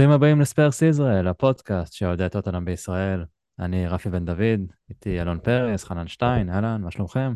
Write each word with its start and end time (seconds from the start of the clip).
ברוכים 0.00 0.14
הבאים 0.14 0.40
לספרס 0.40 0.82
ישראל, 0.82 1.28
הפודקאסט 1.28 1.92
שאוהדי 1.92 2.28
טוטנאם 2.30 2.64
בישראל. 2.64 3.24
אני 3.58 3.88
רפי 3.88 4.10
בן 4.10 4.24
דוד, 4.24 4.72
איתי 4.90 5.20
אלון 5.20 5.38
פרס, 5.38 5.84
חנן 5.84 6.08
שטיין, 6.08 6.50
אהלן, 6.50 6.80
מה 6.82 6.90
שלומכם? 6.90 7.34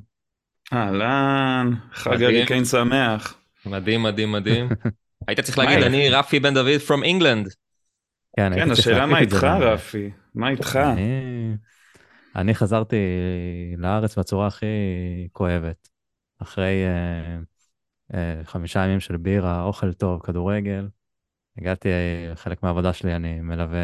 אהלן, 0.72 1.70
חג. 1.92 2.22
הריקיין 2.22 2.64
שמח. 2.64 3.38
מדהים, 3.66 4.02
מדהים, 4.02 4.32
מדהים. 4.32 4.68
היית 5.28 5.40
צריך 5.40 5.58
להגיד? 5.58 5.84
אני 5.84 6.10
רפי 6.10 6.40
בן 6.40 6.54
דוד 6.54 6.80
from 6.88 7.04
England. 7.04 7.54
כן, 8.36 8.52
כן, 8.54 8.70
השאלה 8.70 9.06
מה 9.06 9.18
איתך. 9.18 9.44
רפי? 9.44 10.10
מה 10.34 10.48
איתך? 10.48 10.76
אני... 10.76 11.56
אני 12.36 12.54
חזרתי 12.54 12.96
לארץ 13.78 14.18
בצורה 14.18 14.46
הכי 14.46 14.66
כואבת. 15.32 15.88
אחרי 16.42 16.84
אה, 16.84 17.38
אה, 18.14 18.44
חמישה 18.44 18.84
ימים 18.84 19.00
של 19.00 19.16
בירה, 19.16 19.62
אוכל 19.62 19.92
טוב, 19.92 20.20
כדורגל. 20.22 20.86
הגעתי, 21.58 21.88
אה, 21.88 22.36
חלק 22.36 22.62
מהעבודה 22.62 22.92
שלי, 22.92 23.16
אני 23.16 23.40
מלווה 23.40 23.78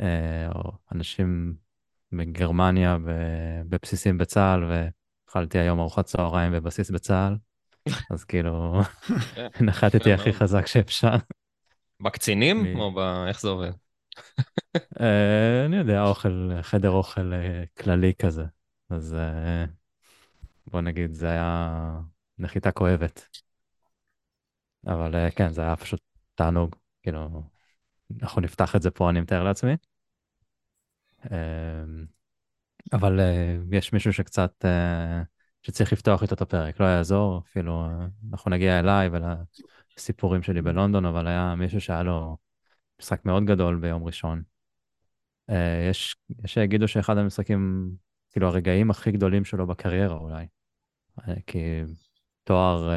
אה, 0.00 0.48
אנשים 0.94 1.54
בגרמניה 2.12 2.96
בבסיסים 3.68 4.18
בצה"ל, 4.18 4.64
ואכלתי 4.64 5.58
היום 5.58 5.80
ארוחת 5.80 6.04
צהריים 6.04 6.52
בבסיס 6.52 6.90
בצה"ל. 6.90 7.36
אז 8.10 8.24
כאילו, 8.24 8.80
נחתתי 9.66 10.12
הכי 10.12 10.32
חזק 10.32 10.66
שאפשר. 10.66 11.16
בקצינים? 12.00 12.76
או 12.76 12.94
ב... 12.94 12.98
איך 13.28 13.40
זה 13.40 13.48
עובד? 13.48 13.70
אה, 15.00 15.64
אני 15.66 15.76
יודע, 15.76 16.02
אוכל, 16.02 16.50
חדר 16.62 16.90
אוכל 16.90 17.32
אה, 17.32 17.64
כללי 17.78 18.12
כזה. 18.18 18.44
אז 18.90 19.16
בוא 20.66 20.80
נגיד, 20.80 21.14
זה 21.14 21.30
היה 21.30 22.00
נחיתה 22.38 22.72
כואבת. 22.72 23.28
אבל 24.86 25.28
כן, 25.36 25.52
זה 25.52 25.62
היה 25.62 25.76
פשוט 25.76 26.00
תענוג. 26.40 26.76
כאילו, 27.02 27.42
אנחנו 28.22 28.40
נפתח 28.40 28.76
את 28.76 28.82
זה 28.82 28.90
פה, 28.90 29.10
אני 29.10 29.20
מתאר 29.20 29.44
לעצמי. 29.44 29.72
אה, 31.32 31.84
אבל 32.92 33.20
אה, 33.20 33.56
יש 33.72 33.92
מישהו 33.92 34.12
שקצת, 34.12 34.64
אה, 34.64 35.22
שצריך 35.62 35.92
לפתוח 35.92 36.22
איתו 36.22 36.34
את 36.34 36.40
הפרק, 36.40 36.80
לא 36.80 36.84
יעזור, 36.84 37.38
אפילו 37.38 37.84
אה, 37.84 38.06
אנחנו 38.32 38.50
נגיע 38.50 38.78
אליי 38.78 39.08
ולסיפורים 39.96 40.42
שלי 40.42 40.62
בלונדון, 40.62 41.04
אבל 41.04 41.26
היה 41.26 41.54
מישהו 41.54 41.80
שהיה 41.80 42.02
לו 42.02 42.36
משחק 43.00 43.24
מאוד 43.24 43.44
גדול 43.44 43.78
ביום 43.80 44.04
ראשון. 44.04 44.42
יש, 45.90 46.16
יש 46.44 46.54
שיגידו 46.54 46.88
שאחד 46.88 47.18
המשחקים, 47.18 47.90
כאילו 48.30 48.48
הרגעים 48.48 48.90
הכי 48.90 49.12
גדולים 49.12 49.44
שלו 49.44 49.66
בקריירה 49.66 50.16
אולי. 50.16 50.46
כי 51.46 51.82
תואר 52.44 52.90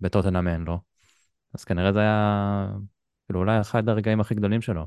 בטוטנאם 0.00 0.48
אין 0.48 0.60
לו. 0.60 0.93
אז 1.54 1.64
כנראה 1.64 1.92
זה 1.92 2.00
היה, 2.00 2.68
כאילו 3.26 3.40
אולי 3.40 3.60
אחד 3.60 3.88
הרגעים 3.88 4.20
הכי 4.20 4.34
גדולים 4.34 4.62
שלו. 4.62 4.86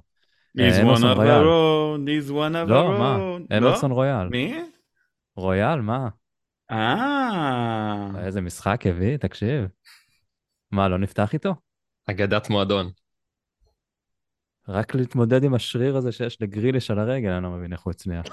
Road, 1.43 2.07
he's 2.07 2.29
one 2.29 2.55
of 2.55 2.67
a 2.67 2.69
לא, 2.69 2.99
מה? 2.99 3.17
אמרסון 3.57 3.91
לא? 3.91 3.95
רויאל. 3.95 4.27
מי? 4.27 4.61
רויאל, 5.35 5.81
מה? 5.81 6.07
אה, 6.71 8.07
איזה 8.25 8.41
משחק 8.41 8.87
הביא, 8.87 9.17
תקשיב. 9.17 9.67
מה, 10.71 10.87
לא 10.87 10.97
נפתח 10.97 11.33
איתו? 11.33 11.55
אגדת 12.09 12.49
מועדון. 12.49 12.91
רק 14.69 14.95
להתמודד 14.95 15.43
עם 15.43 15.53
השריר 15.53 15.97
הזה 15.97 16.11
שיש 16.11 16.41
לגריליש 16.41 16.91
על 16.91 16.99
הרגל, 16.99 17.29
אני 17.29 17.43
לא 17.43 17.49
מבין 17.49 17.73
איך 17.73 17.81
הוא 17.81 17.91
הצליח. 17.91 18.25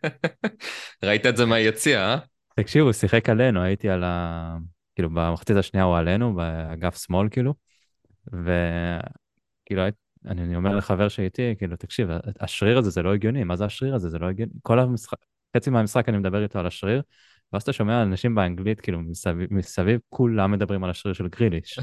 ראית 1.04 1.26
את 1.26 1.36
זה 1.36 1.46
מהיציע, 1.46 2.00
אה? 2.00 2.18
תקשיב, 2.56 2.82
הוא 2.82 2.92
שיחק 2.92 3.28
עלינו, 3.28 3.62
הייתי 3.62 3.90
על 3.90 4.04
ה... 4.04 4.56
כאילו, 5.00 5.10
במחצית 5.10 5.56
השנייה 5.56 5.84
הוא 5.84 5.96
עלינו, 5.96 6.34
באגף 6.34 7.04
שמאל, 7.04 7.28
כאילו, 7.28 7.54
וכאילו, 8.26 9.82
אני 10.26 10.56
אומר 10.56 10.76
לחבר 10.76 11.08
שאיתי, 11.08 11.54
כאילו, 11.58 11.76
תקשיב, 11.76 12.08
השריר 12.40 12.78
הזה 12.78 12.90
זה 12.90 13.02
לא 13.02 13.14
הגיוני, 13.14 13.44
מה 13.44 13.56
זה 13.56 13.64
השריר 13.64 13.94
הזה? 13.94 14.08
זה 14.08 14.18
לא 14.18 14.26
הגיוני. 14.26 14.52
כל 14.62 14.78
המשחק, 14.78 15.18
חצי 15.56 15.70
מהמשחק 15.70 16.08
אני 16.08 16.18
מדבר 16.18 16.42
איתו 16.42 16.58
על 16.58 16.66
השריר, 16.66 17.02
ואז 17.52 17.62
אתה 17.62 17.72
שומע 17.72 18.02
אנשים 18.02 18.34
באנגלית, 18.34 18.80
כאילו, 18.80 19.00
מסביב, 19.00 19.54
מסביב 19.54 20.00
כולם 20.08 20.50
מדברים 20.50 20.84
על 20.84 20.90
השריר 20.90 21.14
של 21.14 21.28
גריליש. 21.28 21.78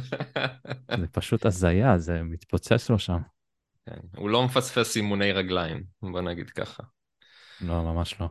זה 1.00 1.08
פשוט 1.12 1.46
הזיה, 1.46 1.98
זה 1.98 2.24
מתפוצץ 2.24 2.90
לו 2.90 3.00
שם. 3.00 3.20
כן, 3.86 4.00
הוא 4.18 4.30
לא 4.30 4.46
מפספס 4.46 4.96
אימוני 4.96 5.32
רגליים, 5.32 5.84
בוא 6.02 6.22
נגיד 6.22 6.50
ככה. 6.50 6.84
לא, 7.62 7.84
ממש 7.84 8.22
לא. 8.22 8.28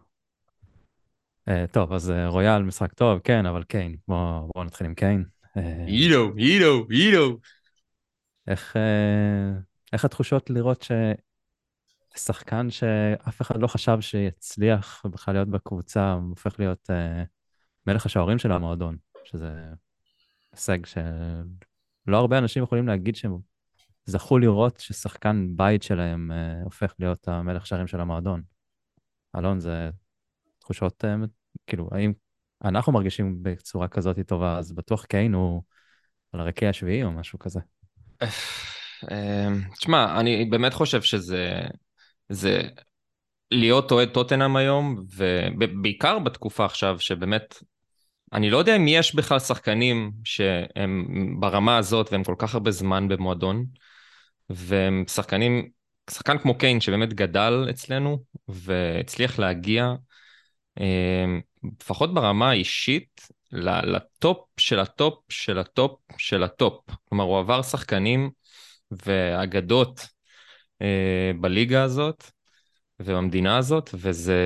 Uh, 1.50 1.52
טוב, 1.72 1.92
אז 1.92 2.10
uh, 2.10 2.12
רויאל 2.28 2.62
משחק 2.62 2.92
טוב, 2.92 3.18
כן, 3.18 3.46
אבל 3.46 3.64
קיין, 3.64 3.96
בואו 4.08 4.50
בוא 4.54 4.64
נתחיל 4.64 4.86
עם 4.86 4.94
קיין. 4.94 5.24
Uh, 5.44 5.60
אידו, 5.86 6.32
אידו, 6.36 6.86
אידו. 6.90 7.38
איך, 8.46 8.76
איך 9.92 10.04
התחושות 10.04 10.50
לראות 10.50 10.86
ששחקן 12.14 12.70
שאף 12.70 13.42
אחד 13.42 13.60
לא 13.60 13.66
חשב 13.66 13.98
שיצליח 14.00 15.02
בכלל 15.06 15.34
להיות 15.34 15.48
בקבוצה, 15.48 16.12
הופך 16.12 16.58
להיות 16.58 16.90
uh, 16.90 17.26
מלך 17.86 18.06
השוערים 18.06 18.38
של 18.38 18.52
המועדון, 18.52 18.96
שזה 19.24 19.50
הישג 20.52 20.86
שלא 20.86 22.16
הרבה 22.16 22.38
אנשים 22.38 22.62
יכולים 22.62 22.86
להגיד 22.86 23.16
שהם 23.16 23.38
זכו 24.04 24.38
לראות 24.38 24.80
ששחקן 24.80 25.46
בית 25.56 25.82
שלהם 25.82 26.30
uh, 26.30 26.64
הופך 26.64 26.94
להיות 26.98 27.28
המלך 27.28 27.66
שערים 27.66 27.86
של 27.86 28.00
המועדון. 28.00 28.42
אלון, 29.36 29.60
זה 29.60 29.90
תחושות, 30.66 31.04
אה, 31.04 31.14
כאילו, 31.66 31.88
האם 31.92 32.12
אנחנו 32.64 32.92
מרגישים 32.92 33.38
בצורה 33.42 33.88
כזאת 33.88 34.16
טובה, 34.26 34.58
אז 34.58 34.72
בטוח 34.72 35.04
קיין 35.04 35.34
הוא 35.34 35.62
על 36.32 36.40
הרקיע 36.40 36.68
השביעי 36.68 37.04
או 37.04 37.12
משהו 37.12 37.38
כזה. 37.38 37.60
אמ, 38.22 39.62
תשמע, 39.78 40.20
אני 40.20 40.44
באמת 40.44 40.74
חושב 40.74 41.02
שזה... 41.02 41.60
זה 42.28 42.62
להיות 43.50 43.92
אוהד 43.92 44.08
טוטנאם 44.08 44.56
היום, 44.56 45.04
ובעיקר 45.16 46.18
בתקופה 46.18 46.64
עכשיו, 46.64 47.00
שבאמת, 47.00 47.54
אני 48.32 48.50
לא 48.50 48.56
יודע 48.56 48.76
אם 48.76 48.88
יש 48.88 49.14
בכלל 49.14 49.38
שחקנים 49.38 50.12
שהם 50.24 51.06
ברמה 51.40 51.76
הזאת 51.76 52.12
והם 52.12 52.24
כל 52.24 52.34
כך 52.38 52.54
הרבה 52.54 52.70
זמן 52.70 53.08
במועדון, 53.08 53.64
והם 54.50 55.04
שחקנים, 55.08 55.68
שחקן 56.10 56.38
כמו 56.38 56.58
קיין 56.58 56.80
שבאמת 56.80 57.14
גדל 57.14 57.66
אצלנו 57.70 58.18
והצליח 58.48 59.38
להגיע, 59.38 59.94
לפחות 61.80 62.14
ברמה 62.14 62.50
האישית, 62.50 63.20
לטופ 63.52 64.60
של 64.60 64.80
הטופ 64.80 65.18
של 65.28 65.58
הטופ 65.58 66.00
של 66.18 66.42
הטופ. 66.42 66.84
כלומר, 67.08 67.24
הוא 67.24 67.38
עבר 67.38 67.62
שחקנים 67.62 68.30
ואגדות 68.90 70.06
אה, 70.82 71.30
בליגה 71.40 71.82
הזאת 71.82 72.24
ובמדינה 73.00 73.56
הזאת, 73.58 73.90
וזה 73.94 74.42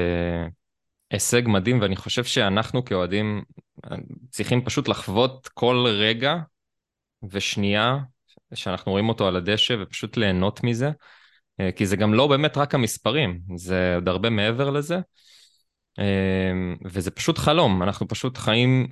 הישג 1.11 1.43
מדהים, 1.47 1.81
ואני 1.81 1.97
חושב 1.97 2.25
שאנחנו 2.25 2.85
כאוהדים 2.85 3.43
אה, 3.85 3.97
צריכים 4.31 4.65
פשוט 4.65 4.89
לחוות 4.89 5.49
כל 5.49 5.85
רגע 5.89 6.37
ושנייה 7.23 7.99
שאנחנו 8.55 8.93
רואים 8.93 9.09
אותו 9.09 9.29
על 9.29 9.37
הדשא 9.37 9.75
ופשוט 9.83 10.17
ליהנות 10.17 10.65
מזה, 10.65 10.91
אה, 11.61 11.73
כי 11.73 11.87
זה 11.87 11.97
גם 11.97 12.15
לא 12.15 12.27
באמת 12.27 12.57
רק 12.57 12.75
המספרים, 12.75 13.41
זה 13.57 13.95
עוד 13.95 14.09
הרבה 14.09 14.31
מעבר 14.31 14.71
לזה, 14.71 14.99
וזה 16.85 17.11
פשוט 17.11 17.39
חלום, 17.39 17.83
אנחנו 17.83 18.09
פשוט 18.09 18.39
חיים 18.39 18.89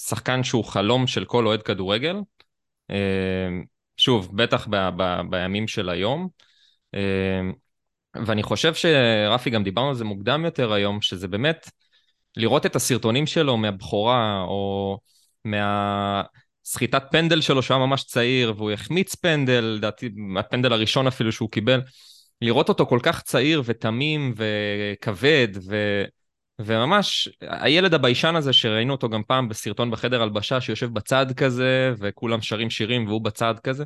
שחקן 0.00 0.44
שהוא 0.44 0.64
חלום 0.64 1.06
של 1.06 1.24
כל 1.24 1.46
אוהד 1.46 1.62
כדורגל, 1.62 2.16
אה, 2.90 3.48
שוב, 3.96 4.36
בטח 4.36 4.66
ב- 4.70 4.88
ב- 4.96 5.20
בימים 5.30 5.68
של 5.68 5.88
היום. 5.88 6.28
אה, 6.94 7.40
ואני 8.26 8.42
חושב 8.42 8.74
שרפי, 8.74 9.50
גם 9.50 9.64
דיברנו 9.64 9.88
על 9.88 9.94
זה 9.94 10.04
מוקדם 10.04 10.44
יותר 10.44 10.72
היום, 10.72 11.02
שזה 11.02 11.28
באמת 11.28 11.70
לראות 12.36 12.66
את 12.66 12.76
הסרטונים 12.76 13.26
שלו 13.26 13.56
מהבכורה, 13.56 14.42
או 14.42 14.98
מהסחיטת 15.44 17.02
פנדל 17.10 17.40
שלו 17.40 17.62
שהוא 17.62 17.76
היה 17.76 17.86
ממש 17.86 18.04
צעיר, 18.04 18.54
והוא 18.56 18.70
החמיץ 18.70 19.14
פנדל, 19.14 19.74
לדעתי, 19.76 20.10
הפנדל 20.38 20.72
הראשון 20.72 21.06
אפילו 21.06 21.32
שהוא 21.32 21.50
קיבל, 21.50 21.80
לראות 22.42 22.68
אותו 22.68 22.86
כל 22.86 22.98
כך 23.02 23.22
צעיר 23.22 23.62
ותמים 23.64 24.34
וכבד, 24.36 25.48
ו... 25.68 26.04
וממש 26.64 27.28
הילד 27.40 27.94
הביישן 27.94 28.36
הזה 28.36 28.52
שראינו 28.52 28.92
אותו 28.92 29.08
גם 29.08 29.22
פעם 29.22 29.48
בסרטון 29.48 29.90
בחדר 29.90 30.22
הלבשה 30.22 30.60
שיושב 30.60 30.92
בצד 30.92 31.26
כזה 31.36 31.94
וכולם 31.98 32.42
שרים 32.42 32.70
שירים 32.70 33.06
והוא 33.06 33.24
בצד 33.24 33.54
כזה 33.62 33.84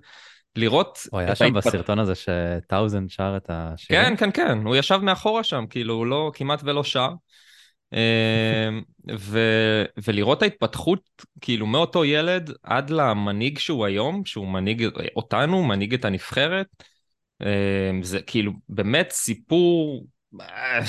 לראות 0.57 0.99
הוא 1.11 1.21
היה 1.21 1.35
שם 1.35 1.45
ההתפת- 1.45 1.67
בסרטון 1.67 1.99
הזה 1.99 2.13
שטאוזן 2.15 3.09
שר 3.09 3.35
את 3.37 3.45
השיר. 3.49 3.97
כן 3.97 4.15
כן 4.17 4.31
כן 4.33 4.59
הוא 4.65 4.77
ישב 4.77 4.99
מאחורה 5.03 5.45
שם 5.45 5.65
כאילו 5.71 5.95
הוא 5.95 6.07
לא 6.07 6.31
כמעט 6.35 6.61
ולא 6.65 6.85
שר 6.85 7.09
אמ, 7.93 8.83
ו, 9.19 9.41
ולראות 10.07 10.43
ההתפתחות 10.43 11.01
כאילו 11.41 11.67
מאותו 11.67 12.05
ילד 12.05 12.51
עד 12.63 12.91
למנהיג 12.91 13.59
שהוא 13.59 13.87
היום 13.87 14.25
שהוא 14.25 14.49
מנהיג 14.49 14.89
אותנו 15.17 15.65
מנהיג 15.65 15.95
את 15.95 16.05
הנבחרת 16.05 16.67
אמ, 17.43 18.03
זה 18.03 18.23
כאילו 18.23 18.53
באמת 18.69 19.11
סיפור 19.11 20.05
אה, 20.41 20.81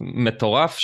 מטורף 0.00 0.78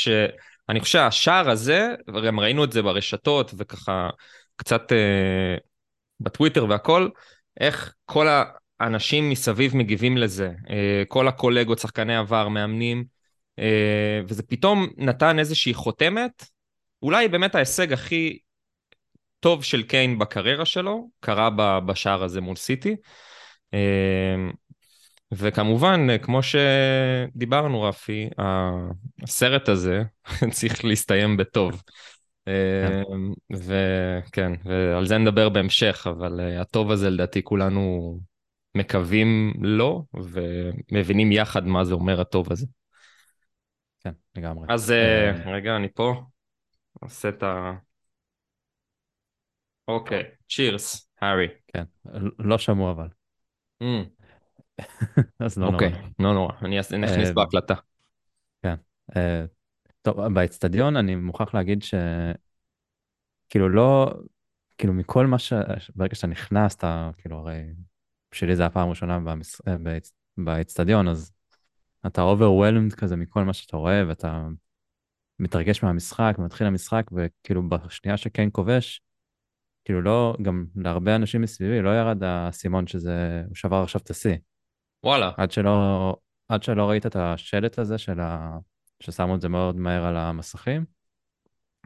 שאני 0.71 0.81
חושב 0.81 0.99
שהשער 0.99 1.51
הזה, 1.51 1.95
וגם 2.15 2.41
ראינו 2.41 2.65
את 2.65 2.73
זה 2.73 2.83
ברשתות 2.83 3.55
וככה 3.57 4.11
קצת 4.57 4.93
אה, 4.93 5.57
בטוויטר 6.21 6.67
והכל, 6.69 7.09
איך 7.61 7.95
כל 8.05 8.27
אנשים 8.81 9.31
מסביב 9.31 9.77
מגיבים 9.77 10.17
לזה. 10.17 10.51
אה, 10.71 11.03
כל 11.09 11.29
הקולגות, 11.29 11.79
שחקני 11.79 12.17
עבר, 12.17 12.49
מאמנים, 12.49 13.05
אה, 13.59 14.21
וזה 14.29 14.43
פתאום 14.43 14.89
נתן 14.97 15.39
איזושהי 15.39 15.75
חותמת. 15.75 16.45
אולי 17.03 17.29
באמת 17.29 17.55
ההישג 17.55 17.93
הכי 17.93 18.39
טוב 19.41 19.65
של 19.65 19.83
קיין 19.83 20.19
בקריירה 20.19 20.65
שלו, 20.65 21.09
קרה 21.21 21.51
בשער 21.81 22.23
הזה 22.25 22.41
מול 22.41 22.57
סיטי. 22.57 22.97
אה, 23.75 24.51
וכמובן, 25.33 26.19
כמו 26.23 26.41
שדיברנו, 26.43 27.83
רפי, 27.83 28.29
הסרט 29.23 29.69
הזה 29.69 30.03
צריך 30.57 30.85
להסתיים 30.85 31.37
בטוב. 31.37 31.83
כן. 32.45 33.03
וכן, 33.51 34.53
ועל 34.65 35.07
זה 35.07 35.19
נדבר 35.19 35.49
בהמשך, 35.49 36.07
אבל 36.11 36.41
הטוב 36.41 36.91
הזה 36.91 37.11
לדעתי 37.11 37.43
כולנו 37.43 38.19
מקווים 38.75 39.53
לו, 39.61 40.07
ומבינים 40.15 41.33
יחד 41.33 41.67
מה 41.67 41.85
זה 41.85 41.95
אומר 41.95 42.21
הטוב 42.21 42.53
הזה. 42.53 42.67
כן, 44.01 44.13
לגמרי. 44.37 44.67
אז 44.69 44.91
אה, 44.91 45.33
רגע, 45.47 45.77
אני 45.77 45.89
פה. 45.95 46.23
עושה 47.01 47.29
את 47.29 47.43
ה... 47.43 47.73
אוקיי, 49.89 50.23
צ'ירס, 50.49 51.11
הארי. 51.21 51.49
כן, 51.67 51.85
לא 52.39 52.59
שמעו 52.59 52.91
אבל. 52.91 53.09
אז 55.39 55.59
לא 55.59 55.65
נורא. 55.65 55.75
אוקיי, 55.75 55.93
לא 56.19 56.35
נורא, 56.35 56.53
אני 56.63 56.79
אעשה- 56.79 56.97
נכניס 56.97 57.29
אה, 57.29 57.35
בהקלטה. 57.35 57.75
כן. 58.63 58.75
אה, 59.17 59.45
טוב, 60.03 60.27
באצטדיון 60.35 60.97
אני 60.97 61.15
מוכרח 61.15 61.55
להגיד 61.55 61.83
ש... 61.83 61.95
כאילו 63.49 63.69
לא... 63.69 64.15
כאילו 64.79 64.93
מכל 64.93 65.27
מה 65.27 65.39
ש... 65.39 65.53
ברגע 65.95 66.15
שאתה 66.15 66.27
נכנס, 66.27 66.75
אתה 66.75 67.11
כאילו 67.19 67.37
הרי... 67.39 67.63
בשבילי 68.33 68.57
זה 68.57 68.67
הפעם 68.67 68.87
הראשונה 68.87 69.21
במס... 69.21 69.61
אה, 69.69 69.75
באצ- 69.77 70.13
באצטדיון, 70.45 71.09
אז 71.09 71.33
אתה 72.07 72.23
overwhelmed 72.23 72.97
כזה 72.97 73.17
מכל 73.17 73.45
מה 73.45 73.53
שאתה 73.53 73.77
רואה, 73.77 74.03
ואתה 74.09 74.47
מתרגש 75.39 75.83
מהמשחק, 75.83 76.35
מתחיל 76.39 76.67
המשחק, 76.67 77.05
וכאילו 77.13 77.69
בשנייה 77.69 78.17
שקיין 78.17 78.49
כובש, 78.53 79.03
כאילו 79.85 80.03
לא, 80.03 80.37
גם 80.43 80.65
להרבה 80.77 81.17
אנשים 81.17 81.41
מסביבי 81.43 81.83
לא 81.83 81.91
ירד 81.91 82.23
האסימון 82.23 82.87
שזה, 82.87 83.43
הוא 83.47 83.55
שבר 83.55 83.83
עכשיו 83.83 84.01
את 84.05 84.11
השיא. 84.11 84.37
וואלה, 85.05 85.31
עד 85.37 85.51
שלא, 85.51 86.17
עד 86.49 86.63
שלא 86.63 86.91
ראית 86.91 87.07
את 87.07 87.17
השלט 87.17 87.79
הזה 87.79 87.99
של 87.99 88.21
ה... 88.21 88.59
ששמו 89.01 89.35
את 89.35 89.41
זה 89.41 89.49
מאוד 89.49 89.77
מהר 89.77 90.05
על 90.05 90.17
המסכים, 90.17 90.85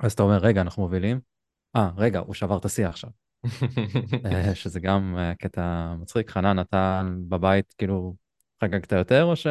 אז 0.02 0.12
אתה 0.12 0.22
אומר, 0.22 0.36
רגע, 0.38 0.60
אנחנו 0.60 0.82
מובילים. 0.82 1.20
אה, 1.76 1.90
רגע, 1.96 2.18
הוא 2.18 2.34
שבר 2.34 2.56
את 2.56 2.64
השיא 2.64 2.86
עכשיו. 2.86 3.10
אה, 4.26 4.54
שזה 4.54 4.80
גם 4.80 5.16
אה, 5.18 5.34
קטע 5.34 5.94
מצחיק. 6.00 6.30
חנן, 6.30 6.60
אתה 6.60 7.02
בבית 7.28 7.74
כאילו 7.78 8.14
חגגת 8.64 8.92
יותר, 8.92 9.24
או 9.24 9.36
ש... 9.36 9.46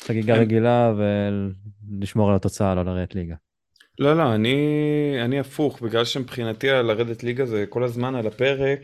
חגיגה 0.00 0.34
רגילה 0.34 0.92
ולשמור 0.96 2.30
על 2.30 2.36
התוצאה, 2.36 2.74
לא 2.74 2.84
לרדת 2.84 3.14
ליגה? 3.14 3.34
לא, 3.98 4.16
לא, 4.16 4.34
אני, 4.34 4.56
אני 5.24 5.40
הפוך, 5.40 5.82
בגלל 5.82 6.04
שמבחינתי 6.04 6.68
לרדת 6.68 7.22
ליגה 7.22 7.46
זה 7.46 7.64
כל 7.68 7.84
הזמן 7.84 8.14
על 8.14 8.26
הפרק, 8.26 8.80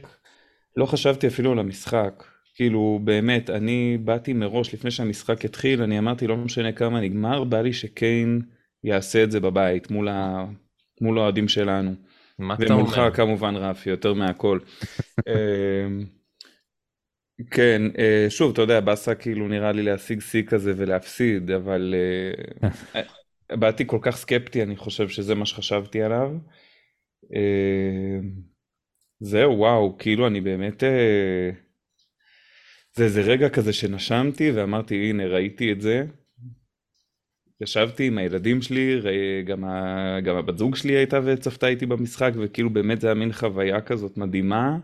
לא 0.77 0.87
חשבתי 0.87 1.27
אפילו 1.27 1.53
על 1.53 1.59
המשחק. 1.59 2.25
כאילו, 2.57 3.01
באמת, 3.05 3.51
אני 3.51 3.99
באתי 4.05 4.33
מראש, 4.33 4.75
לפני 4.75 4.91
שהמשחק 4.91 5.45
התחיל, 5.45 5.83
אני 5.83 5.99
אמרתי, 5.99 6.27
לא 6.27 6.37
משנה 6.37 6.73
כמה 6.73 7.01
נגמר, 7.01 7.45
בא 7.45 7.61
לי 7.61 7.73
שקיין 7.73 8.43
יעשה 8.85 9.25
את 9.25 9.31
זה 9.31 9.41
בבית, 9.41 9.91
מול, 9.91 10.09
ה... 10.09 10.47
מול 11.01 11.19
האוהדים 11.19 11.49
שלנו. 11.49 11.95
מה 12.39 12.55
אתה 12.55 12.75
ומולך 12.75 12.99
אומר? 12.99 13.15
כמובן 13.15 13.57
רפי, 13.57 13.91
יותר 13.91 14.15
מהכל. 14.15 14.59
אמ, 15.29 16.05
כן, 17.51 17.83
אה, 17.99 18.27
שוב, 18.29 18.53
אתה 18.53 18.63
יודע, 18.63 18.81
באסה 18.81 19.15
כאילו 19.15 19.49
נראה 19.49 19.73
לי 19.73 19.83
להשיג 19.83 20.21
שיא 20.21 20.43
כזה 20.43 20.73
ולהפסיד, 20.77 21.51
אבל 21.51 21.95
אה, 22.65 22.71
באתי 23.61 23.85
כל 23.87 23.99
כך 24.03 24.17
סקפטי, 24.17 24.63
אני 24.63 24.77
חושב 24.77 25.09
שזה 25.09 25.35
מה 25.35 25.47
שחשבתי 25.47 26.03
עליו. 26.03 26.33
אה, 27.35 28.19
זהו, 29.21 29.59
וואו, 29.59 29.99
כאילו 29.99 30.27
אני 30.27 30.41
באמת... 30.41 30.85
אה, 30.85 31.66
זה 32.97 33.05
איזה 33.05 33.21
רגע 33.21 33.49
כזה 33.49 33.73
שנשמתי 33.73 34.51
ואמרתי, 34.51 35.11
הנה, 35.11 35.27
ראיתי 35.27 35.73
את 35.73 35.81
זה. 35.81 36.05
ישבתי 37.61 38.07
עם 38.07 38.19
הילדים 38.19 38.63
שלי, 38.63 39.01
גם, 39.45 39.65
ה... 39.65 40.21
גם 40.21 40.37
הבת 40.37 40.59
זוג 40.59 40.77
שלי 40.77 40.93
הייתה 40.93 41.21
וצפתה 41.25 41.69
איתי 41.69 41.87
במשחק, 41.87 42.33
וכאילו 42.37 42.71
באמת 42.71 43.01
זה 43.01 43.07
היה 43.07 43.15
מין 43.15 43.33
חוויה 43.33 43.81
כזאת 43.81 44.17
מדהימה. 44.17 44.79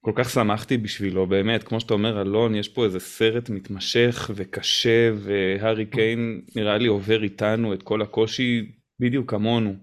כל 0.00 0.12
כך 0.14 0.30
שמחתי 0.30 0.76
בשבילו, 0.78 1.26
באמת, 1.26 1.62
כמו 1.62 1.80
שאתה 1.80 1.94
אומר, 1.94 2.20
אלון, 2.22 2.54
יש 2.54 2.68
פה 2.68 2.84
איזה 2.84 3.00
סרט 3.00 3.50
מתמשך 3.50 4.30
וקשה, 4.34 5.10
והארי 5.14 5.86
קיין 5.86 6.40
נראה 6.56 6.78
לי 6.78 6.88
עובר 6.88 7.22
איתנו 7.22 7.74
את 7.74 7.82
כל 7.82 8.02
הקושי 8.02 8.72
בדיוק 9.00 9.30
כמונו. 9.30 9.74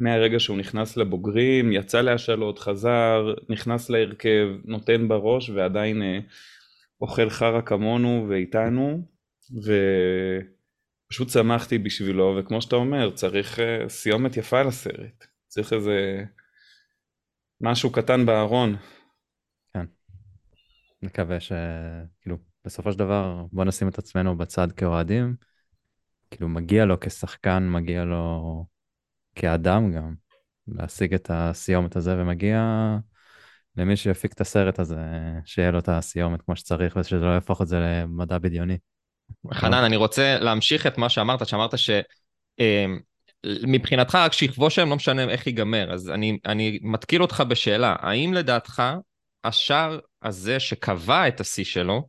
מהרגע 0.00 0.40
שהוא 0.40 0.56
נכנס 0.56 0.96
לבוגרים, 0.96 1.72
יצא 1.72 2.00
להשאלות, 2.00 2.58
חזר, 2.58 3.34
נכנס 3.48 3.90
להרכב, 3.90 4.48
נותן 4.64 5.08
בראש, 5.08 5.50
ועדיין 5.50 6.02
אה, 6.02 6.18
אוכל 7.02 7.30
חרא 7.30 7.60
כמונו 7.60 8.26
ואיתנו, 8.28 9.06
ופשוט 11.08 11.28
שמחתי 11.28 11.78
בשבילו, 11.78 12.36
וכמו 12.38 12.62
שאתה 12.62 12.76
אומר, 12.76 13.10
צריך 13.10 13.60
אה, 13.60 13.88
סיומת 13.88 14.36
יפה 14.36 14.62
לסרט. 14.62 15.26
צריך 15.48 15.72
איזה 15.72 16.24
משהו 17.60 17.92
קטן 17.92 18.26
בארון. 18.26 18.76
מקווה 21.02 21.40
ש... 21.40 21.52
כאילו, 22.20 22.36
בסופו 22.64 22.92
של 22.92 22.98
דבר, 22.98 23.44
בוא 23.52 23.64
נשים 23.64 23.88
את 23.88 23.98
עצמנו 23.98 24.38
בצד 24.38 24.72
כאוהדים. 24.72 25.36
כאילו, 26.30 26.48
מגיע 26.48 26.84
לו 26.84 27.00
כשחקן, 27.00 27.68
מגיע 27.68 28.04
לו 28.04 28.66
כאדם 29.34 29.92
גם, 29.92 30.14
להשיג 30.68 31.14
את 31.14 31.30
הסיומת 31.30 31.96
הזה, 31.96 32.14
ומגיע 32.18 32.60
למי 33.76 33.96
שיפיק 33.96 34.32
את 34.32 34.40
הסרט 34.40 34.78
הזה, 34.78 34.96
שיהיה 35.44 35.70
לו 35.70 35.78
את 35.78 35.88
הסיומת 35.88 36.42
כמו 36.42 36.56
שצריך, 36.56 36.96
ושזה 36.96 37.16
לא 37.16 37.30
יהפוך 37.30 37.62
את 37.62 37.66
זה 37.66 37.78
למדע 37.80 38.38
בדיוני. 38.38 38.78
חנן, 39.52 39.84
אני 39.84 39.96
רוצה 39.96 40.38
להמשיך 40.38 40.86
את 40.86 40.98
מה 40.98 41.08
שאמרת, 41.08 41.46
שאמרת 41.46 41.78
ש... 41.78 41.90
אה, 42.60 42.86
מבחינתך 43.46 44.14
רק 44.14 44.32
שיכבוש 44.32 44.78
היום, 44.78 44.90
לא 44.90 44.96
משנה 44.96 45.22
איך 45.22 45.46
ייגמר. 45.46 45.92
אז 45.92 46.10
אני, 46.10 46.38
אני 46.46 46.78
מתקיל 46.82 47.22
אותך 47.22 47.42
בשאלה, 47.48 47.96
האם 47.98 48.34
לדעתך 48.34 48.82
השער 49.44 49.98
הזה 50.22 50.60
שקבע 50.60 51.28
את 51.28 51.40
השיא 51.40 51.64
שלו, 51.64 52.08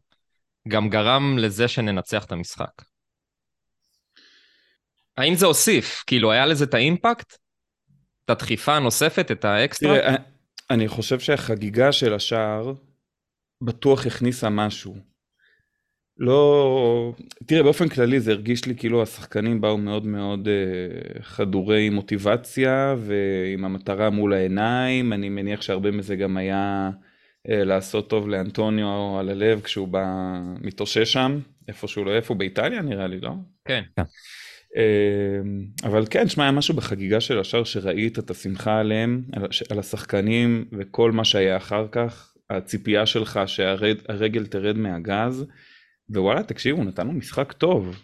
גם 0.68 0.90
גרם 0.90 1.38
לזה 1.38 1.68
שננצח 1.68 2.26
את 2.26 2.32
המשחק? 2.32 2.72
האם 5.18 5.36
זה 5.36 5.46
הוסיף? 5.46 6.04
כאילו, 6.08 6.32
היה 6.32 6.46
לזה 6.46 6.66
את 6.66 6.74
האימפקט? 6.74 7.38
את 8.26 8.30
הדחיפה 8.30 8.76
הנוספת, 8.76 9.32
את 9.32 9.46
האקסטרה? 9.46 10.00
תראה, 10.00 10.16
אני 10.70 10.88
חושב 10.88 11.20
שהחגיגה 11.20 11.92
של 11.92 12.14
השער 12.14 12.74
בטוח 13.62 14.06
הכניסה 14.06 14.50
משהו. 14.50 14.96
לא... 16.18 17.14
תראה, 17.46 17.64
באופן 17.64 17.90
כללי 17.90 18.20
זה 18.20 18.32
הרגיש 18.32 18.66
לי 18.66 18.76
כאילו 18.76 19.04
השחקנים 19.04 19.62
באו 19.62 19.78
מאוד 19.78 20.06
מאוד 20.06 20.48
אה, 20.48 21.24
חדורי 21.24 21.90
מוטיבציה 21.90 22.96
ועם 23.00 23.66
המטרה 23.66 24.10
מול 24.10 24.34
העיניים. 24.34 25.14
אני 25.14 25.30
מניח 25.30 25.62
שהרבה 25.62 25.92
מזה 25.92 26.16
גם 26.16 26.38
היה 26.38 26.90
אה, 27.50 27.64
לעשות 27.64 28.10
טוב 28.10 28.30
לאנטוניו 28.30 29.20
על 29.20 29.30
הלב 29.30 29.62
כשהוא 29.62 29.88
בא 29.88 30.06
מתאושש 30.62 31.14
שם, 31.14 31.40
איפה 31.68 31.88
שהוא 31.88 32.06
לא 32.06 32.16
איפה, 32.16 32.34
באיטליה 32.34 32.82
נראה 32.82 33.08
לי, 33.08 33.20
לא? 33.20 33.32
כן. 33.66 33.84
אמ, 34.78 35.66
אבל 35.84 36.06
כן, 36.10 36.28
שמע, 36.28 36.44
היה 36.44 36.52
משהו 36.52 36.76
בחגיגה 36.76 37.22
של 37.22 37.40
השאר 37.40 37.64
שראית 37.64 38.20
את 38.20 38.32
השמחה 38.32 38.80
עליהם, 38.80 39.24
על, 39.70 39.80
השחקנים 39.80 40.66
וכל 40.72 41.12
מה 41.12 41.26
שהיה 41.26 41.58
אחר 41.58 41.88
כך, 41.92 42.34
הציפייה 42.50 43.06
שלך 43.06 43.40
שהרגל 43.46 44.46
תרד 44.46 44.78
מהגז, 44.78 45.46
ווואלה, 46.10 46.44
תקשיבו, 46.44 46.84
נתנו 46.84 47.12
משחק 47.12 47.52
טוב. 47.52 48.04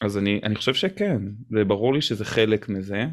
אז 0.00 0.18
אני, 0.18 0.40
אני 0.42 0.54
חושב 0.54 0.74
שכן, 0.74 1.22
וברור 1.50 1.94
לי 1.94 2.00
שזה 2.00 2.24
חלק 2.24 2.68
מזה. 2.68 3.04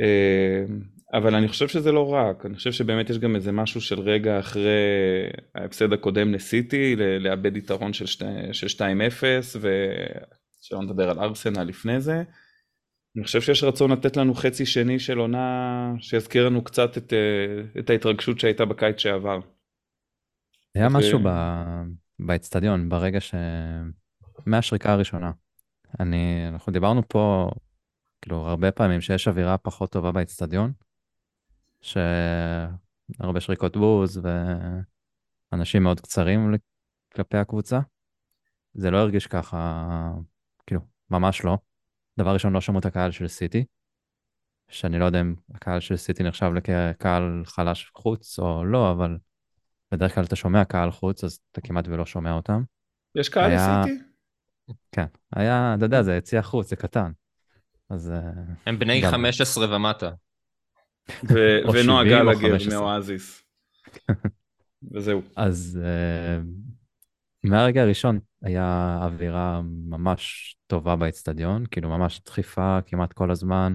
אמ, 0.00 0.80
אבל 1.12 1.34
אני 1.34 1.48
חושב 1.48 1.68
שזה 1.68 1.92
לא 1.92 2.12
רק, 2.12 2.46
אני 2.46 2.54
חושב 2.54 2.72
שבאמת 2.72 3.10
יש 3.10 3.18
גם 3.18 3.36
איזה 3.36 3.52
משהו 3.52 3.80
של 3.80 4.00
רגע 4.00 4.38
אחרי 4.38 4.70
ההפסד 5.54 5.92
הקודם 5.92 6.34
לסיטי, 6.34 6.96
לאבד 7.20 7.56
יתרון 7.56 7.92
של, 7.92 8.06
שתי, 8.06 8.24
של 8.52 8.66
2-0, 8.66 8.80
ושלא 10.70 10.82
נדבר 10.82 11.10
על 11.10 11.18
ארסנל 11.18 11.62
לפני 11.62 12.00
זה. 12.00 12.22
אני 13.16 13.24
חושב 13.24 13.40
שיש 13.40 13.64
רצון 13.64 13.92
לתת 13.92 14.16
לנו 14.16 14.34
חצי 14.34 14.66
שני 14.66 14.98
של 14.98 15.18
עונה 15.18 15.92
שיזכיר 15.98 16.46
לנו 16.46 16.64
קצת 16.64 16.98
את, 16.98 17.12
אה, 17.12 17.80
את 17.80 17.90
ההתרגשות 17.90 18.38
שהייתה 18.40 18.64
בקיץ 18.64 18.98
שעבר. 18.98 19.40
היה 20.74 20.88
זה- 20.88 20.98
משהו 20.98 21.18
ב- 21.24 21.82
באצטדיון, 22.18 22.88
ברגע 22.88 23.20
ש... 23.20 23.34
מהשריקה 24.46 24.92
הראשונה. 24.92 25.32
אני, 26.00 26.48
אנחנו 26.48 26.72
דיברנו 26.72 27.02
פה, 27.08 27.50
כאילו, 28.22 28.36
הרבה 28.36 28.72
פעמים 28.72 29.00
שיש 29.00 29.28
אווירה 29.28 29.58
פחות 29.58 29.92
טובה 29.92 30.12
באצטדיון, 30.12 30.72
שהרבה 31.80 33.40
שריקות 33.40 33.76
בוז, 33.76 34.20
אנשים 35.52 35.82
מאוד 35.82 36.00
קצרים 36.00 36.54
כלפי 37.14 37.36
הקבוצה. 37.36 37.80
זה 38.74 38.90
לא 38.90 38.98
הרגיש 38.98 39.26
ככה, 39.26 40.10
ממש 41.10 41.44
לא. 41.44 41.58
דבר 42.18 42.32
ראשון, 42.32 42.52
לא 42.52 42.60
שמעו 42.60 42.78
את 42.78 42.86
הקהל 42.86 43.10
של 43.10 43.28
סיטי, 43.28 43.64
שאני 44.70 44.98
לא 44.98 45.04
יודע 45.04 45.20
אם 45.20 45.34
הקהל 45.54 45.80
של 45.80 45.96
סיטי 45.96 46.22
נחשב 46.22 46.50
לקהל 46.54 47.42
חלש 47.44 47.90
חוץ 47.94 48.38
או 48.38 48.64
לא, 48.64 48.92
אבל 48.92 49.18
בדרך 49.92 50.14
כלל 50.14 50.24
אתה 50.24 50.36
שומע 50.36 50.64
קהל 50.64 50.90
חוץ, 50.90 51.24
אז 51.24 51.40
אתה 51.52 51.60
כמעט 51.60 51.88
ולא 51.88 52.06
שומע 52.06 52.32
אותם. 52.32 52.62
יש 53.14 53.28
קהל 53.28 53.50
היה... 53.50 53.80
לסיטי? 53.80 54.02
כן, 54.92 55.06
היה, 55.36 55.74
אתה 55.78 55.84
יודע, 55.84 56.02
זה 56.02 56.16
יציע 56.16 56.42
חוץ, 56.42 56.68
זה 56.68 56.76
קטן. 56.76 57.12
אז... 57.90 58.10
אה, 58.10 58.42
הם 58.66 58.78
בני 58.78 59.00
גם... 59.00 59.10
15 59.10 59.76
ומטה. 59.76 60.10
ונועה 61.72 62.04
גלגר 62.04 62.56
מאואזיס. 62.70 63.44
וזהו. 64.92 65.22
אז 65.36 65.80
uh, 65.82 66.46
מהרגע 67.44 67.82
הראשון 67.82 68.18
היה 68.42 68.98
אווירה 69.02 69.60
ממש 69.64 70.56
טובה 70.66 70.96
באצטדיון, 70.96 71.64
כאילו 71.70 71.88
ממש 71.88 72.20
דחיפה 72.26 72.78
כמעט 72.86 73.12
כל 73.12 73.30
הזמן. 73.30 73.74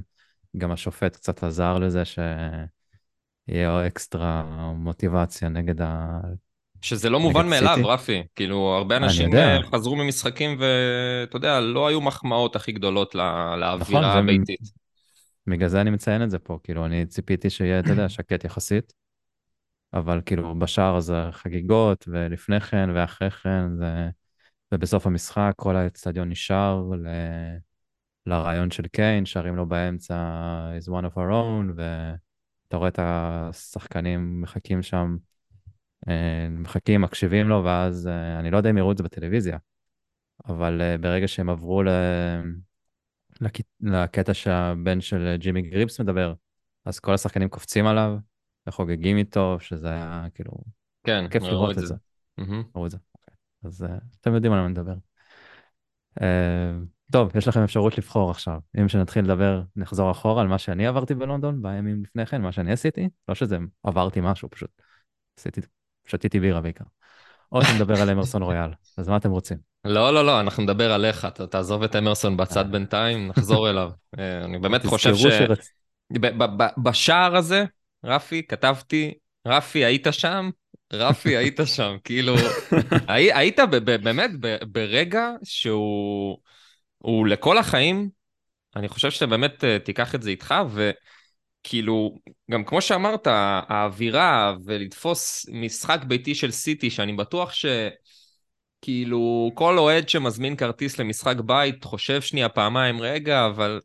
גם 0.58 0.72
השופט 0.72 1.16
קצת 1.16 1.44
עזר 1.44 1.78
לזה 1.78 2.04
שיהיה 2.06 3.88
אקסטרה 3.88 4.44
מוטיבציה 4.76 5.50
נגד 5.50 5.82
ה... 5.82 6.20
שזה 6.82 7.10
לא 7.10 7.20
מובן 7.20 7.48
מאליו, 7.48 7.78
רפי. 7.84 8.24
כאילו, 8.36 8.76
הרבה 8.78 8.98
אנשים 8.98 9.30
חזרו 9.72 9.96
ממשחקים 9.96 10.58
ואתה 10.60 11.38
יודע, 11.38 11.60
לא 11.60 11.88
היו 11.88 12.02
מחמאות 12.02 12.56
הכי 12.56 12.72
גדולות 12.72 13.16
לאווירה 13.16 13.78
נכון, 13.78 14.04
הביתית. 14.04 14.60
בגלל 15.48 15.70
זה 15.70 15.82
אני 15.82 15.90
מציין 15.90 16.24
את 16.24 16.30
זה 16.30 16.40
פה, 16.40 16.60
כאילו, 16.64 16.86
אני 16.86 17.06
ציפיתי 17.06 17.50
שיהיה, 17.50 17.80
אתה 17.80 17.90
יודע, 17.90 18.10
שקט 18.10 18.44
יחסית, 18.44 18.94
אבל 19.94 20.22
כאילו, 20.26 20.60
בשער 20.60 21.00
זה 21.00 21.16
חגיגות, 21.32 22.06
ולפני 22.08 22.60
כן 22.60 22.90
ואחרי 22.96 23.32
כן, 23.32 23.76
זה... 23.78 24.10
ובסוף 24.72 25.08
המשחק 25.08 25.54
כל 25.56 25.76
האצטדיון 25.76 26.30
נשאר 26.30 26.84
ל... 27.04 27.08
לרעיון 28.26 28.72
של 28.72 28.88
קיין, 28.88 29.26
שרים 29.26 29.56
לו 29.56 29.66
באמצע 29.66 30.16
is 30.80 30.88
one 30.88 31.06
of 31.06 31.18
our 31.18 31.32
own, 31.32 31.74
ואתה 31.76 32.78
רואה 32.78 32.88
את 32.88 33.00
השחקנים 33.02 34.42
מחכים 34.42 34.84
שם, 34.84 35.18
אה, 36.08 36.48
מחכים, 36.50 37.02
מקשיבים 37.02 37.50
לו, 37.50 37.64
ואז 37.64 38.08
אה, 38.08 38.40
אני 38.40 38.52
לא 38.52 38.58
יודע 38.58 38.70
אם 38.70 38.78
יראו 38.78 38.92
את 38.92 38.98
זה 38.98 39.04
בטלוויזיה, 39.04 39.58
אבל 40.48 40.82
אה, 40.82 40.98
ברגע 40.98 41.28
שהם 41.28 41.50
עברו 41.50 41.84
ל... 41.84 41.90
לקטע 43.82 44.34
שהבן 44.34 45.02
של 45.02 45.36
ג'ימי 45.40 45.62
גריפס 45.62 46.02
מדבר, 46.02 46.34
אז 46.86 47.00
כל 47.00 47.14
השחקנים 47.14 47.50
קופצים 47.50 47.88
עליו 47.88 48.18
וחוגגים 48.68 49.18
איתו, 49.18 49.58
שזה 49.60 49.90
היה 49.90 50.26
כאילו... 50.34 50.52
כן, 51.04 51.30
כיף 51.30 51.44
לראות 51.44 51.78
את 51.78 51.88
זה. 51.88 51.96
ראו 52.76 52.86
את 52.86 52.92
זה. 52.92 52.98
אז 53.64 53.86
uh, 53.88 54.04
אתם 54.22 54.36
יודעים 54.36 54.54
על 54.54 54.62
מה 54.62 54.68
מדבר. 54.68 54.96
Uh, 56.20 56.24
טוב, 57.12 57.38
יש 57.38 57.48
לכם 57.48 57.64
אפשרות 57.64 57.98
לבחור 57.98 58.32
עכשיו. 58.32 58.60
אם 58.82 58.88
שנתחיל 58.88 59.26
לדבר, 59.26 59.62
נחזור 59.76 60.12
אחורה 60.12 60.42
על 60.42 60.48
מה 60.48 60.58
שאני 60.58 60.88
עברתי 60.88 61.16
בלונדון 61.16 61.62
בימים 61.62 62.04
לפני 62.04 62.26
כן, 62.26 62.42
מה 62.42 62.52
שאני 62.52 62.72
עשיתי. 62.72 63.10
לא 63.28 63.36
שזה 63.36 63.58
עברתי 63.84 64.20
משהו, 64.24 64.50
פשוט 64.50 64.82
עשיתי, 65.40 65.62
שתיתי 66.06 66.40
בירה 66.40 66.62
בעיקר. 66.62 66.86
או 67.52 67.62
שנדבר 67.62 68.02
על 68.02 68.10
אמרסון 68.10 68.44
רויאל. 68.44 68.70
אז 68.98 69.08
מה 69.08 69.18
אתם 69.18 69.32
רוצים? 69.32 69.58
לא, 69.86 70.14
לא, 70.14 70.26
לא, 70.26 70.40
אנחנו 70.40 70.64
נדבר 70.64 70.92
עליך, 70.92 71.26
אתה 71.26 71.48
תעזוב 71.48 71.84
את 71.84 71.96
אמרסון 71.96 72.38
בצד 72.38 72.72
בינתיים, 72.72 73.28
נחזור 73.28 73.70
אליו. 73.70 73.92
אה, 74.20 74.46
אני 74.46 74.60
באמת 74.60 74.86
חושב 74.86 75.16
ש... 75.16 75.26
בשער 76.84 77.36
הזה, 77.36 77.66
רפי, 78.06 78.42
כתבתי, 78.48 79.14
רפי, 79.48 79.86
היית 79.86 80.08
שם? 80.12 80.50
רפי, 80.94 81.38
היית 81.38 81.60
שם. 81.66 81.96
כאילו, 82.04 82.36
היית 83.08 83.60
באמת 83.70 84.32
ברגע 84.72 85.30
שהוא 85.44 87.28
לכל 87.28 87.58
החיים, 87.58 88.10
אני 88.76 88.88
חושב 88.88 89.12
שאתה 89.12 89.26
באמת 89.26 89.64
אה, 89.64 89.80
תיקח 89.80 90.16
את 90.16 90.24
זה 90.24 90.30
איתך, 90.30 90.56
וכאילו, 90.74 92.18
גם 92.52 92.64
כמו 92.64 92.82
שאמרת, 92.82 93.28
האווירה 93.28 94.56
ולתפוס 94.66 95.46
משחק 95.52 96.00
ביתי 96.08 96.36
של 96.36 96.52
סיטי, 96.52 96.90
שאני 96.90 97.14
בטוח 97.14 97.54
ש... 97.54 97.66
כאילו, 98.82 99.52
כל 99.56 99.78
אוהד 99.78 100.10
שמזמין 100.10 100.56
כרטיס 100.56 101.00
למשחק 101.00 101.36
בית 101.46 101.84
חושב 101.84 102.22
שנייה 102.22 102.50
פעמיים, 102.50 103.02
רגע, 103.02 103.46
אבל 103.46 103.80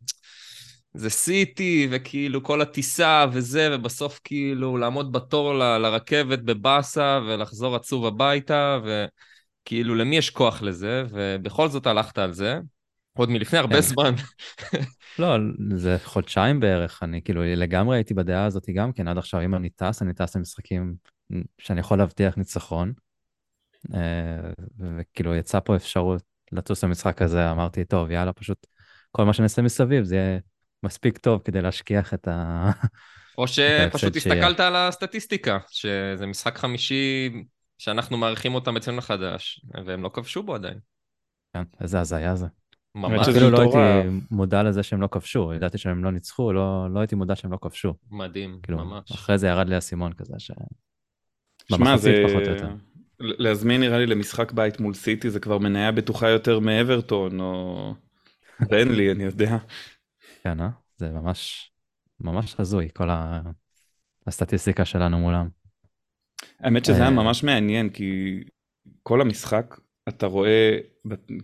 זה 0.94 1.10
סיטי, 1.10 1.88
וכאילו 1.90 2.42
כל 2.42 2.60
הטיסה 2.60 3.26
וזה, 3.32 3.68
ובסוף 3.72 4.20
כאילו 4.24 4.76
לעמוד 4.76 5.12
בתור 5.12 5.54
ל- 5.54 5.78
לרכבת 5.78 6.38
בבאסה 6.38 7.20
ולחזור 7.26 7.76
עצוב 7.76 8.06
הביתה, 8.06 8.78
וכאילו 8.84 9.94
למי 9.94 10.16
יש 10.16 10.30
כוח 10.30 10.62
לזה, 10.62 11.04
ובכל 11.10 11.68
זאת 11.68 11.86
הלכת 11.86 12.18
על 12.18 12.32
זה, 12.32 12.60
עוד 13.12 13.30
מלפני 13.30 13.58
הרבה 13.58 13.74
כן. 13.74 13.80
זמן. 13.80 14.14
לא, 15.18 15.36
זה 15.76 15.96
חודשיים 16.04 16.60
בערך, 16.60 17.02
אני 17.02 17.22
כאילו 17.22 17.42
לגמרי 17.44 17.96
הייתי 17.96 18.14
בדעה 18.14 18.44
הזאת 18.44 18.70
גם 18.74 18.92
כן, 18.92 19.08
עד 19.08 19.18
עכשיו 19.18 19.44
אם 19.44 19.54
אני 19.54 19.70
טס, 19.70 20.02
אני 20.02 20.14
טס 20.14 20.36
למשחקים 20.36 20.94
שאני 21.58 21.80
יכול 21.80 21.98
להבטיח 21.98 22.36
ניצחון. 22.36 22.92
אה, 23.94 24.50
וכאילו 24.78 25.34
יצא 25.34 25.60
פה 25.60 25.76
אפשרות 25.76 26.22
לטוס 26.52 26.84
למשחק 26.84 27.22
הזה, 27.22 27.50
אמרתי, 27.50 27.84
טוב, 27.84 28.10
יאללה, 28.10 28.32
פשוט 28.32 28.66
כל 29.10 29.24
מה 29.24 29.32
שנעשה 29.32 29.62
מסביב 29.62 30.04
זה 30.04 30.14
יהיה 30.16 30.38
מספיק 30.82 31.18
טוב 31.18 31.40
כדי 31.44 31.62
להשכיח 31.62 32.14
את 32.14 32.28
ה... 32.28 32.70
או 33.38 33.48
שפשוט 33.48 34.16
הסתכלת 34.16 34.60
על 34.60 34.76
הסטטיסטיקה, 34.76 35.58
שזה 35.70 36.26
משחק 36.26 36.58
חמישי 36.58 37.30
שאנחנו 37.78 38.16
מארחים 38.16 38.54
אותם 38.54 38.76
אצלנו 38.76 38.98
לחדש, 38.98 39.60
והם 39.86 40.02
לא 40.02 40.10
כבשו 40.14 40.42
בו 40.42 40.54
עדיין. 40.54 40.78
כן, 41.52 41.62
איזה 41.80 42.00
הזיה 42.00 42.36
זה. 42.36 42.46
ממש. 42.94 43.28
אפילו 43.28 43.50
לא 43.50 43.60
הייתי 43.60 44.18
מודע 44.30 44.62
לזה 44.62 44.82
שהם 44.82 45.00
לא 45.00 45.08
כבשו, 45.10 45.52
ידעתי 45.54 45.78
שהם 45.78 46.04
לא 46.04 46.12
ניצחו, 46.12 46.52
לא, 46.52 46.86
לא 46.90 47.00
הייתי 47.00 47.14
מודע 47.14 47.36
שהם 47.36 47.52
לא 47.52 47.58
כבשו. 47.60 47.94
מדהים, 48.10 48.58
כאילו, 48.62 48.78
ממש. 48.78 49.12
אחרי 49.12 49.38
זה 49.38 49.46
ירד 49.46 49.68
לי 49.68 49.74
האסימון 49.74 50.12
כזה, 50.12 50.34
ש... 50.38 50.50
שמע, 51.72 51.96
זה... 51.96 52.24
פחות 52.28 52.46
או 52.46 52.52
יותר. 52.52 52.68
להזמין 53.20 53.80
נראה 53.80 53.98
לי 53.98 54.06
למשחק 54.06 54.52
בית 54.52 54.80
מול 54.80 54.94
סיטי 54.94 55.30
זה 55.30 55.40
כבר 55.40 55.58
מניה 55.58 55.92
בטוחה 55.92 56.28
יותר 56.28 56.58
מאברטון 56.58 57.40
או 57.40 57.94
בנלי, 58.70 59.12
אני 59.12 59.24
יודע. 59.24 59.56
כן, 60.42 60.60
אה? 60.60 60.68
זה 60.96 61.08
ממש, 61.08 61.72
ממש 62.20 62.54
הזוי, 62.58 62.88
כל 62.94 63.10
ה... 63.10 63.40
הסטטיסטיקה 64.26 64.84
שלנו 64.84 65.18
מולם. 65.18 65.48
האמת 66.58 66.84
שזה 66.84 66.96
היה 66.96 67.04
אה, 67.04 67.10
ממש 67.10 67.44
מעניין, 67.44 67.90
כי 67.90 68.40
כל 69.02 69.20
המשחק, 69.20 69.76
אתה 70.08 70.26
רואה, 70.26 70.78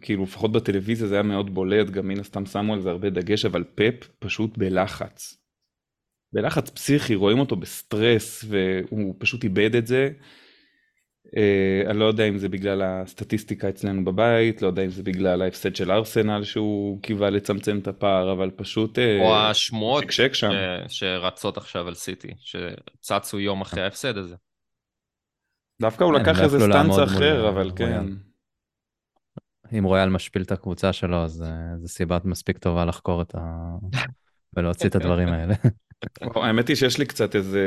כאילו 0.01 0.23
לפחות 0.23 0.53
בטלוויזיה 0.53 1.09
זה 1.09 1.15
היה 1.15 1.23
מאוד 1.23 1.55
בולט, 1.55 1.91
גם 1.91 2.09
מן 2.09 2.21
הסתם 2.21 2.47
שמו 2.47 2.75
על 2.75 2.81
זה 2.81 2.91
הרבה 2.91 3.11
דגש, 3.11 3.45
אבל 3.45 3.65
פפ 3.75 4.09
פשוט 4.19 4.59
בלחץ. 4.59 5.37
בלחץ 6.33 6.71
פסיכי, 6.71 7.15
רואים 7.15 7.39
אותו 7.39 7.57
בסטרס, 7.57 8.45
והוא 8.49 9.15
פשוט 9.19 9.45
איבד 9.45 9.75
את 9.77 9.87
זה. 9.87 10.11
Uh, 11.27 11.91
אני 11.91 11.99
לא 11.99 12.05
יודע 12.05 12.29
אם 12.29 12.39
זה 12.39 12.49
בגלל 12.49 12.83
הסטטיסטיקה 12.83 13.69
אצלנו 13.69 14.05
בבית, 14.05 14.63
לא 14.63 14.67
יודע 14.67 14.85
אם 14.85 14.91
זה 14.91 15.03
בגלל 15.03 15.43
ההפסד 15.43 15.77
של 15.77 15.93
ארסנל 15.93 16.45
שהוא 16.45 17.03
קיווה 17.03 17.31
לצמצם 17.31 17.79
את 17.79 17.89
הפער, 17.89 18.33
אבל 18.33 18.51
פשוט... 18.57 18.99
Uh, 18.99 19.23
או 19.23 19.37
השמועות 19.37 20.05
ש... 20.11 20.21
שרצות 20.89 21.57
עכשיו 21.57 21.89
על 21.89 21.95
סיטי, 21.95 22.35
שצצו 22.39 23.41
יום 23.41 23.61
אחרי 23.61 23.83
ההפסד 23.83 24.19
הזה. 24.19 24.37
דווקא 25.81 26.05
הוא 26.05 26.13
לקח 26.13 26.41
איזה 26.41 26.61
סטנץ 26.61 26.99
אחר, 26.99 27.49
אבל 27.49 27.71
כן. 27.77 28.05
אם 29.79 29.85
רויאל 29.85 30.09
משפיל 30.09 30.43
את 30.43 30.53
הקבוצה 30.53 30.93
שלו, 30.93 31.25
אז 31.25 31.45
זו 31.77 31.89
סיבה 31.89 32.19
מספיק 32.25 32.59
טובה 32.59 32.85
לחקור 32.85 33.23
את 33.23 33.35
ה... 33.35 33.41
ולהוציא 34.57 34.89
את 34.89 34.95
הדברים 34.95 35.29
האלה. 35.29 35.55
האמת 36.35 36.69
היא 36.69 36.77
שיש 36.77 36.99
לי 36.99 37.07
קצת 37.07 37.37
איזה 37.37 37.65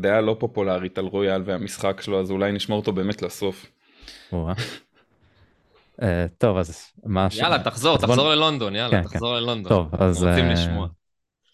דעה 0.00 0.20
לא 0.20 0.36
פופולרית 0.40 0.98
על 0.98 1.06
רויאל 1.06 1.42
והמשחק 1.44 2.00
שלו, 2.00 2.20
אז 2.20 2.30
אולי 2.30 2.52
נשמור 2.52 2.78
אותו 2.78 2.92
באמת 2.92 3.22
לסוף. 3.22 3.66
אה, 6.02 6.26
טוב, 6.38 6.56
אז 6.56 6.92
מה... 7.04 7.28
יאללה, 7.38 7.64
תחזור, 7.64 7.98
תחזור 7.98 8.28
ללונדון, 8.28 8.74
יאללה, 8.74 8.90
כן, 8.90 9.02
כן. 9.02 9.08
תחזור 9.08 9.34
ללונדון. 9.34 9.72
טוב, 9.72 9.94
אז... 9.94 10.22
רוצים 10.22 10.44
אה, 10.44 10.52
לשמוע. 10.52 10.88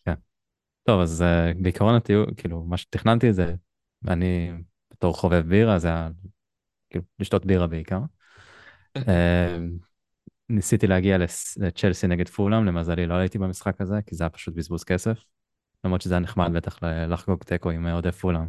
כן. 0.04 0.14
טוב, 0.82 1.00
אז 1.00 1.22
אה, 1.22 1.52
בעיקרון 1.56 1.94
הטיול, 1.94 2.26
כאילו, 2.36 2.64
מה 2.64 2.76
שתכננתי 2.76 3.32
זה, 3.32 3.54
אני 4.08 4.52
בתור 4.90 5.14
חובב 5.16 5.44
בירה, 5.48 5.78
זה 5.78 5.88
היה 5.88 6.08
כאילו 6.90 7.04
לשתות 7.18 7.46
בירה 7.46 7.66
בעיקר. 7.66 8.00
ניסיתי 10.50 10.86
להגיע 10.86 11.18
לצ'לסי 11.56 12.06
נגד 12.06 12.28
פולאם, 12.28 12.64
למזלי 12.64 13.06
לא 13.06 13.14
הייתי 13.14 13.38
במשחק 13.38 13.80
הזה, 13.80 13.96
כי 14.06 14.14
זה 14.14 14.24
היה 14.24 14.30
פשוט 14.30 14.54
בזבוז 14.54 14.84
כסף. 14.84 15.18
למרות 15.84 16.00
שזה 16.00 16.14
היה 16.14 16.20
נחמד 16.20 16.52
בטח 16.52 16.78
לחגוג 16.82 17.42
תיקו 17.42 17.70
עם 17.70 17.86
אוהדי 17.86 18.12
פולאם. 18.12 18.46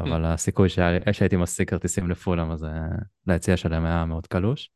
אבל 0.00 0.24
הסיכוי 0.24 0.68
שהייתי 0.68 1.36
משיג 1.36 1.70
כרטיסים 1.70 2.10
לפולאם, 2.10 2.50
אז 2.50 2.64
אה, 2.64 2.88
ליציע 3.26 3.56
שלהם 3.56 3.84
היה 3.84 4.04
מאוד 4.04 4.26
קלוש. 4.26 4.70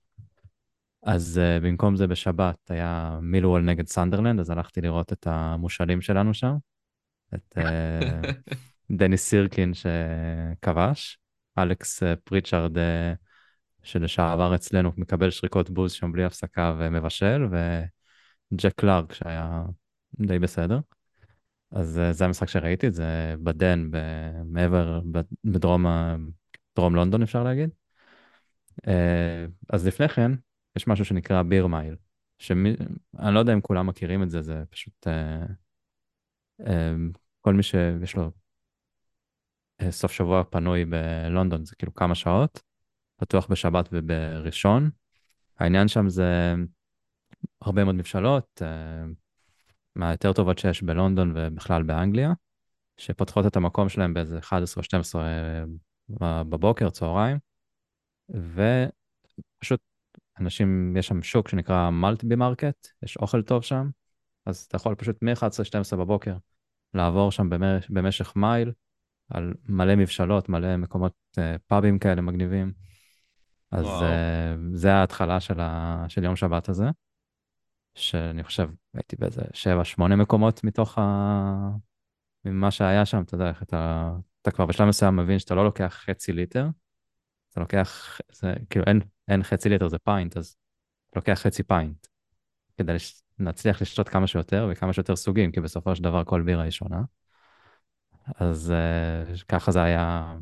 אז 1.02 1.40
אה, 1.40 1.64
במקום 1.64 1.96
זה 1.96 2.06
בשבת 2.06 2.70
היה 2.70 3.18
מילוול 3.22 3.62
נגד 3.62 3.86
סנדרלנד, 3.86 4.40
אז 4.40 4.50
הלכתי 4.50 4.80
לראות 4.80 5.12
את 5.12 5.26
המושאלים 5.26 6.00
שלנו 6.00 6.34
שם, 6.34 6.54
את 7.34 7.58
אה, 7.58 8.52
דניס 8.98 9.28
סירקין 9.28 9.72
שכבש, 9.74 11.18
אלכס 11.58 12.02
אה, 12.02 12.16
פריצ'ארד, 12.16 12.78
אה, 12.78 13.12
שלשעבר 13.82 14.54
אצלנו, 14.54 14.92
מקבל 14.96 15.30
שריקות 15.30 15.70
בוז 15.70 15.92
שם 15.92 16.12
בלי 16.12 16.24
הפסקה 16.24 16.74
ומבשל, 16.78 17.46
וג'ק 17.50 18.72
קלארק 18.76 19.12
שהיה 19.12 19.62
די 20.20 20.38
בסדר. 20.38 20.80
אז 21.70 21.98
אה, 21.98 22.12
זה 22.12 22.24
המשחק 22.24 22.48
שראיתי, 22.48 22.90
זה 22.90 23.34
בדן, 23.42 23.90
מעבר, 24.44 25.00
בדרום 25.44 25.86
ה- 25.86 26.16
דרום 26.76 26.94
לונדון 26.94 27.22
אפשר 27.22 27.42
להגיד. 27.44 27.70
אה, 28.88 29.46
אז 29.72 29.86
לפני 29.86 30.08
כן, 30.08 30.32
יש 30.76 30.86
משהו 30.86 31.04
שנקרא 31.04 31.42
ביר 31.42 31.66
מייל, 31.66 31.96
שאני 32.38 32.76
לא 33.34 33.38
יודע 33.38 33.52
אם 33.52 33.60
כולם 33.60 33.86
מכירים 33.86 34.22
את 34.22 34.30
זה, 34.30 34.42
זה 34.42 34.62
פשוט 34.70 35.06
אה, 35.06 35.46
כל 37.40 37.54
מי 37.54 37.62
שיש 37.62 38.16
לו 38.16 38.30
סוף 39.90 40.12
שבוע 40.12 40.44
פנוי 40.44 40.84
בלונדון, 40.84 41.64
זה 41.64 41.76
כאילו 41.76 41.94
כמה 41.94 42.14
שעות, 42.14 42.62
פתוח 43.16 43.46
בשבת 43.50 43.88
ובראשון. 43.92 44.90
העניין 45.58 45.88
שם 45.88 46.08
זה 46.08 46.54
הרבה 47.62 47.84
מאוד 47.84 47.94
מבשלות, 47.94 48.62
מהיותר 49.98 50.32
טובות 50.32 50.58
שיש 50.58 50.82
בלונדון 50.82 51.32
ובכלל 51.36 51.82
באנגליה, 51.82 52.32
שפותחות 52.96 53.46
את 53.46 53.56
המקום 53.56 53.88
שלהם 53.88 54.14
באיזה 54.14 54.38
11 54.38 54.80
או 54.80 54.84
12 54.84 55.22
אה, 55.22 56.44
בבוקר, 56.44 56.90
צהריים, 56.90 57.38
ופשוט 58.28 59.80
אנשים, 60.40 60.96
יש 60.96 61.06
שם 61.06 61.22
שוק 61.22 61.48
שנקרא 61.48 61.90
Maltby 61.90 62.36
Market, 62.36 62.88
יש 63.02 63.16
אוכל 63.16 63.42
טוב 63.42 63.62
שם, 63.62 63.90
אז 64.46 64.64
אתה 64.68 64.76
יכול 64.76 64.94
פשוט 64.94 65.22
מ-11-12 65.22 65.96
בבוקר 65.96 66.36
לעבור 66.94 67.32
שם 67.32 67.50
במש, 67.50 67.90
במשך 67.90 68.36
מייל, 68.36 68.72
על 69.30 69.54
מלא 69.68 69.96
מבשלות, 69.96 70.48
מלא 70.48 70.76
מקומות 70.76 71.12
אה, 71.38 71.56
פאבים 71.66 71.98
כאלה 71.98 72.20
מגניבים. 72.20 72.72
אז 73.70 73.84
וואו. 73.84 74.02
אה, 74.02 74.54
זה 74.72 74.94
ההתחלה 74.94 75.40
של, 75.40 75.60
ה, 75.60 76.04
של 76.08 76.24
יום 76.24 76.36
שבת 76.36 76.68
הזה, 76.68 76.86
שאני 77.98 78.44
חושב, 78.44 78.68
הייתי 78.94 79.16
באיזה 79.16 79.42
7-8 79.98 80.02
מקומות 80.02 80.64
מתוך 80.64 80.98
ה... 80.98 81.02
ממה 82.44 82.70
שהיה 82.70 83.06
שם, 83.06 83.22
אתה 83.22 83.34
יודע, 83.34 83.48
איך 83.48 83.62
אתה, 83.62 84.12
אתה 84.42 84.50
כבר 84.50 84.66
בשלב 84.66 84.88
מסוים 84.88 85.16
מבין 85.16 85.38
שאתה 85.38 85.54
לא 85.54 85.64
לוקח 85.64 86.02
חצי 86.06 86.32
ליטר, 86.32 86.66
אתה 87.50 87.60
לוקח, 87.60 88.20
זה, 88.32 88.54
כאילו 88.70 88.84
אין, 88.86 89.00
אין 89.28 89.42
חצי 89.42 89.68
ליטר, 89.68 89.88
זה 89.88 89.98
pint, 89.98 90.36
אז 90.36 90.56
אתה 91.10 91.18
לוקח 91.18 91.40
חצי 91.42 91.62
pint, 91.62 92.06
כדי 92.76 92.96
להצליח 93.38 93.82
לשתות 93.82 94.08
כמה 94.08 94.26
שיותר 94.26 94.68
וכמה 94.72 94.92
שיותר 94.92 95.16
סוגים, 95.16 95.52
כי 95.52 95.60
בסופו 95.60 95.96
של 95.96 96.02
דבר 96.02 96.24
כל 96.24 96.42
בירה 96.42 96.62
היא 96.62 96.70
שונה. 96.70 97.02
אז 98.36 98.72
אה, 99.36 99.44
ככה 99.48 99.72
זה 99.72 99.82
היה 99.82 100.36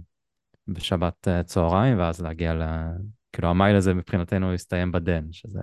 בשבת 0.69 1.29
אה, 1.29 1.43
צהריים, 1.43 1.99
ואז 1.99 2.21
להגיע 2.21 2.55
ל... 2.55 2.63
כאילו 3.33 3.49
המייל 3.49 3.77
הזה 3.77 3.95
מבחינתנו 3.95 4.53
הסתיים 4.53 4.93
בדן, 4.93 5.33
שזה 5.33 5.61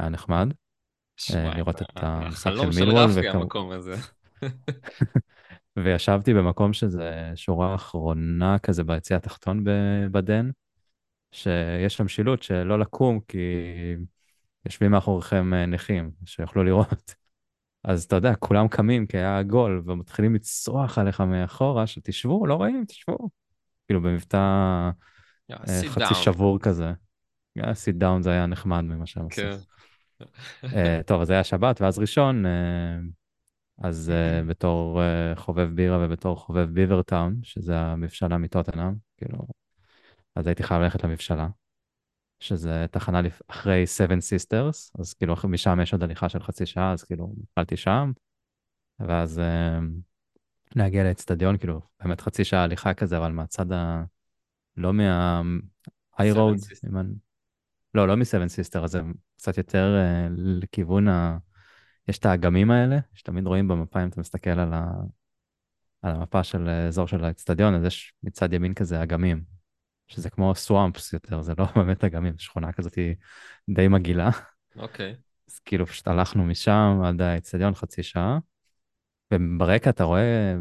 היה 0.00 0.08
נחמד. 0.08 0.48
שמע, 1.16 1.54
לראות 1.54 1.82
את 1.82 1.88
המשחק 1.96 2.42
של 2.42 2.48
החלום 2.50 2.72
של 2.72 2.84
מילוול, 2.84 3.10
רפי 3.10 3.28
המקום 3.28 3.70
הזה. 3.70 3.94
וישבתי 5.76 6.34
במקום 6.34 6.72
שזה 6.72 7.32
שורה 7.34 7.74
אחרונה 7.74 8.58
כזה 8.58 8.84
ביציע 8.84 9.16
התחתון 9.16 9.64
בדן, 10.12 10.50
שיש 11.32 11.96
שם 11.96 12.08
שילוט 12.08 12.42
שלא 12.42 12.78
לקום 12.78 13.20
כי 13.28 13.38
יושבים 14.66 14.90
מאחוריכם 14.90 15.54
אה, 15.54 15.66
נכים, 15.66 16.10
שיוכלו 16.26 16.64
לראות. 16.64 17.14
אז 17.84 18.04
אתה 18.04 18.16
יודע, 18.16 18.34
כולם 18.34 18.68
קמים 18.68 19.06
כי 19.06 19.18
היה 19.18 19.42
גול, 19.42 19.82
ומתחילים 19.86 20.34
לצרוח 20.34 20.98
עליך 20.98 21.20
מאחורה, 21.20 21.86
שתשבו, 21.86 22.46
לא 22.46 22.54
רואים, 22.54 22.84
תשבו. 22.88 23.30
כאילו 23.86 24.02
במבטא 24.02 24.38
Yeah, 25.52 25.54
אה, 25.68 25.80
חצי 25.88 26.04
down. 26.04 26.14
שבור 26.14 26.58
כזה. 26.58 26.92
Sit 27.72 27.96
down 27.96 28.22
זה 28.22 28.30
היה 28.30 28.46
נחמד 28.46 28.80
ממה 28.80 29.06
שהם 29.06 29.26
עשו. 29.26 29.42
כן. 29.42 29.56
אה, 30.64 31.00
טוב, 31.06 31.20
אז 31.20 31.30
היה 31.30 31.44
שבת, 31.44 31.80
ואז 31.80 31.98
ראשון, 31.98 32.46
אה, 32.46 32.98
אז 33.78 34.10
אה, 34.10 34.42
בתור 34.44 35.02
אה, 35.02 35.36
חובב 35.36 35.68
בירה 35.74 35.98
ובתור 36.06 36.36
חובב 36.36 36.68
Beavertown, 36.72 37.40
שזה 37.42 37.78
המבשלה 37.78 38.38
מטוטנאם, 38.38 38.94
כאילו, 39.16 39.38
אז 40.36 40.46
הייתי 40.46 40.62
חייב 40.62 40.82
ללכת 40.82 41.04
למבשלה, 41.04 41.48
שזה 42.40 42.86
תחנה 42.90 43.20
אחרי 43.48 43.84
Seven 43.84 44.18
Sisters, 44.18 44.90
אז 44.98 45.14
כאילו 45.14 45.34
משם 45.48 45.78
יש 45.82 45.92
עוד 45.92 46.02
הליכה 46.02 46.28
של 46.28 46.42
חצי 46.42 46.66
שעה, 46.66 46.92
אז 46.92 47.04
כאילו 47.04 47.32
התחלתי 47.42 47.76
שם, 47.76 48.12
ואז 49.00 49.40
להגיע 50.76 51.04
לאצטדיון, 51.04 51.58
כאילו, 51.58 51.80
באמת 52.00 52.20
חצי 52.20 52.44
שעה 52.44 52.62
הליכה 52.62 52.94
כזה, 52.94 53.18
אבל 53.18 53.32
מהצד 53.32 53.72
ה... 53.72 54.04
לא 54.76 54.92
Sisters. 56.54 56.88
אם 56.90 56.96
אני- 56.98 57.14
לא, 57.94 58.08
לא 58.08 58.14
Sister, 58.14 58.84
אז 58.84 58.90
זה 58.90 59.00
קצת 59.36 59.58
יותר 59.58 59.96
אה, 59.96 60.28
לכיוון 60.36 61.08
ה... 61.08 61.38
יש 62.08 62.18
את 62.18 62.26
האגמים 62.26 62.70
האלה, 62.70 62.98
שתמיד 63.14 63.46
רואים 63.46 63.68
במפה, 63.68 64.02
אם 64.02 64.08
אתה 64.08 64.20
מסתכל 64.20 64.50
על, 64.50 64.72
ה... 64.72 64.90
על 66.02 66.14
המפה 66.14 66.44
של 66.44 66.68
האזור 66.68 67.06
של 67.06 67.24
האצטדיון, 67.24 67.74
אז 67.74 67.84
יש 67.84 68.12
מצד 68.22 68.52
ימין 68.52 68.74
כזה 68.74 69.02
אגמים, 69.02 69.42
שזה 70.08 70.30
כמו 70.30 70.54
סוואמפס 70.54 71.12
יותר, 71.12 71.42
זה 71.42 71.52
לא 71.58 71.64
באמת 71.76 72.04
אגמים, 72.04 72.38
שכונה 72.38 72.72
כזאת 72.72 72.98
די 73.70 73.88
מגעילה. 73.88 74.30
אוקיי. 74.76 75.14
אז 75.50 75.58
כאילו 75.58 75.86
פשוט 75.86 76.08
הלכנו 76.08 76.44
משם 76.44 77.00
עד 77.04 77.20
האצטדיון 77.20 77.74
חצי 77.74 78.02
שעה, 78.02 78.38
וברקע 79.34 79.90
אתה 79.90 80.04
רואה, 80.04 80.54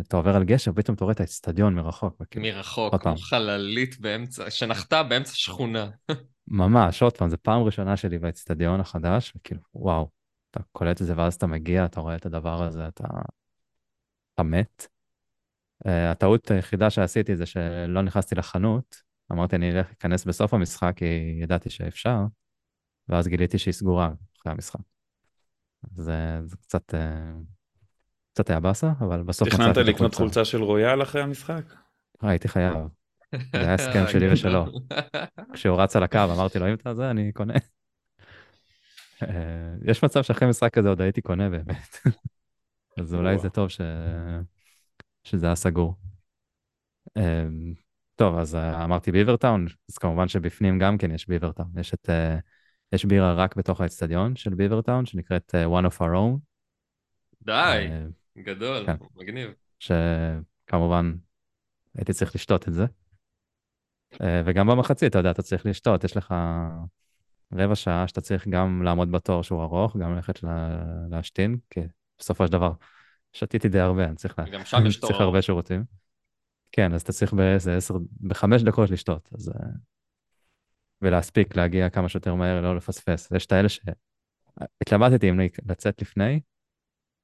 אתה 0.00 0.16
עובר 0.16 0.36
על 0.36 0.44
גשר, 0.44 0.72
פתאום 0.72 0.94
אתה 0.94 1.04
רואה 1.04 1.12
את 1.12 1.20
האצטדיון 1.20 1.74
מרחוק. 1.74 2.16
וכאילו, 2.20 2.46
מרחוק, 2.46 2.94
כמו. 2.94 3.16
חללית 3.16 4.00
באמצע, 4.00 4.50
שנחתה 4.50 5.02
באמצע 5.02 5.32
שכונה. 5.34 5.90
ממש, 6.48 7.02
עוד 7.02 7.16
פעם, 7.16 7.28
זו 7.28 7.36
פעם 7.42 7.62
ראשונה 7.62 7.96
שלי 7.96 8.18
באצטדיון 8.18 8.80
החדש, 8.80 9.32
וכאילו, 9.36 9.60
וואו, 9.74 10.10
אתה 10.50 10.60
קולט 10.72 11.02
את 11.02 11.06
זה 11.06 11.12
ואז 11.16 11.34
אתה 11.34 11.46
מגיע, 11.46 11.84
אתה 11.84 12.00
רואה 12.00 12.16
את 12.16 12.26
הדבר 12.26 12.62
הזה, 12.62 12.88
אתה, 12.88 13.04
אתה 14.34 14.42
מת. 14.42 14.86
Uh, 15.84 15.88
הטעות 15.88 16.50
היחידה 16.50 16.90
שעשיתי 16.90 17.36
זה 17.36 17.46
שלא 17.46 18.02
נכנסתי 18.02 18.34
לחנות, 18.34 19.02
אמרתי 19.32 19.56
אני 19.56 19.72
אלך 19.72 19.86
להיכנס 19.86 20.24
בסוף 20.24 20.54
המשחק 20.54 20.92
כי 20.96 21.38
ידעתי 21.42 21.70
שאפשר, 21.70 22.18
ואז 23.08 23.28
גיליתי 23.28 23.58
שהיא 23.58 23.74
סגורה 23.74 24.10
אחרי 24.40 24.52
המשחק. 24.52 24.80
זה, 25.94 26.40
זה 26.44 26.56
קצת, 26.56 26.94
uh, 26.94 26.96
קצת 28.32 28.50
היה 28.50 28.60
באסה, 28.60 28.92
אבל 29.00 29.22
בסוף 29.22 29.48
תכננת 29.48 29.70
מצאתי 29.70 29.90
את 29.90 29.94
לקנות. 29.94 30.14
חולצה 30.14 30.44
של 30.44 30.62
רויאל 30.62 31.02
אחרי 31.02 31.22
המשחק? 31.22 31.62
הייתי 32.22 32.48
חייב. 32.48 32.74
זה 33.32 33.60
היה 33.60 33.74
הסכם 33.74 34.04
שלי 34.08 34.28
ושלו. 34.32 34.64
כשהוא 35.54 35.80
רץ 35.80 35.96
על 35.96 36.02
הקו, 36.02 36.18
אמרתי 36.34 36.58
לו, 36.58 36.68
אם 36.68 36.74
אתה 36.74 36.94
זה, 36.94 37.10
אני 37.10 37.32
קונה. 37.32 37.54
אה, 39.22 39.74
יש 39.84 40.04
מצב 40.04 40.22
שאחרי 40.22 40.48
משחק 40.48 40.74
כזה 40.74 40.88
עוד 40.88 41.00
הייתי 41.00 41.22
קונה 41.22 41.48
באמת. 41.48 41.96
אז 43.00 43.14
אולי 43.14 43.38
זה 43.38 43.50
טוב 43.50 43.68
ש... 43.68 43.80
שזה 45.24 45.46
היה 45.46 45.54
סגור. 45.54 45.94
אה, 47.16 47.46
טוב, 48.16 48.38
אז 48.38 48.54
אה, 48.54 48.84
אמרתי 48.84 49.12
ביברטאון, 49.12 49.66
אז 49.90 49.98
כמובן 49.98 50.28
שבפנים 50.28 50.78
גם 50.78 50.98
כן 50.98 51.10
יש 51.10 51.28
ביברטאון. 51.28 51.72
יש 51.76 51.94
את... 51.94 52.10
יש 52.92 53.04
בירה 53.04 53.34
רק 53.34 53.56
בתוך 53.56 53.80
האצטדיון 53.80 54.36
של 54.36 54.54
ביברטאון, 54.54 55.06
שנקראת 55.06 55.54
One 55.54 55.86
of 55.86 55.98
Our 55.98 56.14
Own. 56.14 56.38
די, 57.42 57.88
גדול, 58.38 58.86
כן. 58.86 58.96
מגניב. 59.16 59.50
שכמובן 59.78 61.14
הייתי 61.94 62.12
צריך 62.12 62.34
לשתות 62.34 62.68
את 62.68 62.72
זה. 62.72 62.86
אה, 64.20 64.42
וגם 64.44 64.66
במחצית, 64.66 65.10
אתה 65.10 65.18
יודע, 65.18 65.30
אתה 65.30 65.42
צריך 65.42 65.66
לשתות, 65.66 66.04
יש 66.04 66.16
לך 66.16 66.34
רבע 67.52 67.74
שעה 67.74 68.08
שאתה 68.08 68.20
צריך 68.20 68.48
גם 68.48 68.82
לעמוד 68.82 69.12
בתור 69.12 69.42
שהוא 69.42 69.62
ארוך, 69.62 69.96
גם 69.96 70.14
ללכת 70.14 70.42
לה- 70.42 71.06
להשתין, 71.10 71.56
כי 71.70 71.80
בסופו 72.18 72.46
של 72.46 72.52
דבר 72.52 72.72
שתיתי 73.32 73.68
די 73.68 73.80
הרבה, 73.80 74.04
אני 74.04 74.16
צריך, 74.16 74.38
לה... 74.38 74.44
גם 74.50 74.64
שם 74.64 74.86
יש 74.86 74.96
תור 75.00 75.10
צריך. 75.10 75.20
הרבה 75.20 75.42
שירותים. 75.42 75.84
כן, 76.72 76.94
אז 76.94 77.02
אתה 77.02 77.12
צריך 77.12 77.32
באיזה 77.32 77.76
עשר, 77.76 77.94
בחמש 78.20 78.62
דקות 78.62 78.90
לשתות, 78.90 79.28
אז... 79.34 79.48
אה, 79.48 79.68
ולהספיק 81.02 81.56
להגיע 81.56 81.90
כמה 81.90 82.08
שיותר 82.08 82.34
מהר, 82.34 82.60
לא 82.60 82.76
לפספס. 82.76 83.28
יש 83.36 83.46
את 83.46 83.52
האלה 83.52 83.68
ש... 83.68 83.80
התלבטתי 84.80 85.30
אם 85.30 85.40
לצאת 85.66 86.02
לפני, 86.02 86.40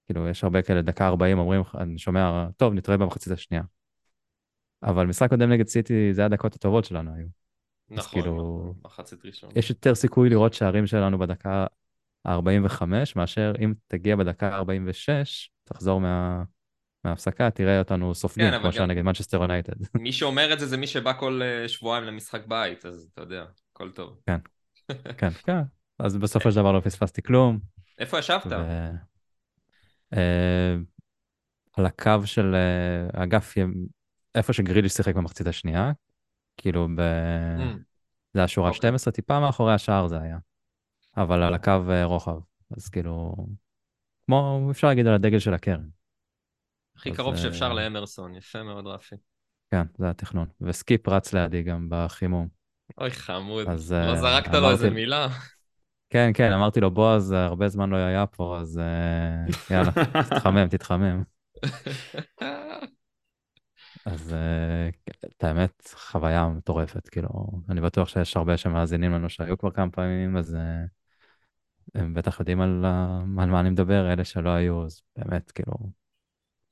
כאילו, 0.07 0.29
יש 0.29 0.45
הרבה 0.45 0.63
כאלה, 0.63 0.83
דקה 0.83 1.07
40 1.07 1.39
אומרים, 1.39 1.63
אני 1.79 1.99
שומע, 1.99 2.47
טוב, 2.57 2.75
נתראה 2.75 2.97
במחצית 2.97 3.33
השנייה. 3.33 3.63
אבל 4.83 5.07
משחק 5.07 5.31
קודם 5.31 5.53
נגד 5.53 5.67
סיטי, 5.67 6.15
זה 6.15 6.25
הדקות 6.25 6.55
הטובות 6.55 6.85
שלנו 6.85 7.15
היו. 7.15 7.27
נכון, 7.91 8.13
כאילו, 8.13 8.59
נכון, 8.61 8.75
מחצית 8.85 9.25
ראשון. 9.25 9.51
יש 9.57 9.71
יותר 9.71 9.95
סיכוי 9.95 10.29
לראות 10.29 10.55
שערים 10.55 10.87
שלנו 10.87 11.19
בדקה 11.19 11.67
ה-45, 12.25 12.83
מאשר 13.17 13.53
אם 13.65 13.75
תגיע 13.87 14.17
בדקה 14.17 14.57
ה-46, 14.57 15.09
תחזור 15.65 16.01
מה... 16.01 16.43
מההפסקה, 17.05 17.51
תראה 17.51 17.79
אותנו 17.79 18.15
סופגים, 18.15 18.51
כן, 18.51 18.59
כמו 18.61 18.73
שהיה 18.73 18.87
נגד 18.87 19.03
מנצ'סטר 19.03 19.37
יונייטד. 19.37 19.73
מי 19.95 20.13
שאומר 20.13 20.53
את 20.53 20.61
זה 20.61 20.67
זה 20.67 20.77
מי 20.77 20.87
שבא 20.87 21.13
כל 21.13 21.41
אה, 21.43 21.69
שבועיים 21.69 22.05
למשחק 22.05 22.47
בית, 22.47 22.87
אז 22.87 23.09
אתה 23.13 23.23
יודע, 23.23 23.45
הכל 23.73 23.91
טוב. 23.91 24.21
כן, 24.27 24.39
כן. 25.47 25.63
אז 25.99 26.17
בסופו 26.17 26.51
של 26.51 26.57
דבר 26.57 26.73
לא 26.73 26.81
פספסתי 26.81 27.23
כלום. 27.23 27.59
איפה 27.99 28.19
ישבת? 28.19 28.47
ו... 28.47 28.55
אה, 30.17 30.77
על 31.77 31.87
הקו 31.87 32.21
של 32.25 32.55
אה, 32.55 33.23
אגף, 33.23 33.55
איפה 34.35 34.53
שגריליש 34.53 34.93
שיחק 34.93 35.15
במחצית 35.15 35.47
השנייה, 35.47 35.93
כאילו 36.57 36.89
ב... 36.97 37.01
Mm, 37.01 37.79
זה 38.35 38.41
היה 38.41 38.49
שורה 38.49 38.69
אוקיי. 38.69 38.79
12, 38.79 39.13
טיפה 39.13 39.41
מאחורי 39.41 39.75
השער 39.75 40.07
זה 40.07 40.21
היה. 40.21 40.39
אבל 41.17 41.43
על 41.43 41.55
הקו 41.55 41.71
אה, 41.91 42.05
רוחב. 42.05 42.39
אז 42.77 42.89
כאילו, 42.89 43.35
כמו, 44.27 44.69
אפשר 44.71 44.87
להגיד 44.87 45.07
על 45.07 45.15
הדגל 45.15 45.39
של 45.39 45.55
הקרן. 45.55 45.89
הכי 46.97 47.13
קרוב 47.13 47.35
אה, 47.35 47.41
שאפשר 47.41 47.73
לאמרסון, 47.73 48.35
יפה 48.35 48.63
מאוד 48.63 48.87
רפי. 48.87 49.17
כן, 49.71 49.83
זה 49.99 50.11
התכנון. 50.11 50.49
וסקיפ 50.61 51.09
רץ 51.09 51.33
לידי 51.35 51.63
גם 51.63 51.89
בחימום. 51.91 52.49
אוי 52.99 53.11
חמוד, 53.11 53.69
אז, 53.69 53.93
לא 53.93 53.97
אה, 53.97 54.17
זרקת 54.21 54.53
לו 54.53 54.59
אמרתי- 54.59 54.73
איזה 54.73 54.91
מילה. 54.91 55.29
כן, 56.11 56.31
כן, 56.35 56.53
אמרתי 56.53 56.81
לו, 56.81 56.91
בועז, 56.91 57.33
הרבה 57.33 57.69
זמן 57.69 57.91
לא 57.91 57.97
היה 57.97 58.27
פה, 58.27 58.59
אז 58.61 58.81
יאללה, 59.71 59.91
תתחמם, 60.31 60.69
תתחמם. 60.69 61.23
אז 64.13 64.33
אה, 64.33 64.89
את 65.27 65.45
האמת, 65.45 65.95
חוויה 65.95 66.49
מטורפת, 66.49 67.09
כאילו, 67.09 67.29
אני 67.69 67.81
בטוח 67.81 68.09
שיש 68.09 68.37
הרבה 68.37 68.57
שמאזינים 68.57 69.13
לנו 69.13 69.31
שהיו 69.31 69.59
כבר 69.59 69.71
כמה 69.71 69.91
פעמים, 69.91 70.37
אז 70.37 70.55
אה, 70.55 70.85
הם 71.95 72.15
בטח 72.15 72.41
יודעים 72.41 72.61
על, 72.61 72.85
ה- 72.85 73.21
על 73.39 73.51
מה 73.51 73.61
אני 73.61 73.71
מדבר, 73.71 74.13
אלה 74.13 74.25
שלא 74.25 74.51
היו, 74.51 74.85
אז 74.85 75.03
באמת, 75.17 75.51
כאילו, 75.51 75.73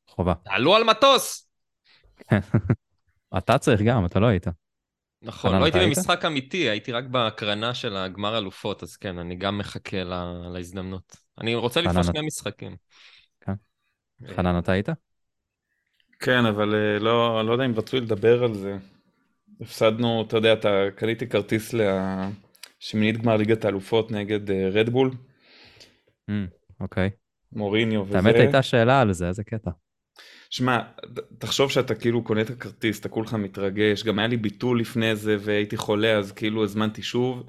חובה. 0.09 0.35
תעלו 0.43 0.77
על 0.77 0.85
מטוס! 0.85 1.49
אתה 3.39 3.59
צריך 3.59 3.81
גם, 3.83 4.07
אתה 4.07 4.21
לא 4.21 4.27
היית. 4.27 4.47
נכון, 5.23 5.59
לא 5.59 5.65
הייתי? 5.65 5.79
במשחק 5.79 6.25
אמיתי, 6.25 6.71
הייתי 6.71 6.93
רק 6.93 7.05
בהקרנה 7.05 7.75
של 7.75 7.97
הגמר 7.97 8.39
אלופות, 8.39 8.83
אז 8.83 8.97
כן, 8.97 9.19
אני 9.19 9.35
גם 9.37 9.59
מחכה 9.59 10.05
לה- 10.05 10.49
להזדמנות. 10.53 11.17
אני 11.41 11.55
רוצה 11.55 11.81
את- 11.81 12.05
שני 12.05 12.27
משחקים. 12.27 12.77
כן. 13.41 13.53
אה, 14.25 14.35
חנן, 14.37 14.59
אתה 14.59 14.73
היית? 14.73 14.89
כן, 16.19 16.47
אבל 16.47 16.75
אה, 16.75 16.99
לא, 16.99 17.45
לא 17.47 17.53
יודע 17.53 17.65
אם 17.65 17.75
רצוי 17.77 18.01
לדבר 18.01 18.45
על 18.45 18.55
זה. 18.55 18.77
הפסדנו, 19.61 20.25
אתה 20.29 20.37
יודע, 20.37 20.53
אתה 20.53 20.87
קניתי 20.95 21.27
כרטיס 21.29 21.75
לשמינית 21.75 23.17
גמר 23.23 23.37
ליגת 23.37 23.65
האלופות 23.65 24.11
נגד 24.11 24.51
אה, 24.51 24.69
רדבול, 24.73 25.11
אמ, 26.29 26.47
אוקיי. 26.81 27.11
מוריניו 27.53 28.07
וזה. 28.07 28.17
האמת 28.17 28.35
הייתה 28.35 28.63
שאלה 28.63 29.01
על 29.01 29.13
זה, 29.13 29.29
איזה 29.29 29.45
קטע. 29.45 29.71
שמע, 30.51 30.79
תחשוב 31.39 31.71
שאתה 31.71 31.95
כאילו 31.95 32.25
קונה 32.25 32.41
את 32.41 32.51
הכרטיס, 32.51 33.01
אתה 33.01 33.09
כולך 33.09 33.35
מתרגש, 33.35 34.03
גם 34.05 34.19
היה 34.19 34.29
לי 34.29 34.37
ביטול 34.37 34.81
לפני 34.81 35.17
זה 35.17 35.37
והייתי 35.41 35.77
חולה 35.77 36.19
אז 36.19 36.33
כאילו 36.33 36.65
הזמנתי 36.65 37.03
שוב, 37.03 37.43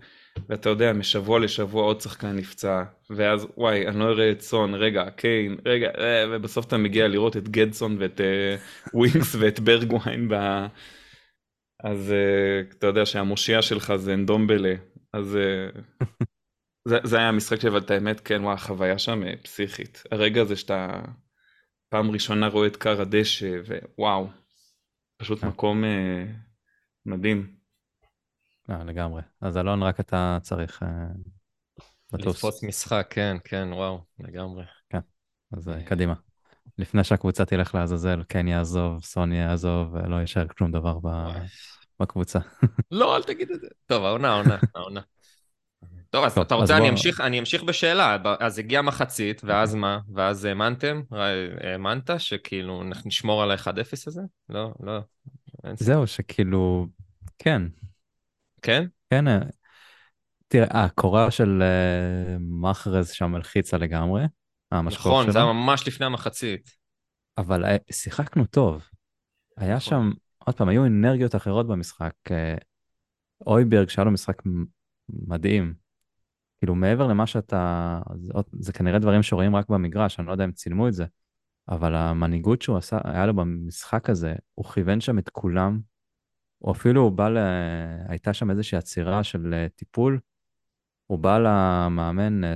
ואתה 0.49 0.69
יודע, 0.69 0.93
משבוע 0.93 1.39
לשבוע 1.39 1.83
עוד 1.83 2.01
שחקן 2.01 2.35
נפצע, 2.35 2.83
ואז 3.09 3.47
וואי, 3.57 3.87
אני 3.87 3.99
לא 3.99 4.05
אראה 4.05 4.31
את 4.31 4.41
סון, 4.41 4.75
רגע, 4.75 5.09
קיין, 5.09 5.57
רגע, 5.65 5.89
אה, 5.97 6.23
ובסוף 6.31 6.65
אתה 6.65 6.77
מגיע 6.77 7.07
לראות 7.07 7.37
את 7.37 7.49
גדסון 7.49 7.97
ואת 7.99 8.21
אה, 8.21 8.55
ווינקס 8.93 9.35
ואת 9.39 9.59
ברגווין, 9.59 10.29
ב... 10.29 10.33
אז 11.83 12.11
אה, 12.11 12.59
אתה 12.77 12.87
יודע 12.87 13.05
שהמושיע 13.05 13.61
שלך 13.61 13.95
זה 13.95 14.13
אנדומבלה, 14.13 14.73
אז 15.13 15.37
זה, 16.87 16.97
זה 17.03 17.17
היה 17.17 17.29
המשחק 17.29 17.61
שלי, 17.61 17.69
אבל 17.69 17.79
את 17.79 17.91
האמת, 17.91 18.19
כן, 18.19 18.43
וואי, 18.43 18.53
החוויה 18.53 18.99
שם 18.99 19.35
פסיכית. 19.43 20.03
הרגע 20.11 20.41
הזה 20.41 20.55
שאתה 20.55 21.01
פעם 21.89 22.11
ראשונה 22.11 22.47
רואה 22.47 22.67
את 22.67 22.77
כר 22.77 23.01
הדשא, 23.01 23.51
ווואו, 23.97 24.27
פשוט 25.17 25.39
כן. 25.39 25.47
מקום 25.47 25.83
מדהים. 27.05 27.56
אה, 28.69 28.83
לגמרי. 28.83 29.21
אז 29.41 29.57
אלון, 29.57 29.83
רק 29.83 29.99
אתה 29.99 30.37
צריך 30.41 30.83
אה, 30.83 30.87
לטוס. 32.13 32.35
לתפוס 32.35 32.63
משחק, 32.63 33.07
כן, 33.09 33.37
כן, 33.43 33.67
וואו, 33.73 33.99
לגמרי. 34.19 34.63
אז 35.53 35.69
אה, 35.69 35.83
קדימה. 35.83 36.13
לפני 36.77 37.03
שהקבוצה 37.03 37.45
תלך 37.45 37.75
לעזאזל, 37.75 38.23
קן 38.23 38.47
יעזוב, 38.47 39.03
סון 39.03 39.31
יעזוב, 39.31 39.93
ולא 39.93 40.15
יישאר 40.15 40.47
כלום 40.47 40.71
דבר 40.71 40.99
ב-. 40.99 41.07
בקבוצה. 41.99 42.39
לא, 42.91 43.15
אל 43.17 43.23
תגיד 43.23 43.51
את 43.51 43.61
זה. 43.61 43.67
טוב, 43.85 44.05
העונה, 44.05 44.29
העונה, 44.29 44.57
העונה. 44.75 45.01
טוב, 46.09 46.25
אז 46.25 46.35
טוב, 46.35 46.43
אתה 46.43 46.55
אז 46.55 46.61
רוצה, 46.61 46.73
בוא- 46.73 46.81
אני 46.81 46.89
אמשיך, 46.89 47.21
אני 47.21 47.39
אמשיך 47.39 47.63
בשאלה. 47.63 48.17
אז 48.39 48.59
הגיעה 48.59 48.81
מחצית, 48.81 49.41
ואז 49.43 49.75
מה? 49.75 49.99
ואז 50.13 50.45
האמנתם? 50.45 51.01
האמנת 51.61 52.09
שכאילו 52.17 52.83
נשמור 53.05 53.43
על 53.43 53.51
ה-1-0 53.51 54.07
הזה? 54.07 54.21
לא, 54.49 54.73
לא. 54.79 54.99
זהו, 55.73 56.07
שכאילו, 56.07 56.87
כן, 57.39 57.61
כן? 58.61 58.85
כן. 59.09 59.27
אה, 59.27 59.39
תראה, 60.47 60.83
הקורה 60.83 61.31
של 61.31 61.61
אה, 61.61 62.37
מחרז 62.39 63.09
שם 63.09 63.35
הלחיצה 63.35 63.77
לגמרי, 63.77 64.23
נכון, 64.71 65.31
זה 65.31 65.39
היה 65.39 65.53
ממש 65.53 65.87
לפני 65.87 66.05
המחצית. 66.05 66.71
אבל 67.37 67.65
אה, 67.65 67.77
שיחקנו 67.91 68.45
טוב. 68.45 68.87
היה 69.57 69.75
נכון. 69.75 69.79
שם, 69.79 70.11
עוד 70.37 70.55
פעם, 70.55 70.69
היו 70.69 70.85
אנרגיות 70.85 71.35
אחרות 71.35 71.67
במשחק. 71.67 72.13
אויברג, 73.47 73.89
שהיה 73.89 74.05
לו 74.05 74.11
משחק 74.11 74.41
מדהים. 75.09 75.73
כאילו, 76.57 76.75
מעבר 76.75 77.07
למה 77.07 77.27
שאתה... 77.27 77.99
זה, 78.15 78.33
זה 78.59 78.73
כנראה 78.73 78.99
דברים 78.99 79.23
שרואים 79.23 79.55
רק 79.55 79.69
במגרש, 79.69 80.19
אני 80.19 80.27
לא 80.27 80.31
יודע 80.31 80.45
אם 80.45 80.51
צילמו 80.51 80.87
את 80.87 80.93
זה, 80.93 81.05
אבל 81.69 81.95
המנהיגות 81.95 82.61
שהוא 82.61 82.77
עשה, 82.77 82.97
היה 83.03 83.25
לו 83.25 83.33
במשחק 83.33 84.09
הזה, 84.09 84.33
הוא 84.53 84.65
כיוון 84.65 85.01
שם 85.01 85.19
את 85.19 85.29
כולם. 85.29 85.79
הוא 86.57 86.71
אפילו 86.71 87.01
הוא 87.01 87.11
בא 87.11 87.29
ל... 87.29 87.37
הייתה 88.09 88.33
שם 88.33 88.51
איזושהי 88.51 88.77
עצירה 88.77 89.23
של 89.23 89.53
אה, 89.53 89.67
טיפול. 89.75 90.19
הוא 91.07 91.19
בא 91.19 91.37
למאמן, 91.37 92.43
אה, 92.43 92.53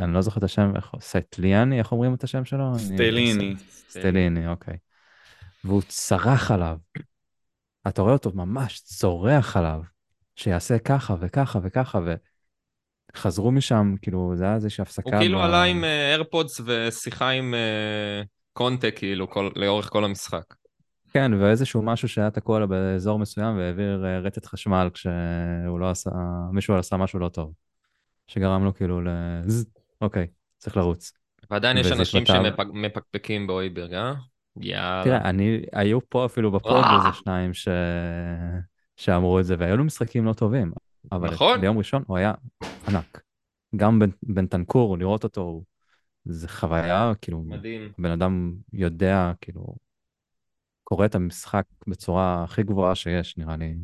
אני 0.00 0.14
לא 0.14 0.20
זוכר 0.20 0.38
את 0.38 0.44
השם, 0.44 0.76
איך- 0.76 0.90
סטליאני, 1.00 1.78
איך 1.78 1.92
אומרים 1.92 2.14
את 2.14 2.24
השם 2.24 2.44
שלו? 2.44 2.68
אני- 2.68 2.78
סטליני. 2.78 3.54
סטליני, 3.88 4.46
אוקיי. 4.46 4.76
והוא 5.64 5.82
צרח 5.88 6.50
עליו. 6.50 6.76
אתה 7.88 8.02
רואה 8.02 8.12
אותו 8.12 8.30
ממש 8.34 8.80
צורח 8.80 9.56
עליו, 9.56 9.80
שיעשה 10.36 10.78
ככה 10.78 11.14
וככה 11.20 11.58
וככה, 11.62 12.00
וחזרו 13.14 13.50
משם, 13.52 13.94
כאילו, 14.02 14.32
זה 14.36 14.44
היה 14.44 14.54
איזושהי 14.54 14.82
הפסקה. 14.82 15.10
הוא 15.10 15.18
כאילו 15.18 15.38
ב- 15.38 15.42
עלה 15.42 15.62
עם 15.62 15.84
איירפודס 15.84 16.60
ושיחה 16.64 17.30
עם 17.30 17.54
אה, 17.54 18.22
קונטה, 18.52 18.90
כאילו, 18.90 19.30
כל- 19.30 19.50
לאורך 19.56 19.88
כל 19.88 20.04
המשחק. 20.04 20.44
כן, 21.12 21.34
ואיזשהו 21.34 21.82
משהו 21.82 22.08
שהיה 22.08 22.30
תקוע 22.30 22.58
לו 22.58 22.68
באזור 22.68 23.18
מסוים 23.18 23.56
והעביר 23.56 24.04
אה, 24.06 24.18
רטט 24.18 24.46
חשמל 24.46 24.90
כשהוא 24.94 25.80
לא 25.80 25.90
עשה, 25.90 26.10
מישהו 26.52 26.74
עשה 26.74 26.96
משהו 26.96 27.18
לא 27.18 27.28
טוב. 27.28 27.52
שגרם 28.26 28.64
לו 28.64 28.74
כאילו 28.74 29.00
ל... 29.00 29.08
אוקיי, 30.00 30.26
צריך 30.58 30.76
לרוץ. 30.76 31.12
ועדיין 31.50 31.76
יש 31.76 31.92
אנשים 31.92 32.26
שמפקפקים 32.26 33.46
באויברג, 33.46 33.94
אה? 33.94 34.14
יאללה. 34.60 35.04
תראה, 35.04 35.30
אני, 35.30 35.62
היו 35.72 35.98
פה 36.08 36.26
אפילו 36.26 36.52
בפוד. 36.52 36.84
איזה 36.96 37.18
שניים 37.18 37.54
ש... 37.54 37.68
שאמרו 38.96 39.40
את 39.40 39.44
זה, 39.44 39.56
והיו 39.58 39.76
לו 39.76 39.84
משחקים 39.84 40.24
לא 40.24 40.32
טובים. 40.32 40.72
אבל 41.12 41.30
נכון. 41.30 41.60
ביום 41.60 41.78
ראשון 41.78 42.02
הוא 42.06 42.16
היה 42.16 42.32
ענק. 42.88 43.22
גם 43.76 43.98
בן, 43.98 44.10
בן 44.22 44.46
תנקור, 44.46 44.98
לראות 44.98 45.24
אותו, 45.24 45.62
זה 46.24 46.48
חוויה, 46.48 47.12
כאילו, 47.22 47.42
מדהים. 47.46 47.92
בן 47.98 48.10
אדם 48.10 48.52
יודע, 48.72 49.32
כאילו, 49.40 49.74
קורא 50.92 51.06
את 51.06 51.14
המשחק 51.14 51.64
בצורה 51.86 52.44
הכי 52.44 52.62
גבוהה 52.62 52.94
שיש, 52.94 53.38
נראה 53.38 53.56
לי. 53.56 53.74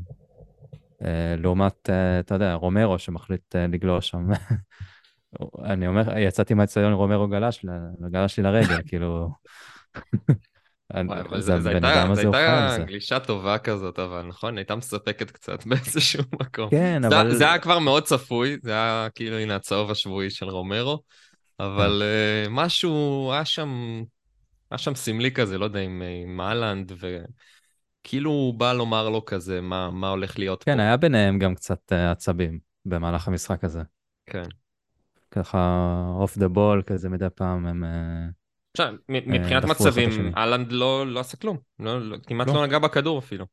אה, 1.05 1.35
לעומת, 1.39 1.91
אה, 1.91 2.21
אתה 2.21 2.35
יודע, 2.35 2.55
רומרו 2.55 2.99
שמחליט 2.99 3.57
אה, 3.57 3.67
לגלוש 3.67 4.09
שם. 4.09 4.29
אני 5.73 5.87
אומר, 5.87 6.19
יצאתי 6.19 6.55
מהאצטדיון, 6.55 6.93
רומרו 6.93 7.29
גלש, 7.29 7.65
גלש 8.11 8.37
לי 8.37 8.43
לרגל, 8.43 8.83
כאילו... 8.87 9.29
זה 11.39 11.71
הייתה-. 11.71 12.79
גלישה 12.87 13.21
טובה 13.21 13.59
כזאת, 13.59 13.99
אבל 13.99 14.23
נכון? 14.23 14.59
הייתה 14.59 14.75
מספקת 14.77 15.31
קצת 15.31 15.65
באיזשהו 15.67 16.25
מקום. 16.33 16.71
כן, 16.71 17.05
אבל... 17.05 17.35
זה 17.35 17.45
היה 17.45 17.59
כבר 17.59 17.79
מאוד 17.79 18.03
צפוי, 18.03 18.57
זה 18.63 18.73
היה 18.73 19.09
כאילו, 19.15 19.37
הנה 19.37 19.57
הצהוב 19.57 19.91
השבועי 19.91 20.31
של 20.31 20.49
רומרו, 20.49 21.03
אבל 21.61 22.03
משהו, 22.51 23.31
היה 23.33 23.45
שם, 23.45 24.03
היה 24.71 24.79
שם 24.79 24.95
סמלי 24.95 25.33
כזה, 25.33 25.59
לא 25.59 25.65
יודע, 25.65 25.81
עם 25.81 26.03
עם 26.25 26.41
אהלנד, 26.41 26.93
וכאילו 28.05 28.31
הוא 28.31 28.55
בא 28.55 28.73
לומר 28.73 29.09
לו 29.09 29.25
כזה, 29.25 29.61
מה 29.61 29.91
מה 29.91 30.09
הולך 30.09 30.39
להיות 30.39 30.63
פה. 30.63 30.73
כן, 30.73 30.81
היה 30.81 30.97
ביניהם 30.97 31.39
גם 31.39 31.55
קצת 31.55 31.93
אה, 31.93 32.11
עצבים 32.11 32.59
במהלך 32.85 33.29
המשחק 33.29 33.65
הזה. 33.65 33.83
כן. 34.27 34.43
ככה 35.31 35.93
אוף 36.15 36.39
דה 36.39 36.49
בול 36.49 36.83
כזה 36.87 37.09
מדי 37.09 37.27
פעם 37.35 37.67
הם... 37.67 37.85
אה, 37.85 38.27
עכשיו, 38.73 38.95
מבחינת 39.09 39.65
מצבים. 39.65 40.35
אהלנד 40.37 40.73
לא 40.73 41.07
לא 41.07 41.21
עשה 41.21 41.37
כלום, 41.37 41.57
לא- 41.79 42.01
לא- 42.01 42.17
כמעט 42.27 42.47
לא. 42.49 42.55
לא 42.55 42.67
נגע 42.67 42.79
בכדור 42.79 43.19
אפילו. 43.19 43.47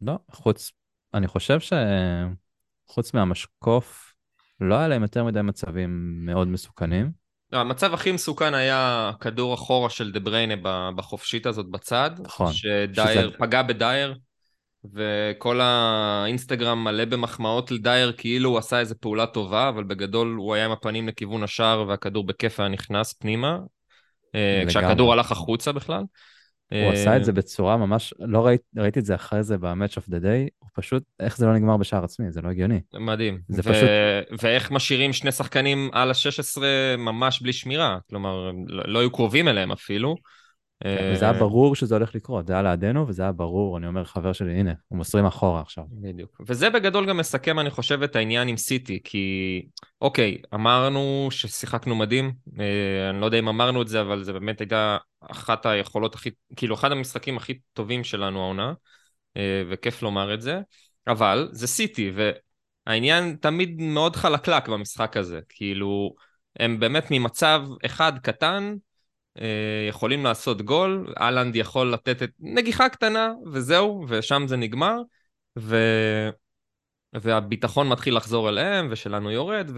לא, 0.00 0.18
חוץ... 0.30 0.72
אני 1.14 1.26
חושב 1.26 1.58
שחוץ 1.60 3.14
מהמשקוף, 3.14 4.14
לא 4.60 4.74
היה 4.74 4.88
להם 4.88 5.02
יותר 5.02 5.24
מדי 5.24 5.42
מצבים 5.42 6.20
מאוד 6.26 6.48
מסוכנים. 6.48 7.12
לא, 7.52 7.58
המצב 7.58 7.94
הכי 7.94 8.12
מסוכן 8.12 8.54
היה 8.54 9.10
כדור 9.20 9.54
אחורה 9.54 9.90
של 9.90 10.12
דה 10.12 10.20
בריינה 10.20 10.54
בחופשית 10.96 11.46
הזאת 11.46 11.70
בצד. 11.70 12.10
נכון. 12.20 12.52
שדייר 12.52 13.30
שזה- 13.30 13.38
פגע 13.38 13.62
בדייר, 13.62 14.14
וכל 14.94 15.60
האינסטגרם 15.60 16.84
מלא 16.84 17.04
במחמאות 17.04 17.70
לדייר 17.70 18.12
כאילו 18.12 18.50
הוא 18.50 18.58
עשה 18.58 18.80
איזה 18.80 18.94
פעולה 18.94 19.26
טובה, 19.26 19.68
אבל 19.68 19.84
בגדול 19.84 20.34
הוא 20.38 20.54
היה 20.54 20.64
עם 20.64 20.70
הפנים 20.70 21.08
לכיוון 21.08 21.42
השער 21.42 21.84
והכדור 21.88 22.26
בכיף 22.26 22.60
היה 22.60 22.68
נכנס 22.68 23.12
פנימה, 23.12 23.58
אה, 24.34 24.56
לגמרי. 24.56 24.70
כשהכדור 24.70 25.12
הלך 25.12 25.32
החוצה 25.32 25.72
בכלל. 25.72 26.02
הוא 26.70 26.92
עשה 26.92 27.16
את 27.16 27.24
זה 27.24 27.32
בצורה 27.32 27.76
ממש, 27.76 28.14
לא 28.18 28.46
ראיתי, 28.46 28.64
ראיתי 28.76 29.00
את 29.00 29.04
זה 29.04 29.14
אחרי 29.14 29.42
זה 29.42 29.58
ב-Match 29.58 29.92
of 29.92 30.10
the 30.10 30.22
Day, 30.22 30.48
הוא 30.58 30.68
פשוט, 30.74 31.02
איך 31.20 31.36
זה 31.36 31.46
לא 31.46 31.54
נגמר 31.54 31.76
בשער 31.76 32.04
עצמי, 32.04 32.30
זה 32.30 32.42
לא 32.42 32.48
הגיוני. 32.48 32.80
מדהים. 32.94 33.38
זה 33.48 33.62
ו... 33.64 33.72
פשוט... 33.72 33.88
ואיך 34.42 34.70
משאירים 34.70 35.12
שני 35.12 35.32
שחקנים 35.32 35.90
על 35.92 36.10
ה-16 36.10 36.60
ממש 36.98 37.42
בלי 37.42 37.52
שמירה, 37.52 37.98
כלומר, 38.10 38.50
לא, 38.66 38.82
לא 38.86 38.98
היו 38.98 39.10
קרובים 39.10 39.48
אליהם 39.48 39.72
אפילו. 39.72 40.16
כן, 40.82 41.12
וזה 41.14 41.24
היה 41.24 41.32
ברור 41.32 41.76
שזה 41.76 41.94
הולך 41.94 42.14
לקרות, 42.14 42.46
זה 42.46 42.52
היה 42.52 42.62
לידינו 42.62 43.08
וזה 43.08 43.22
היה 43.22 43.32
ברור, 43.32 43.78
אני 43.78 43.86
אומר 43.86 44.02
לחבר 44.02 44.32
שלי, 44.32 44.60
הנה, 44.60 44.72
הוא 44.88 44.96
מוסרים 44.96 45.26
אחורה 45.26 45.60
עכשיו. 45.60 45.84
בדיוק. 45.90 46.40
וזה 46.46 46.70
בגדול 46.70 47.06
גם 47.06 47.16
מסכם, 47.16 47.58
אני 47.58 47.70
חושב, 47.70 48.02
את 48.02 48.16
העניין 48.16 48.48
עם 48.48 48.56
סיטי, 48.56 49.00
כי 49.04 49.66
אוקיי, 50.00 50.38
אמרנו 50.54 51.28
ששיחקנו 51.30 51.94
מדהים, 51.94 52.32
אה, 52.60 53.10
אני 53.10 53.20
לא 53.20 53.26
יודע 53.26 53.38
אם 53.38 53.48
אמרנו 53.48 53.82
את 53.82 53.88
זה, 53.88 54.00
אבל 54.00 54.24
זה 54.24 54.32
באמת 54.32 54.60
הייתה 54.60 54.96
אחת 55.20 55.66
היכולות 55.66 56.14
הכי, 56.14 56.30
כאילו, 56.56 56.74
אחד 56.74 56.92
המשחקים 56.92 57.36
הכי 57.36 57.58
טובים 57.72 58.04
שלנו 58.04 58.42
העונה, 58.42 58.72
אה, 59.36 59.62
וכיף 59.68 60.02
לומר 60.02 60.34
את 60.34 60.40
זה, 60.40 60.60
אבל 61.06 61.48
זה 61.52 61.66
סיטי, 61.66 62.12
והעניין 62.86 63.36
תמיד 63.40 63.80
מאוד 63.80 64.16
חלקלק 64.16 64.68
במשחק 64.68 65.16
הזה, 65.16 65.40
כאילו, 65.48 66.14
הם 66.58 66.80
באמת 66.80 67.06
ממצב 67.10 67.62
אחד 67.86 68.12
קטן, 68.22 68.74
אה, 68.74 68.87
יכולים 69.88 70.24
לעשות 70.24 70.62
גול, 70.62 71.14
אהלנד 71.20 71.56
יכול 71.56 71.92
לתת 71.92 72.22
את 72.22 72.30
נגיחה 72.40 72.88
קטנה, 72.88 73.32
וזהו, 73.52 74.04
ושם 74.08 74.42
זה 74.46 74.56
נגמר, 74.56 74.96
ו... 75.58 75.76
והביטחון 77.12 77.88
מתחיל 77.88 78.16
לחזור 78.16 78.48
אליהם, 78.48 78.88
ושלנו 78.90 79.30
יורד, 79.30 79.70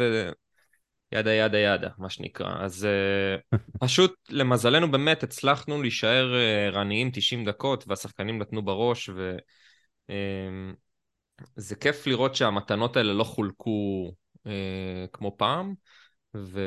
וידה 1.12 1.32
ידה 1.32 1.58
ידה, 1.58 1.88
מה 1.98 2.10
שנקרא. 2.10 2.64
אז 2.64 2.84
אה, 2.84 3.58
פשוט, 3.86 4.14
למזלנו 4.30 4.90
באמת, 4.90 5.22
הצלחנו 5.22 5.82
להישאר 5.82 6.34
אה, 6.34 6.66
ערניים 6.66 7.10
90 7.12 7.44
דקות, 7.44 7.84
והשחקנים 7.88 8.38
נתנו 8.38 8.62
בראש, 8.62 9.10
וזה 11.58 11.76
כיף 11.76 12.06
לראות 12.06 12.34
שהמתנות 12.34 12.96
האלה 12.96 13.12
לא 13.12 13.24
חולקו 13.24 14.12
כמו 15.12 15.36
פעם, 15.38 15.74
ו... 16.36 16.60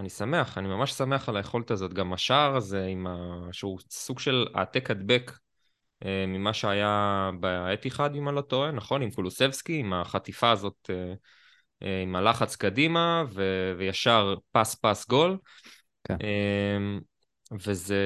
אני 0.00 0.08
שמח, 0.08 0.58
אני 0.58 0.68
ממש 0.68 0.92
שמח 0.92 1.28
על 1.28 1.36
היכולת 1.36 1.70
הזאת. 1.70 1.94
גם 1.94 2.12
השער 2.12 2.56
הזה, 2.56 2.86
עם 2.86 3.06
ה... 3.06 3.40
שהוא 3.52 3.78
סוג 3.90 4.18
של 4.18 4.46
העתק 4.54 4.90
הדבק 4.90 5.32
אה, 6.04 6.24
ממה 6.26 6.52
שהיה 6.52 7.30
באתיחד, 7.40 8.14
אם 8.14 8.28
אני 8.28 8.36
לא 8.36 8.40
טועה, 8.40 8.70
נכון? 8.72 9.02
עם 9.02 9.10
קולוסבסקי, 9.10 9.78
עם 9.78 9.92
החטיפה 9.92 10.50
הזאת, 10.50 10.90
אה, 10.90 11.14
אה, 11.82 12.02
עם 12.02 12.16
הלחץ 12.16 12.56
קדימה, 12.56 13.24
ו... 13.32 13.42
וישר 13.78 14.34
פס 14.52 14.74
פס 14.74 15.08
גול. 15.08 15.38
כן. 16.04 16.16
אה, 16.22 16.98
וזה 17.60 17.98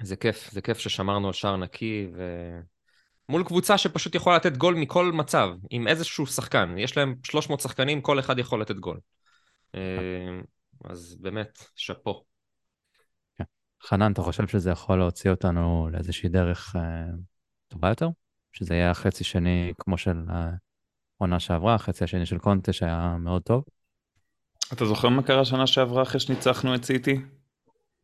זה 0.00 0.16
כיף, 0.16 0.50
זה 0.50 0.60
כיף 0.60 0.78
ששמרנו 0.78 1.26
על 1.26 1.32
שער 1.32 1.56
נקי, 1.56 2.06
ו... 2.14 2.22
מול 3.28 3.44
קבוצה 3.44 3.78
שפשוט 3.78 4.14
יכולה 4.14 4.36
לתת 4.36 4.56
גול 4.56 4.74
מכל 4.74 5.12
מצב, 5.12 5.48
עם 5.70 5.88
איזשהו 5.88 6.26
שחקן. 6.26 6.74
יש 6.78 6.96
להם 6.96 7.14
300 7.22 7.60
שחקנים, 7.60 8.00
כל 8.00 8.18
אחד 8.20 8.38
יכול 8.38 8.60
לתת 8.60 8.76
גול. 8.76 8.98
אז 10.84 11.16
באמת, 11.20 11.58
שאפו. 11.76 12.24
כן. 13.38 13.44
חנן, 13.82 14.12
אתה 14.12 14.22
חושב 14.22 14.48
שזה 14.48 14.70
יכול 14.70 14.98
להוציא 14.98 15.30
אותנו 15.30 15.88
לאיזושהי 15.92 16.28
דרך 16.28 16.76
אה, 16.76 17.04
טובה 17.68 17.88
יותר? 17.88 18.08
שזה 18.52 18.74
יהיה 18.74 18.90
החצי 18.90 19.24
שני 19.24 19.72
כמו 19.78 19.98
של 19.98 20.16
העונה 21.18 21.40
שעברה, 21.40 21.74
החצי 21.74 22.04
השני 22.04 22.26
של 22.26 22.38
קונטה 22.38 22.72
שהיה 22.72 23.16
מאוד 23.18 23.42
טוב? 23.42 23.64
אתה 24.72 24.84
זוכר 24.84 25.08
מה 25.08 25.22
קרה 25.22 25.44
שנה 25.44 25.66
שעברה 25.66 26.02
אחרי 26.02 26.20
שניצחנו 26.20 26.74
את 26.74 26.84
סיטי? 26.84 27.20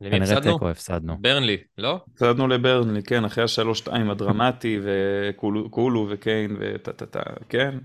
למי 0.01 0.17
הפסדנו? 0.17 0.53
תיקו 0.53 0.69
הפסדנו. 0.69 1.17
ברנלי, 1.21 1.57
לא? 1.77 2.01
הפסדנו 2.13 2.47
לברנלי, 2.47 3.03
כן, 3.03 3.25
אחרי 3.25 3.43
השלוש 3.43 3.79
שתיים 3.79 4.09
הדרמטי, 4.09 4.79
וקולו 4.83 6.07
וקיין 6.09 6.57
וטה 6.59 6.93
טה 6.93 7.05
טה, 7.05 7.21
כן. 7.49 7.77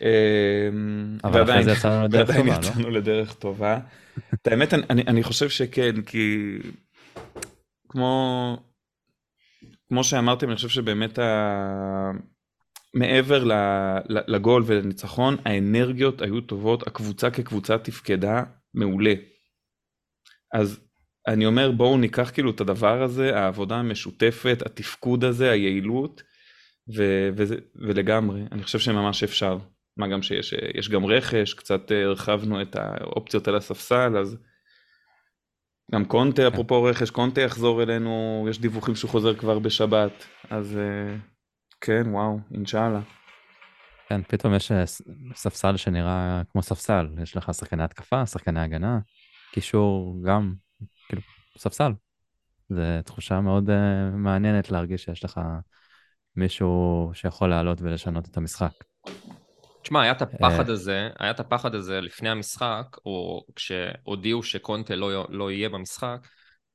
אמ, 0.00 1.18
אבל 1.24 1.42
אחרי 1.42 1.64
זה 1.64 1.72
יצאנו 1.72 2.04
לדרך 2.04 2.26
טובה, 2.26 2.42
לא? 2.42 2.50
ועדיין 2.50 2.62
יצאנו 2.62 2.90
לדרך 2.90 3.34
טובה. 3.34 3.78
את 4.34 4.46
האמת, 4.46 4.74
אני, 4.74 5.02
אני 5.02 5.22
חושב 5.22 5.48
שכן, 5.48 6.02
כי 6.02 6.58
כמו, 7.88 8.56
כמו 9.88 10.04
שאמרתם, 10.04 10.48
אני 10.48 10.56
חושב 10.56 10.68
שבאמת 10.68 11.18
ה... 11.18 12.10
מעבר 12.94 13.44
לגול 14.08 14.62
ולניצחון, 14.66 15.36
האנרגיות 15.44 16.22
היו 16.22 16.40
טובות, 16.40 16.86
הקבוצה 16.86 17.30
כקבוצה 17.30 17.78
תפקדה 17.78 18.42
מעולה. 18.74 19.14
אז 20.52 20.80
אני 21.26 21.46
אומר, 21.46 21.70
בואו 21.70 21.98
ניקח 21.98 22.30
כאילו 22.34 22.50
את 22.50 22.60
הדבר 22.60 23.02
הזה, 23.02 23.38
העבודה 23.38 23.76
המשותפת, 23.76 24.62
התפקוד 24.66 25.24
הזה, 25.24 25.50
היעילות, 25.50 26.22
ו- 26.96 27.28
וזה, 27.36 27.56
ולגמרי, 27.76 28.42
אני 28.52 28.62
חושב 28.62 28.78
שממש 28.78 29.22
אפשר. 29.22 29.58
מה 29.96 30.08
גם 30.08 30.22
שיש 30.22 30.54
יש 30.74 30.88
גם 30.88 31.06
רכש, 31.06 31.54
קצת 31.54 31.92
אה, 31.92 32.02
הרחבנו 32.02 32.62
את 32.62 32.76
האופציות 32.76 33.48
על 33.48 33.56
הספסל, 33.56 34.16
אז 34.18 34.36
גם 35.92 36.04
קונטה, 36.04 36.42
כן. 36.42 36.48
אפרופו 36.48 36.82
רכש, 36.82 37.10
קונטה 37.10 37.40
יחזור 37.40 37.82
אלינו, 37.82 38.46
יש 38.50 38.60
דיווחים 38.60 38.94
שהוא 38.94 39.10
חוזר 39.10 39.34
כבר 39.34 39.58
בשבת, 39.58 40.26
אז 40.50 40.76
אה, 40.76 41.16
כן, 41.80 42.02
וואו, 42.06 42.38
אינשאללה. 42.54 43.00
כן, 44.08 44.22
פתאום 44.22 44.54
יש 44.54 44.72
אה, 44.72 44.84
ספסל 45.34 45.76
שנראה 45.76 46.42
כמו 46.52 46.62
ספסל, 46.62 47.06
יש 47.22 47.36
לך 47.36 47.54
שחקני 47.54 47.82
התקפה, 47.82 48.26
שחקני 48.26 48.60
הגנה, 48.60 48.98
קישור 49.52 50.16
גם, 50.24 50.54
כאילו, 51.08 51.22
ספסל. 51.58 51.92
זו 52.70 52.82
תחושה 53.04 53.40
מאוד 53.40 53.70
uh, 53.70 53.72
מעניינת 54.16 54.70
להרגיש 54.70 55.04
שיש 55.04 55.24
לך 55.24 55.40
מישהו 56.36 57.10
שיכול 57.14 57.50
לעלות 57.50 57.82
ולשנות 57.82 58.28
את 58.28 58.36
המשחק. 58.36 58.72
תשמע, 59.82 60.02
היה 60.02 60.12
את 60.12 60.22
הפחד 60.22 60.68
אה. 60.68 60.72
הזה, 60.72 61.08
היה 61.18 61.30
את 61.30 61.40
הפחד 61.40 61.74
הזה 61.74 62.00
לפני 62.00 62.28
המשחק, 62.28 62.96
או 63.06 63.44
כשהודיעו 63.56 64.42
שקונטה 64.42 64.96
לא, 64.96 65.26
לא 65.30 65.50
יהיה 65.50 65.68
במשחק, 65.68 66.28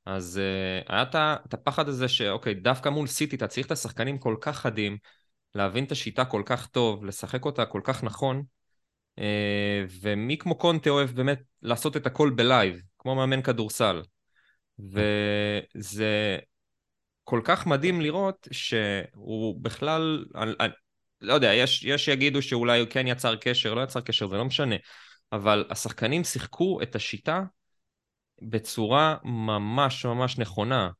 אז 0.06 0.40
uh, 0.84 0.92
היה 0.92 1.02
את 1.46 1.54
הפחד 1.54 1.88
הזה 1.88 2.08
שאוקיי, 2.08 2.54
דווקא 2.54 2.88
מול 2.88 3.06
סיטי 3.06 3.36
אתה 3.36 3.46
צריך 3.46 3.66
את 3.66 3.72
השחקנים 3.72 4.18
כל 4.18 4.36
כך 4.40 4.56
חדים, 4.58 4.98
להבין 5.54 5.84
את 5.84 5.92
השיטה 5.92 6.24
כל 6.24 6.42
כך 6.46 6.66
טוב, 6.66 7.04
לשחק 7.04 7.44
אותה 7.44 7.66
כל 7.66 7.80
כך 7.84 8.04
נכון, 8.04 8.42
uh, 9.20 9.22
ומי 10.00 10.38
כמו 10.38 10.58
קונטה 10.58 10.90
אוהב 10.90 11.10
באמת 11.10 11.42
לעשות 11.62 11.96
את 11.96 12.06
הכל 12.06 12.30
בלייב, 12.30 12.82
כמו 12.98 13.14
מאמן 13.14 13.42
כדורסל. 13.42 14.02
וזה 14.78 16.38
כל 17.24 17.40
כך 17.44 17.66
מדהים 17.66 18.00
לראות 18.00 18.48
שהוא 18.50 19.62
בכלל, 19.62 20.24
לא 21.20 21.34
יודע, 21.34 21.54
יש, 21.54 21.84
יש 21.84 22.04
שיגידו 22.04 22.42
שאולי 22.42 22.80
הוא 22.80 22.88
כן 22.90 23.06
יצר 23.06 23.36
קשר, 23.36 23.74
לא 23.74 23.80
יצר 23.80 24.00
קשר, 24.00 24.28
זה 24.28 24.36
לא 24.36 24.44
משנה. 24.44 24.76
אבל 25.32 25.64
השחקנים 25.70 26.24
שיחקו 26.24 26.82
את 26.82 26.96
השיטה 26.96 27.42
בצורה 28.42 29.16
ממש 29.24 30.06
ממש 30.06 30.38
נכונה. 30.38 30.90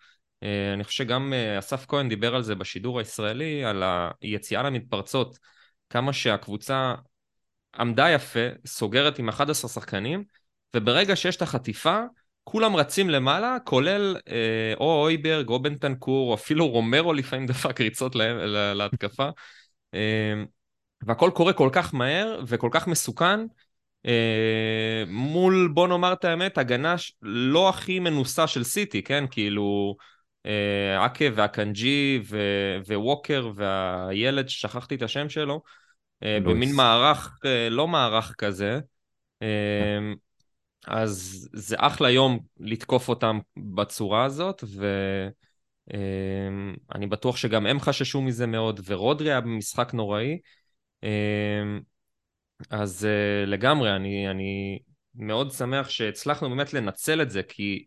אה, 0.43 0.73
אני 0.73 0.85
חושב 0.85 1.05
שגם 1.05 1.33
אה, 1.33 1.59
אסף 1.59 1.87
כהן 1.89 2.09
דיבר 2.09 2.35
על 2.35 2.43
זה 2.43 2.55
בשידור 2.55 2.99
הישראלי, 2.99 3.65
על 3.65 3.83
היציאה 4.23 4.63
למתפרצות, 4.63 5.39
כמה 5.91 6.13
שהקבוצה 6.13 6.95
עמדה 7.79 8.11
יפה, 8.11 8.49
סוגרת 8.67 9.19
עם 9.19 9.29
11 9.29 9.71
שחקנים, 9.71 10.25
וברגע 10.77 11.17
שיש 11.17 11.37
את 11.37 11.43
החטיפה, 11.43 12.01
כולם 12.45 12.77
רצים 12.77 13.11
למעלה, 13.11 13.57
כולל 13.65 14.17
אה, 14.29 14.75
או 14.81 15.03
אויברג 15.03 15.49
או 15.49 15.63
בנטנקור, 15.63 16.31
או 16.31 16.35
אפילו 16.35 16.69
רומרו 16.69 17.13
לפעמים 17.13 17.47
דפק 17.47 17.81
ריצות 17.81 18.15
לה, 18.15 18.75
להתקפה. 18.75 19.29
אמ, 19.97 20.47
והכל 21.07 21.31
קורה 21.35 21.53
כל 21.53 21.69
כך 21.73 21.95
מהר 21.95 22.43
וכל 22.47 22.69
כך 22.73 22.87
מסוכן, 22.87 23.41
אה, 24.07 25.05
מול, 25.07 25.71
בוא 25.75 25.89
נאמר 25.89 26.13
את 26.13 26.25
האמת, 26.25 26.59
הגנה 26.59 26.95
לא 27.23 27.69
הכי 27.69 27.99
מנוסה 27.99 28.47
של 28.47 28.65
סיטי, 28.65 29.03
כן? 29.03 29.25
כאילו, 29.31 29.97
אה, 30.47 31.07
אקה 31.07 31.25
והקנג'י 31.35 32.23
וווקר 32.87 33.51
והילד, 33.55 34.49
ששכחתי 34.49 34.95
את 34.95 35.03
השם 35.03 35.29
שלו, 35.29 35.63
אה, 36.23 36.39
במין 36.43 36.75
מערך, 36.75 37.39
לא 37.71 37.89
מערך 37.89 38.35
כזה. 38.39 38.81
אמ, 39.43 40.15
אז 40.87 41.49
זה 41.53 41.77
אחלה 41.79 42.11
יום 42.11 42.39
לתקוף 42.61 43.09
אותם 43.09 43.39
בצורה 43.57 44.25
הזאת, 44.25 44.65
ו... 44.67 44.87
אמ, 45.95 46.75
אני 46.95 47.07
בטוח 47.07 47.37
שגם 47.37 47.67
הם 47.67 47.81
חששו 47.81 48.23
מזה 48.23 48.47
מאוד, 48.47 48.81
ורודרי 48.85 49.31
היה 49.31 49.41
במשחק 49.41 49.95
נוראי. 49.95 50.39
אמ, 51.03 51.81
אז 52.71 53.05
אה, 53.05 53.47
לגמרי, 53.47 53.97
אני, 53.97 54.31
אני 54.31 54.79
מאוד 55.15 55.51
שמח 55.51 55.89
שהצלחנו 55.89 56.51
באמת 56.51 56.75
לנצל 56.75 57.23
את 57.23 57.31
זה, 57.31 57.43
כי 57.43 57.85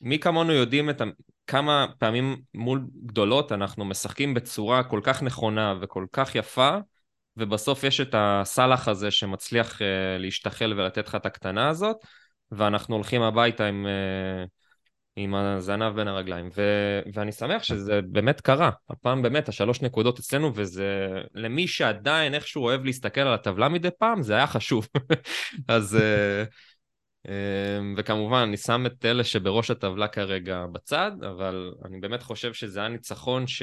מי 0.00 0.18
כמונו 0.18 0.52
יודעים 0.52 0.90
את. 0.90 1.02
כמה 1.46 1.86
פעמים 1.98 2.36
מול 2.54 2.86
גדולות 3.06 3.52
אנחנו 3.52 3.84
משחקים 3.84 4.34
בצורה 4.34 4.82
כל 4.84 5.00
כך 5.02 5.22
נכונה 5.22 5.74
וכל 5.80 6.06
כך 6.12 6.34
יפה, 6.34 6.76
ובסוף 7.36 7.84
יש 7.84 8.00
את 8.00 8.14
הסאלח 8.18 8.88
הזה 8.88 9.10
שמצליח 9.10 9.78
uh, 9.78 9.84
להשתחל 10.18 10.72
ולתת 10.76 11.06
לך 11.06 11.14
את 11.14 11.26
הקטנה 11.26 11.68
הזאת, 11.68 11.96
ואנחנו 12.50 12.94
הולכים 12.94 13.22
הביתה 13.22 13.66
עם... 13.66 13.86
Uh, 13.86 14.59
עם 15.16 15.34
הזנב 15.34 15.96
בין 15.96 16.08
הרגליים, 16.08 16.48
ו... 16.56 16.62
ואני 17.14 17.32
שמח 17.32 17.62
שזה 17.62 18.00
באמת 18.02 18.40
קרה. 18.40 18.70
הפעם 18.90 19.22
באמת, 19.22 19.48
השלוש 19.48 19.82
נקודות 19.82 20.18
אצלנו, 20.18 20.52
וזה 20.54 21.08
למי 21.34 21.68
שעדיין 21.68 22.34
איכשהו 22.34 22.64
אוהב 22.64 22.84
להסתכל 22.84 23.20
על 23.20 23.34
הטבלה 23.34 23.68
מדי 23.68 23.88
פעם, 23.98 24.22
זה 24.22 24.34
היה 24.34 24.46
חשוב. 24.46 24.88
אז... 25.68 25.96
אה, 25.96 26.44
אה, 27.28 27.78
וכמובן, 27.96 28.38
אני 28.38 28.56
שם 28.56 28.86
את 28.86 29.04
אלה 29.04 29.24
שבראש 29.24 29.70
הטבלה 29.70 30.08
כרגע 30.08 30.66
בצד, 30.72 31.12
אבל 31.20 31.72
אני 31.84 32.00
באמת 32.00 32.22
חושב 32.22 32.52
שזה 32.52 32.80
היה 32.80 32.88
ניצחון 32.88 33.46
ש... 33.46 33.62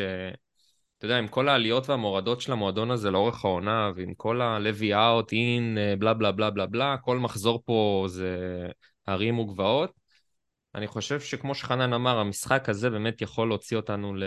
אתה 0.98 1.06
יודע, 1.06 1.18
עם 1.18 1.28
כל 1.28 1.50
העליות 1.50 1.90
והמורדות 1.90 2.42
של 2.42 2.52
המועדון 2.52 2.92
הזה 2.92 3.12
לאורך 3.12 3.46
העונה, 3.46 3.92
ועם 3.96 4.14
כל 4.14 4.42
ה-levy 4.42 4.92
out, 4.94 5.32
in, 5.32 6.00
בלה 6.00 6.14
בלה 6.14 6.32
בלה 6.32 6.50
בלה 6.50 6.66
בלה, 6.66 6.96
כל 7.02 7.18
מחזור 7.18 7.62
פה 7.66 8.06
זה 8.08 8.38
הרים 9.08 9.40
וגבעות. 9.40 10.07
אני 10.78 10.88
חושב 10.88 11.20
שכמו 11.20 11.56
שחנן 11.56 11.94
אמר, 11.94 12.18
המשחק 12.18 12.70
הזה 12.70 12.90
באמת 12.90 13.22
יכול 13.22 13.48
להוציא 13.48 13.78
אותנו 13.78 14.16
ל... 14.16 14.24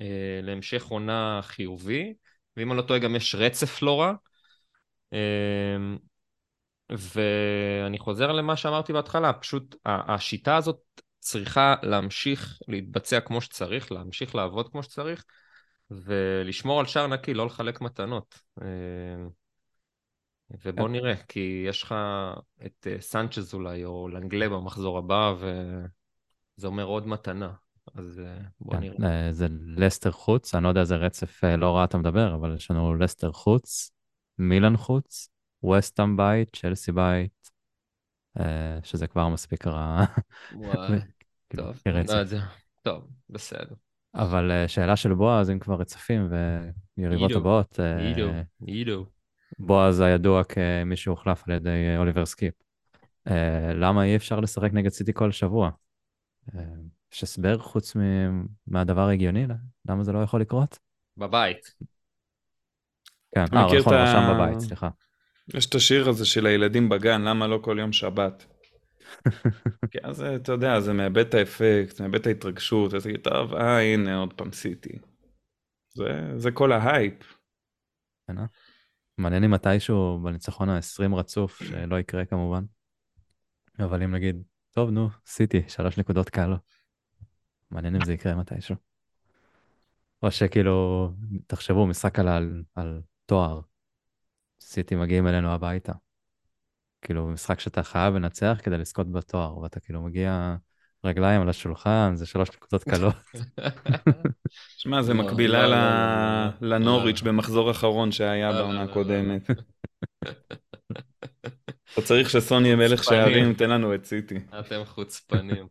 אה, 0.00 0.40
להמשך 0.42 0.84
עונה 0.84 1.40
חיובי, 1.42 2.14
ואם 2.56 2.70
אני 2.72 2.76
לא 2.78 2.82
טועה 2.82 2.98
גם 2.98 3.16
יש 3.16 3.34
רצף 3.34 3.82
לא 3.82 4.00
רע. 4.00 4.12
אמ, 5.12 5.98
ואני 6.90 7.98
חוזר 7.98 8.32
למה 8.32 8.56
שאמרתי 8.56 8.92
בהתחלה, 8.92 9.32
פשוט 9.32 9.76
השיטה 9.84 10.56
הזאת 10.56 10.80
צריכה 11.18 11.74
להמשיך 11.82 12.58
להתבצע 12.68 13.20
כמו 13.20 13.40
שצריך, 13.40 13.92
להמשיך 13.92 14.34
לעבוד 14.34 14.68
כמו 14.72 14.82
שצריך, 14.82 15.24
ולשמור 15.90 16.80
על 16.80 16.86
שער 16.86 17.06
נקי, 17.06 17.34
לא 17.34 17.46
לחלק 17.46 17.80
מתנות. 17.80 18.38
ובוא 20.64 20.86
כן. 20.86 20.92
נראה, 20.92 21.14
כי 21.28 21.64
יש 21.68 21.82
לך 21.82 21.94
את 22.66 22.86
אה, 22.90 23.00
סנצ'ז 23.00 23.54
אולי, 23.54 23.84
או 23.84 24.08
לנגלה 24.08 24.48
במחזור 24.48 24.98
הבא, 24.98 25.34
וזה 25.38 26.66
אומר 26.66 26.84
עוד 26.84 27.06
מתנה. 27.06 27.52
אז 27.94 28.20
אה, 28.26 28.38
בוא 28.60 28.72
כן, 28.72 28.80
נראה. 28.80 29.26
אה, 29.26 29.32
זה 29.32 29.46
לסטר 29.76 30.10
חוץ, 30.10 30.54
אני 30.54 30.64
לא 30.64 30.68
יודע 30.68 30.80
איזה 30.80 30.96
רצף 30.96 31.44
לא 31.44 31.76
רע 31.76 31.84
אתה 31.84 31.98
מדבר, 31.98 32.34
אבל 32.34 32.54
יש 32.54 32.70
לנו 32.70 32.94
לסטר 32.94 33.32
חוץ, 33.32 33.90
מילאן 34.38 34.76
חוץ, 34.76 35.28
ווסטאם 35.62 36.16
בית, 36.16 36.56
צ'לסי 36.56 36.92
בית, 36.92 37.50
שזה 38.82 39.06
כבר 39.06 39.28
מספיק 39.28 39.66
רע. 39.66 40.04
וואי, 40.52 40.98
כאילו, 41.50 41.64
טוב, 41.64 41.76
לא 41.86 42.40
טוב, 42.82 43.08
בסדר. 43.30 43.74
אבל 44.14 44.50
שאלה 44.66 44.96
של 44.96 45.14
בועז, 45.14 45.50
אם 45.50 45.58
כבר 45.58 45.74
רצפים 45.74 46.28
ויריבות 46.98 47.30
הבאות. 47.32 47.80
עידו, 47.80 48.30
עידו. 48.66 49.06
בועז 49.58 50.00
הידוע 50.00 50.44
כמי 50.44 50.96
שהוחלף 50.96 51.48
על 51.48 51.54
ידי 51.54 51.88
אה, 51.88 51.98
אוליבר 51.98 52.26
סקיפ. 52.26 52.54
אה, 53.28 53.32
למה 53.74 54.04
אי 54.04 54.16
אפשר 54.16 54.40
לשחק 54.40 54.72
נגד 54.72 54.90
סיטי 54.90 55.12
כל 55.12 55.32
שבוע? 55.32 55.70
אה, 56.50 56.56
יש 57.12 57.22
הסבר 57.22 57.58
חוץ 57.58 57.96
מהדבר 58.66 59.08
ההגיוני? 59.08 59.46
למה 59.88 60.04
זה 60.04 60.12
לא 60.12 60.18
יכול 60.18 60.40
לקרות? 60.40 60.78
בבית. 61.16 61.74
כן, 63.34 63.44
אה, 63.56 63.62
הוא 63.62 63.76
יכול 63.76 63.94
רשם. 63.94 64.34
בבית, 64.34 64.60
סליחה. 64.60 64.88
יש 65.54 65.66
את 65.66 65.74
השיר 65.74 66.08
הזה 66.08 66.26
של 66.26 66.46
הילדים 66.46 66.88
בגן, 66.88 67.22
למה 67.22 67.46
לא 67.46 67.58
כל 67.62 67.76
יום 67.80 67.92
שבת? 67.92 68.46
כי 69.90 69.98
אז 70.02 70.22
אתה 70.22 70.52
יודע, 70.52 70.80
זה 70.80 70.92
מאבד 70.92 71.26
את 71.26 71.34
האפקט, 71.34 72.00
מאבד 72.00 72.14
את 72.14 72.26
ההתרגשות, 72.26 72.94
אז 72.94 73.08
טוב, 73.22 73.54
אה, 73.54 73.80
הנה 73.80 74.16
עוד 74.16 74.32
פעם 74.32 74.52
סיטי. 74.52 74.98
זה, 75.94 76.32
זה 76.36 76.50
כל 76.50 76.72
ההייפ. 76.72 77.36
מעניין 79.20 79.44
אם 79.44 79.50
מתישהו 79.50 80.20
בניצחון 80.22 80.68
ה-20 80.68 81.14
רצוף, 81.14 81.62
שלא 81.62 81.98
יקרה 81.98 82.24
כמובן. 82.24 82.64
אבל 83.78 84.02
אם 84.02 84.14
נגיד, 84.14 84.42
טוב, 84.70 84.90
נו, 84.90 85.08
סיטי, 85.26 85.62
שלוש 85.68 85.98
נקודות 85.98 86.30
קלו. 86.30 86.56
מעניין 87.70 87.94
אם 87.94 88.04
זה 88.04 88.12
יקרה 88.12 88.34
מתישהו. 88.34 88.76
או 90.22 90.30
שכאילו, 90.30 91.10
תחשבו, 91.46 91.86
משחק 91.86 92.18
על, 92.18 92.28
על, 92.28 92.62
על 92.74 93.02
תואר. 93.26 93.60
סיטי 94.60 94.96
מגיעים 94.96 95.26
אלינו 95.26 95.48
הביתה. 95.48 95.92
כאילו, 97.02 97.28
משחק 97.28 97.60
שאתה 97.60 97.82
חייב 97.82 98.14
לנצח 98.14 98.60
כדי 98.62 98.78
לזכות 98.78 99.12
בתואר, 99.12 99.58
ואתה 99.58 99.80
כאילו 99.80 100.02
מגיע 100.02 100.56
רגליים 101.04 101.42
על 101.42 101.48
השולחן, 101.48 102.12
זה 102.14 102.26
שלוש 102.26 102.48
נקודות 102.48 102.84
קלות. 102.90 103.14
שמע, 104.76 105.02
זה 105.02 105.14
לא, 105.14 105.24
מקבילה 105.24 105.62
לא, 105.62 105.76
לא, 106.60 106.76
לנוריץ' 106.76 107.22
במחזור 107.22 107.68
האחרון 107.68 108.12
שהיה 108.12 108.52
בעונה 108.52 108.82
הקודמת. 108.82 109.50
אתה 111.92 112.02
צריך 112.02 112.30
שסוני 112.30 112.68
יהיה 112.68 112.76
מלך 112.76 113.04
שערים, 113.04 113.54
תן 113.54 113.70
לנו 113.70 113.94
את 113.94 114.04
סיטי. 114.04 114.38
אתם 114.60 114.84
חוצפנים. 114.84 115.66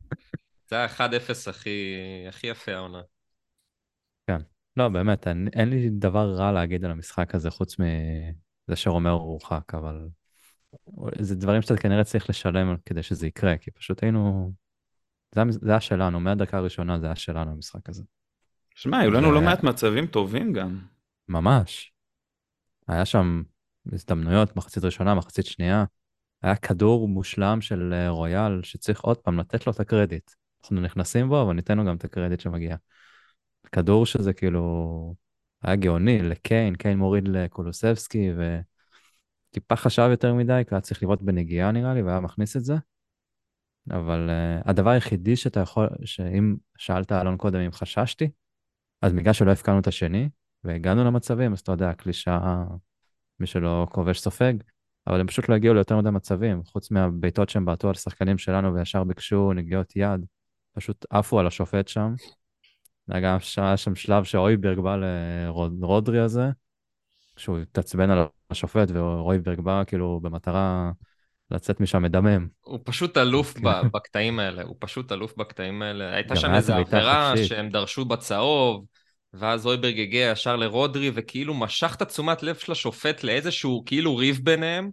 זה 0.70 0.84
ה-1-0 0.84 1.50
הכי 2.28 2.46
יפה 2.46 2.74
העונה. 2.74 3.00
כן. 4.26 4.38
לא, 4.76 4.88
באמת, 4.88 5.26
אין 5.28 5.70
לי 5.70 5.88
דבר 5.90 6.34
רע 6.34 6.52
להגיד 6.52 6.84
על 6.84 6.90
המשחק 6.90 7.34
הזה, 7.34 7.50
חוץ 7.50 7.76
מזה 7.78 8.76
שרומר 8.76 9.10
הורחק, 9.10 9.74
אבל 9.74 10.08
זה 11.18 11.36
דברים 11.36 11.62
שאתה 11.62 11.76
כנראה 11.76 12.04
צריך 12.04 12.30
לשלם 12.30 12.76
כדי 12.86 13.02
שזה 13.02 13.26
יקרה, 13.26 13.56
כי 13.56 13.70
פשוט 13.70 14.02
היינו... 14.02 14.52
זה, 15.34 15.42
זה 15.50 15.70
היה 15.70 15.80
שלנו, 15.80 16.20
מהדקה 16.20 16.58
הראשונה 16.58 16.98
זה 16.98 17.06
היה 17.06 17.16
שלנו 17.16 17.50
המשחק 17.50 17.88
הזה. 17.88 18.02
שמע, 18.74 18.98
היו 18.98 19.10
לנו 19.10 19.28
ו... 19.28 19.32
לא 19.32 19.40
מעט 19.40 19.62
מצבים 19.62 20.06
טובים 20.06 20.52
גם. 20.52 20.78
ממש. 21.28 21.92
היה 22.88 23.04
שם 23.04 23.42
הזדמנויות, 23.92 24.56
מחצית 24.56 24.84
ראשונה, 24.84 25.14
מחצית 25.14 25.46
שנייה. 25.46 25.84
היה 26.42 26.56
כדור 26.56 27.08
מושלם 27.08 27.60
של 27.60 27.92
אה, 27.92 28.08
רויאל, 28.08 28.62
שצריך 28.62 29.00
עוד 29.00 29.18
פעם 29.18 29.40
לתת 29.40 29.66
לו 29.66 29.72
את 29.72 29.80
הקרדיט. 29.80 30.30
אנחנו 30.62 30.80
נכנסים 30.80 31.28
בו, 31.28 31.42
אבל 31.42 31.52
ניתן 31.52 31.78
לו 31.78 31.84
גם 31.84 31.96
את 31.96 32.04
הקרדיט 32.04 32.40
שמגיע. 32.40 32.76
כדור 33.72 34.06
שזה 34.06 34.32
כאילו 34.32 35.14
היה 35.62 35.76
גאוני 35.76 36.22
לקיין, 36.22 36.74
קיין 36.74 36.98
מוריד 36.98 37.28
לקולוסבסקי, 37.28 38.30
ו... 38.36 38.60
טיפה 39.50 39.76
חשב 39.76 40.08
יותר 40.10 40.34
מדי, 40.34 40.62
כי 40.68 40.74
היה 40.74 40.80
צריך 40.80 41.02
לראות 41.02 41.22
בנגיעה 41.22 41.72
נראה 41.72 41.94
לי, 41.94 42.02
והיה 42.02 42.20
מכניס 42.20 42.56
את 42.56 42.64
זה. 42.64 42.74
אבל 43.90 44.30
uh, 44.30 44.70
הדבר 44.70 44.90
היחידי 44.90 45.36
שאתה 45.36 45.60
יכול, 45.60 45.88
שאם 46.04 46.56
שאלת 46.78 47.12
אלון 47.12 47.36
קודם 47.36 47.60
אם 47.60 47.72
חששתי, 47.72 48.30
אז 49.02 49.12
בגלל 49.12 49.32
שלא 49.32 49.50
הפקענו 49.50 49.78
את 49.78 49.86
השני, 49.86 50.28
והגענו 50.64 51.04
למצבים, 51.04 51.52
אז 51.52 51.60
אתה 51.60 51.72
יודע, 51.72 51.92
קלישה, 51.92 52.64
מי 53.40 53.46
שלא 53.46 53.86
כובש 53.90 54.20
סופג, 54.20 54.54
אבל 55.06 55.20
הם 55.20 55.26
פשוט 55.26 55.48
לא 55.48 55.54
הגיעו 55.54 55.74
ליותר 55.74 55.98
מדי 55.98 56.10
מצבים, 56.10 56.64
חוץ 56.64 56.90
מהבעיטות 56.90 57.48
שהם 57.48 57.64
בעטו 57.64 57.88
על 57.88 57.94
שחקנים 57.94 58.38
שלנו 58.38 58.74
וישר 58.74 59.04
ביקשו 59.04 59.52
נגיעות 59.52 59.96
יד, 59.96 60.26
פשוט 60.72 61.06
עפו 61.10 61.40
על 61.40 61.46
השופט 61.46 61.88
שם. 61.88 62.14
היה 63.08 63.20
גם 63.20 63.40
שם 63.76 63.94
שלב 63.94 64.24
שאויברג 64.24 64.78
בא 64.78 64.96
לרודרי 64.96 66.20
הזה, 66.20 66.50
שהוא 67.36 67.58
התעצבן 67.58 68.10
על 68.10 68.26
השופט 68.50 68.88
ורויברג 68.94 69.60
בא 69.60 69.82
כאילו 69.86 70.20
במטרה 70.22 70.90
לצאת 71.50 71.80
משם 71.80 72.02
מדמם. 72.02 72.46
הוא 72.60 72.78
פשוט 72.84 73.18
אלוף 73.18 73.54
בקטעים 73.92 74.38
האלה, 74.38 74.62
הוא 74.62 74.76
פשוט 74.78 75.12
אלוף 75.12 75.36
בקטעים 75.36 75.82
האלה. 75.82 76.14
הייתה 76.14 76.36
שם 76.36 76.54
איזו 76.54 76.74
עבירה 76.74 77.34
שהם 77.44 77.68
דרשו 77.68 78.04
בצהוב, 78.04 78.84
ואז 79.34 79.66
רויברג 79.66 80.00
הגיע 80.00 80.30
ישר 80.30 80.56
לרודרי, 80.56 81.10
וכאילו 81.14 81.54
משך 81.54 81.94
את 81.96 82.02
התשומת 82.02 82.42
לב 82.42 82.54
של 82.54 82.72
השופט 82.72 83.24
לאיזשהו 83.24 83.82
כאילו 83.86 84.16
ריב 84.16 84.40
ביניהם, 84.42 84.90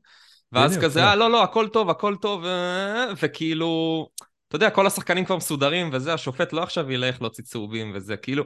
ואז 0.51 0.77
כזה, 0.77 1.03
אה, 1.03 1.15
לא, 1.15 1.31
לא, 1.31 1.43
הכל 1.43 1.67
טוב, 1.67 1.89
הכל 1.89 2.15
טוב, 2.21 2.45
אה, 2.45 3.05
וכאילו, 3.21 4.07
אתה 4.47 4.55
יודע, 4.55 4.69
כל 4.69 4.87
השחקנים 4.87 5.25
כבר 5.25 5.37
מסודרים, 5.37 5.89
וזה, 5.93 6.13
השופט 6.13 6.53
לא 6.53 6.63
עכשיו 6.63 6.91
ילך 6.91 7.21
להוציא 7.21 7.43
צהובים, 7.43 7.91
וזה 7.95 8.17
כאילו... 8.17 8.43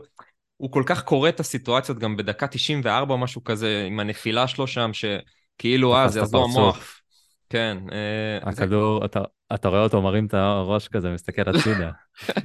הוא 0.62 0.72
כל 0.72 0.84
כך 0.86 1.04
קורא 1.04 1.30
את 1.30 1.40
הסיטואציות 1.40 2.00
גם 2.00 2.18
בדקה 2.18 2.48
94 2.48 3.14
או 3.14 3.20
משהו 3.20 3.44
כזה, 3.44 3.86
עם 3.88 4.00
הנפילה 4.00 4.48
שלו 4.48 4.68
שם, 4.68 4.92
שכאילו, 4.94 5.96
אה, 5.96 6.08
זה 6.08 6.20
יעזור 6.20 6.44
המוח. 6.44 7.02
כן. 7.50 7.78
אה, 7.92 8.50
הכדור, 8.50 9.00
זה... 9.00 9.06
אתה, 9.06 9.22
אתה 9.54 9.70
רואה 9.70 9.84
אותו 9.84 10.02
מרים 10.02 10.26
את 10.26 10.34
הראש 10.34 10.88
כזה, 10.88 11.10
מסתכל 11.10 11.50
הצידה. 11.50 11.92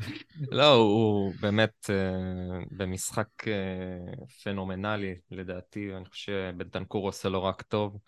לא, 0.58 0.72
הוא 0.74 1.32
באמת 1.40 1.72
uh, 1.84 2.66
במשחק 2.70 3.28
uh, 3.40 4.42
פנומנלי, 4.44 5.14
לדעתי, 5.30 5.96
אני 5.96 6.04
חושב 6.04 6.32
שבנטנקור 6.32 7.06
עושה 7.06 7.28
לו 7.28 7.44
רק 7.44 7.62
טוב. 7.62 7.98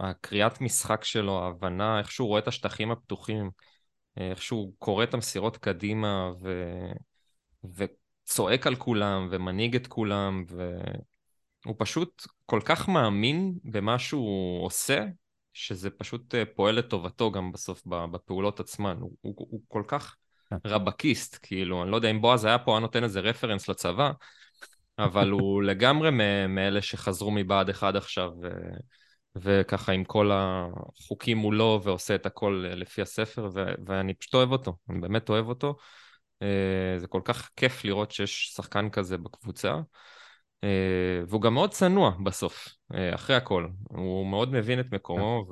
הקריאת 0.00 0.60
משחק 0.60 1.04
שלו, 1.04 1.42
ההבנה, 1.42 1.98
איך 1.98 2.10
שהוא 2.10 2.28
רואה 2.28 2.40
את 2.40 2.48
השטחים 2.48 2.90
הפתוחים, 2.90 3.50
איך 4.16 4.42
שהוא 4.42 4.72
קורא 4.78 5.04
את 5.04 5.14
המסירות 5.14 5.56
קדימה, 5.56 6.30
ו... 6.42 6.74
ו... 8.28 8.30
צועק 8.30 8.66
על 8.66 8.74
כולם 8.74 9.28
ומנהיג 9.30 9.76
את 9.76 9.86
כולם, 9.86 10.44
והוא 10.48 11.76
פשוט 11.78 12.26
כל 12.46 12.60
כך 12.64 12.88
מאמין 12.88 13.54
במה 13.64 13.98
שהוא 13.98 14.64
עושה, 14.64 15.04
שזה 15.52 15.90
פשוט 15.90 16.34
אה, 16.34 16.42
פועל 16.56 16.74
לטובתו 16.74 17.30
גם 17.30 17.52
בסוף 17.52 17.82
בפעולות 17.86 18.60
עצמן. 18.60 18.96
הוא, 19.00 19.12
הוא, 19.20 19.34
הוא 19.38 19.60
כל 19.68 19.82
כך 19.86 20.16
כן. 20.50 20.56
רבקיסט, 20.66 21.38
כאילו, 21.42 21.82
אני 21.82 21.90
לא 21.90 21.96
יודע 21.96 22.10
אם 22.10 22.20
בועז 22.20 22.44
היה 22.44 22.58
פה, 22.58 22.72
היה 22.72 22.80
נותן 22.80 23.04
איזה 23.04 23.20
רפרנס 23.20 23.68
לצבא, 23.68 24.12
אבל 24.98 25.30
הוא 25.30 25.62
לגמרי 25.68 26.10
מאלה 26.48 26.82
שחזרו 26.82 27.30
מבה"ד 27.30 27.70
1 27.70 27.94
עכשיו, 27.94 28.30
וככה 29.36 29.92
עם 29.92 30.04
כל 30.04 30.30
החוקים 30.32 31.38
מולו 31.38 31.80
ועושה 31.84 32.14
את 32.14 32.26
הכל 32.26 32.64
לפי 32.76 33.02
הספר, 33.02 33.48
ו- 33.54 33.74
ואני 33.86 34.14
פשוט 34.14 34.34
אוהב 34.34 34.52
אותו, 34.52 34.76
אני 34.90 35.00
באמת 35.00 35.28
אוהב 35.28 35.48
אותו. 35.48 35.76
אה, 36.42 36.98
זה 36.98 37.06
כל 37.06 37.20
כך 37.24 37.50
כיף 37.56 37.84
לראות 37.84 38.10
שיש 38.10 38.52
שחקן 38.56 38.90
כזה 38.90 39.18
בקבוצה. 39.18 39.80
אה, 40.64 41.20
והוא 41.28 41.42
גם 41.42 41.54
מאוד 41.54 41.70
צנוע 41.70 42.10
בסוף, 42.24 42.68
אה, 42.94 43.14
אחרי 43.14 43.36
הכל. 43.36 43.68
הוא 43.84 44.26
מאוד 44.26 44.52
מבין 44.52 44.80
את 44.80 44.92
מקומו, 44.92 45.46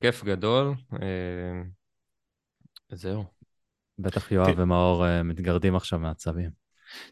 וכיף 0.00 0.24
גדול. 0.24 0.74
זהו. 2.92 3.24
בטח 3.98 4.32
יואב 4.32 4.54
ומאור 4.56 5.22
מתגרדים 5.22 5.76
עכשיו 5.76 5.98
מעצבים. 5.98 6.50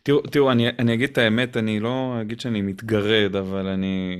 תראו, 0.02 0.20
תראו 0.20 0.52
אני, 0.52 0.68
אני 0.68 0.94
אגיד 0.94 1.10
את 1.10 1.18
האמת, 1.18 1.56
אני 1.56 1.80
לא 1.80 2.18
אגיד 2.20 2.40
שאני 2.40 2.62
מתגרד, 2.62 3.36
אבל 3.36 3.66
אני... 3.66 4.16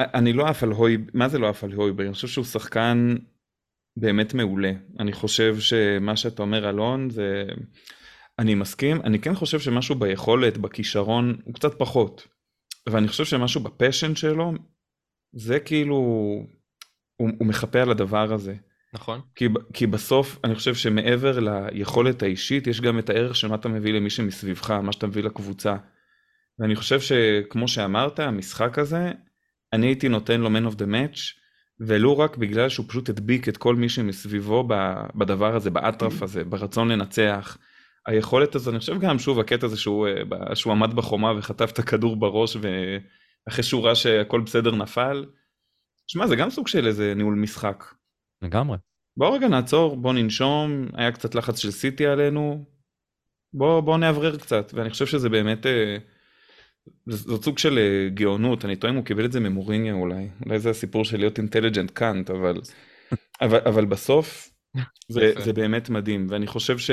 אני 0.00 0.32
לא 0.32 0.46
עף 0.46 0.62
על 0.62 0.70
הויב, 0.70 1.00
מה 1.14 1.28
זה 1.28 1.38
לא 1.38 1.48
עף 1.48 1.64
על 1.64 1.72
הויבר? 1.72 2.04
אני 2.04 2.12
חושב 2.12 2.28
שהוא 2.28 2.44
שחקן 2.44 3.14
באמת 3.96 4.34
מעולה. 4.34 4.72
אני 5.00 5.12
חושב 5.12 5.60
שמה 5.60 6.16
שאתה 6.16 6.42
אומר 6.42 6.70
אלון 6.70 7.10
זה... 7.10 7.44
אני 8.38 8.54
מסכים, 8.54 9.00
אני 9.00 9.18
כן 9.18 9.34
חושב 9.34 9.60
שמשהו 9.60 9.94
ביכולת, 9.94 10.58
בכישרון, 10.58 11.36
הוא 11.44 11.54
קצת 11.54 11.78
פחות. 11.78 12.26
ואני 12.88 13.08
חושב 13.08 13.24
שמשהו 13.24 13.60
בפשן 13.60 14.14
שלו, 14.14 14.52
זה 15.32 15.60
כאילו, 15.60 15.94
הוא, 17.16 17.30
הוא 17.38 17.46
מחפה 17.46 17.82
על 17.82 17.90
הדבר 17.90 18.32
הזה. 18.32 18.54
נכון. 18.94 19.20
כי, 19.34 19.48
כי 19.72 19.86
בסוף 19.86 20.38
אני 20.44 20.54
חושב 20.54 20.74
שמעבר 20.74 21.38
ליכולת 21.40 22.22
האישית, 22.22 22.66
יש 22.66 22.80
גם 22.80 22.98
את 22.98 23.10
הערך 23.10 23.36
של 23.36 23.48
מה 23.48 23.54
אתה 23.54 23.68
מביא 23.68 23.92
למי 23.92 24.10
שמסביבך, 24.10 24.70
מה 24.70 24.92
שאתה 24.92 25.06
מביא 25.06 25.22
לקבוצה. 25.22 25.76
ואני 26.58 26.76
חושב 26.76 27.00
שכמו 27.00 27.68
שאמרת, 27.68 28.20
המשחק 28.20 28.78
הזה, 28.78 29.12
אני 29.72 29.86
הייתי 29.86 30.08
נותן 30.08 30.40
לו 30.40 30.48
man 30.48 30.72
of 30.72 30.76
the 30.76 30.86
match, 30.86 31.43
ולו 31.80 32.18
רק 32.18 32.36
בגלל 32.36 32.68
שהוא 32.68 32.86
פשוט 32.88 33.08
הדביק 33.08 33.48
את 33.48 33.56
כל 33.56 33.76
מי 33.76 33.88
שמסביבו 33.88 34.68
בדבר 35.14 35.56
הזה, 35.56 35.70
באטרף 35.70 36.22
הזה, 36.22 36.44
ברצון 36.44 36.88
לנצח. 36.88 37.58
היכולת 38.06 38.54
הזו, 38.54 38.70
אני 38.70 38.78
חושב 38.78 39.00
גם 39.00 39.18
שוב 39.18 39.40
הקטע 39.40 39.66
הזה 39.66 39.76
שהוא, 39.76 40.06
אה, 40.08 40.56
שהוא 40.56 40.72
עמד 40.72 40.94
בחומה 40.94 41.32
וחטף 41.38 41.70
את 41.72 41.78
הכדור 41.78 42.16
בראש 42.16 42.56
ואחרי 42.56 43.64
שהוא 43.64 43.84
ראה 43.84 43.94
שהכל 43.94 44.40
בסדר 44.40 44.74
נפל. 44.74 45.24
שמע 46.06 46.26
זה 46.26 46.36
גם 46.36 46.50
סוג 46.50 46.68
של 46.68 46.86
איזה 46.86 47.12
ניהול 47.16 47.34
משחק. 47.34 47.84
לגמרי. 48.42 48.76
בוא 49.16 49.36
רגע 49.36 49.48
נעצור, 49.48 49.96
בוא 49.96 50.12
ננשום, 50.12 50.88
היה 50.94 51.12
קצת 51.12 51.34
לחץ 51.34 51.58
של 51.58 51.70
סיטי 51.70 52.06
עלינו, 52.06 52.64
בוא, 53.52 53.80
בוא 53.80 53.98
נאוורר 53.98 54.36
קצת, 54.36 54.72
ואני 54.74 54.90
חושב 54.90 55.06
שזה 55.06 55.28
באמת, 55.28 55.66
אה, 55.66 55.96
זאת 57.06 57.44
סוג 57.44 57.58
של 57.58 57.78
אה, 57.78 58.08
גאונות, 58.14 58.64
אני 58.64 58.76
טועה 58.76 58.92
אם 58.92 58.96
הוא 58.96 59.04
קיבל 59.04 59.24
את 59.24 59.32
זה 59.32 59.40
ממוריניה 59.40 59.94
אולי, 59.94 60.28
אולי 60.44 60.58
זה 60.58 60.70
הסיפור 60.70 61.04
של 61.04 61.18
להיות 61.18 61.38
אינטליג'נט 61.38 61.90
קאנט, 61.90 62.30
אבל, 62.30 62.60
אבל, 63.40 63.58
אבל 63.58 63.84
בסוף 63.84 64.50
זה, 65.08 65.32
זה 65.44 65.52
באמת 65.52 65.90
מדהים, 65.90 66.26
ואני 66.30 66.46
חושב 66.46 66.78
ש... 66.78 66.90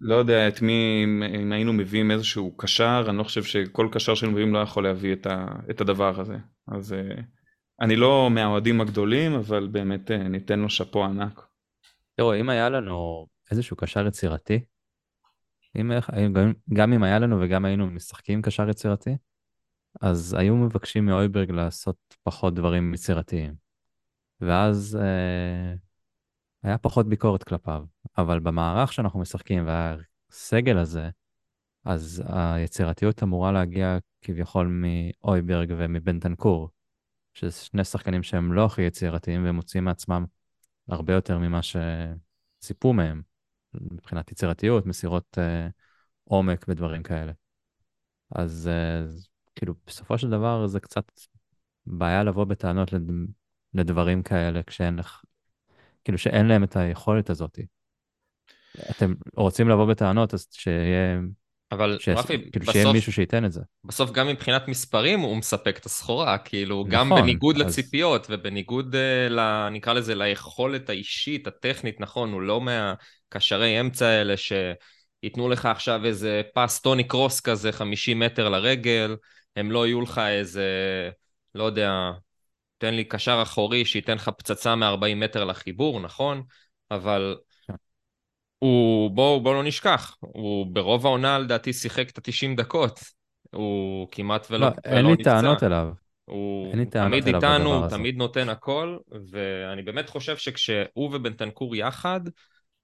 לא 0.00 0.14
יודע 0.14 0.48
את 0.48 0.62
מי, 0.62 1.04
אם 1.34 1.52
היינו 1.52 1.72
מביאים 1.72 2.10
איזשהו 2.10 2.56
קשר, 2.56 3.04
אני 3.08 3.18
לא 3.18 3.22
חושב 3.22 3.42
שכל 3.42 3.88
קשר 3.92 4.14
שהיינו 4.14 4.32
מביאים 4.32 4.54
לא 4.54 4.58
יכול 4.58 4.84
להביא 4.84 5.12
את, 5.12 5.26
ה, 5.26 5.46
את 5.70 5.80
הדבר 5.80 6.20
הזה. 6.20 6.36
אז 6.68 6.92
אה, 6.92 7.22
אני 7.80 7.96
לא 7.96 8.30
מהאוהדים 8.30 8.80
הגדולים, 8.80 9.34
אבל 9.34 9.68
באמת 9.72 10.10
אה, 10.10 10.28
ניתן 10.28 10.60
לו 10.60 10.70
שאפו 10.70 11.04
ענק. 11.04 11.40
תראו, 12.16 12.34
אם 12.34 12.48
היה 12.48 12.68
לנו 12.68 13.26
איזשהו 13.50 13.76
קשר 13.76 14.06
יצירתי, 14.06 14.64
אם, 15.76 15.92
גם, 16.32 16.52
גם 16.72 16.92
אם 16.92 17.02
היה 17.02 17.18
לנו 17.18 17.40
וגם 17.40 17.64
היינו 17.64 17.86
משחקים 17.86 18.42
קשר 18.42 18.68
יצירתי, 18.68 19.16
אז 20.00 20.36
היו 20.38 20.56
מבקשים 20.56 21.06
מאויברג 21.06 21.50
לעשות 21.50 21.96
פחות 22.22 22.54
דברים 22.54 22.94
יצירתיים. 22.94 23.54
ואז 24.40 24.98
אה, 25.02 25.74
היה 26.62 26.78
פחות 26.78 27.08
ביקורת 27.08 27.44
כלפיו. 27.44 27.84
אבל 28.18 28.40
במערך 28.40 28.92
שאנחנו 28.92 29.20
משחקים 29.20 29.66
והסגל 29.66 30.78
הזה, 30.78 31.10
אז 31.84 32.22
היצירתיות 32.26 33.22
אמורה 33.22 33.52
להגיע 33.52 33.98
כביכול 34.22 34.66
מאויברג 34.66 35.74
ומבנטנקור, 35.76 36.70
שזה 37.34 37.52
שני 37.52 37.84
שחקנים 37.84 38.22
שהם 38.22 38.52
לא 38.52 38.64
הכי 38.64 38.82
יצירתיים 38.82 39.44
והם 39.44 39.54
מוציאים 39.54 39.84
מעצמם 39.84 40.24
הרבה 40.88 41.12
יותר 41.12 41.38
ממה 41.38 41.60
שציפו 41.62 42.92
מהם, 42.92 43.22
מבחינת 43.74 44.32
יצירתיות, 44.32 44.86
מסירות 44.86 45.38
אה, 45.38 45.68
עומק 46.24 46.64
ודברים 46.68 47.02
כאלה. 47.02 47.32
אז 48.30 48.68
אה, 48.72 49.04
כאילו, 49.54 49.74
בסופו 49.86 50.18
של 50.18 50.30
דבר 50.30 50.66
זה 50.66 50.80
קצת 50.80 51.04
בעיה 51.86 52.24
לבוא 52.24 52.44
בטענות 52.44 52.92
לד... 52.92 53.10
לדברים 53.74 54.22
כאלה 54.22 54.62
כשאין 54.62 54.96
לך, 54.96 55.22
כאילו 56.04 56.18
שאין 56.18 56.46
להם 56.46 56.64
את 56.64 56.76
היכולת 56.76 57.30
הזאת. 57.30 57.58
אתם 58.90 59.14
רוצים 59.36 59.68
לבוא 59.68 59.86
בטענות, 59.86 60.34
אז 60.34 60.46
שיהיה 60.50 61.20
אבל 61.72 61.98
ש... 62.00 62.08
רפי, 62.08 62.38
כאילו 62.38 62.62
בסוף, 62.62 62.72
שיהיה 62.72 62.92
מישהו 62.92 63.12
שייתן 63.12 63.44
את 63.44 63.52
זה. 63.52 63.60
בסוף 63.84 64.10
גם 64.10 64.28
מבחינת 64.28 64.68
מספרים 64.68 65.20
הוא 65.20 65.36
מספק 65.36 65.78
את 65.78 65.86
הסחורה, 65.86 66.38
כאילו 66.38 66.84
נכון, 66.88 66.90
גם 66.90 67.08
בניגוד 67.08 67.56
אז... 67.56 67.62
לציפיות 67.62 68.26
ובניגוד, 68.30 68.94
uh, 68.94 69.32
ל, 69.32 69.68
נקרא 69.68 69.92
לזה, 69.92 70.14
ליכולת 70.14 70.90
האישית, 70.90 71.46
הטכנית, 71.46 72.00
נכון, 72.00 72.32
הוא 72.32 72.42
לא 72.42 72.60
מהקשרי 72.60 73.80
אמצע 73.80 74.06
האלה 74.06 74.34
שייתנו 74.36 75.48
לך 75.48 75.66
עכשיו 75.66 76.04
איזה 76.04 76.42
פס 76.54 76.80
טוני 76.80 77.04
קרוס 77.04 77.40
כזה 77.40 77.72
50 77.72 78.18
מטר 78.18 78.48
לרגל, 78.48 79.16
הם 79.56 79.70
לא 79.70 79.86
יהיו 79.86 80.00
לך 80.00 80.18
איזה, 80.18 80.66
לא 81.54 81.64
יודע, 81.64 82.10
תן 82.78 82.94
לי 82.94 83.04
קשר 83.04 83.40
אחורי 83.42 83.84
שייתן 83.84 84.14
לך 84.14 84.30
פצצה 84.38 84.74
מ-40 84.74 85.14
מטר 85.16 85.44
לחיבור, 85.44 86.00
נכון? 86.00 86.42
אבל 86.90 87.36
הוא, 88.60 89.10
בואו 89.10 89.40
בוא 89.40 89.54
לא 89.54 89.62
נשכח, 89.62 90.16
הוא 90.20 90.66
ברוב 90.66 91.06
העונה 91.06 91.38
לדעתי 91.38 91.72
שיחק 91.72 92.10
את 92.10 92.18
ה-90 92.18 92.56
דקות. 92.56 93.00
הוא 93.50 94.08
כמעט 94.10 94.46
ולא, 94.50 94.66
לא, 94.66 94.72
ולא 94.86 94.96
אין 94.96 95.06
לי 95.06 95.16
טענות 95.16 95.62
אליו. 95.62 95.88
הוא 96.24 96.74
תמיד 96.90 97.26
איתנו, 97.26 97.74
הוא 97.74 97.88
תמיד 97.88 98.16
נותן 98.16 98.48
הכל, 98.48 98.96
ואני 99.30 99.82
באמת 99.82 100.10
חושב 100.10 100.36
שכשהוא 100.36 101.10
ובנטנקור 101.14 101.76
יחד, 101.76 102.20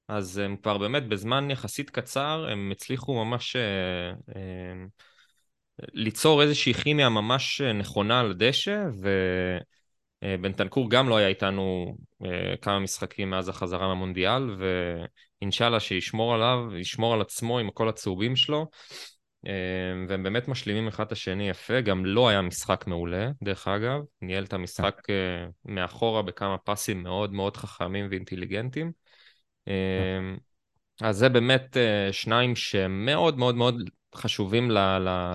אז 0.09 0.39
הם 0.39 0.57
כבר 0.63 0.79
באמת 0.79 1.09
בזמן 1.09 1.51
יחסית 1.51 1.91
קצר, 1.91 2.47
הם 2.51 2.71
הצליחו 2.73 3.25
ממש 3.25 3.57
אה, 3.57 3.63
אה, 4.37 4.85
ליצור 5.93 6.43
איזושהי 6.43 6.75
כימיה 6.75 7.09
ממש 7.09 7.61
נכונה 7.61 8.21
על 8.21 8.31
הדשא, 8.31 8.85
ובנטנקור 10.23 10.91
גם 10.91 11.09
לא 11.09 11.17
היה 11.17 11.29
איתנו 11.29 11.97
אה, 12.25 12.55
כמה 12.63 12.79
משחקים 12.79 13.31
מאז 13.31 13.49
החזרה 13.49 13.89
מהמונדיאל, 13.89 14.51
ו... 14.59 14.65
אינשאללה 15.43 15.81
שישמור 15.81 16.35
עליו, 16.35 16.77
ישמור 16.77 17.15
על 17.15 17.21
עצמו 17.21 17.59
עם 17.59 17.71
כל 17.71 17.89
הצהובים 17.89 18.37
שלו. 18.37 18.67
אמ, 19.47 20.07
והם 20.09 20.23
באמת 20.23 20.49
משלימים 20.49 20.89
אחד 20.89 21.07
את 21.07 21.13
השני 21.13 21.49
יפה, 21.49 21.81
גם 21.81 22.05
לא 22.05 22.29
היה 22.29 22.43
משחק 22.43 22.85
מעולה, 22.87 23.31
דרך 23.43 23.69
אגב, 23.69 24.01
ניהל 24.23 24.45
את 24.45 24.53
המשחק 24.53 25.03
אה, 25.11 25.47
מאחורה 25.65 26.23
בכמה 26.23 26.59
פסים 26.59 27.03
מאוד 27.03 27.33
מאוד 27.33 27.57
חכמים 27.57 28.07
ואינטליגנטים. 28.11 28.93
אמ, 29.69 30.37
אז 31.01 31.17
זה 31.17 31.29
באמת 31.29 31.77
אה, 31.77 32.13
שניים 32.13 32.57
שמאוד 32.57 33.39
מאוד 33.39 33.55
מאוד 33.55 33.91
חשובים 34.15 34.71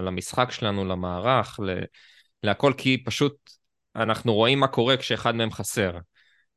למשחק 0.01 0.51
שלנו, 0.51 0.85
למערך, 0.85 1.59
להכל, 2.43 2.73
כי 2.77 3.03
פשוט 3.03 3.35
אנחנו 3.95 4.33
רואים 4.33 4.59
מה 4.59 4.67
קורה 4.67 4.97
כשאחד 4.97 5.35
מהם 5.35 5.51
חסר. 5.51 5.91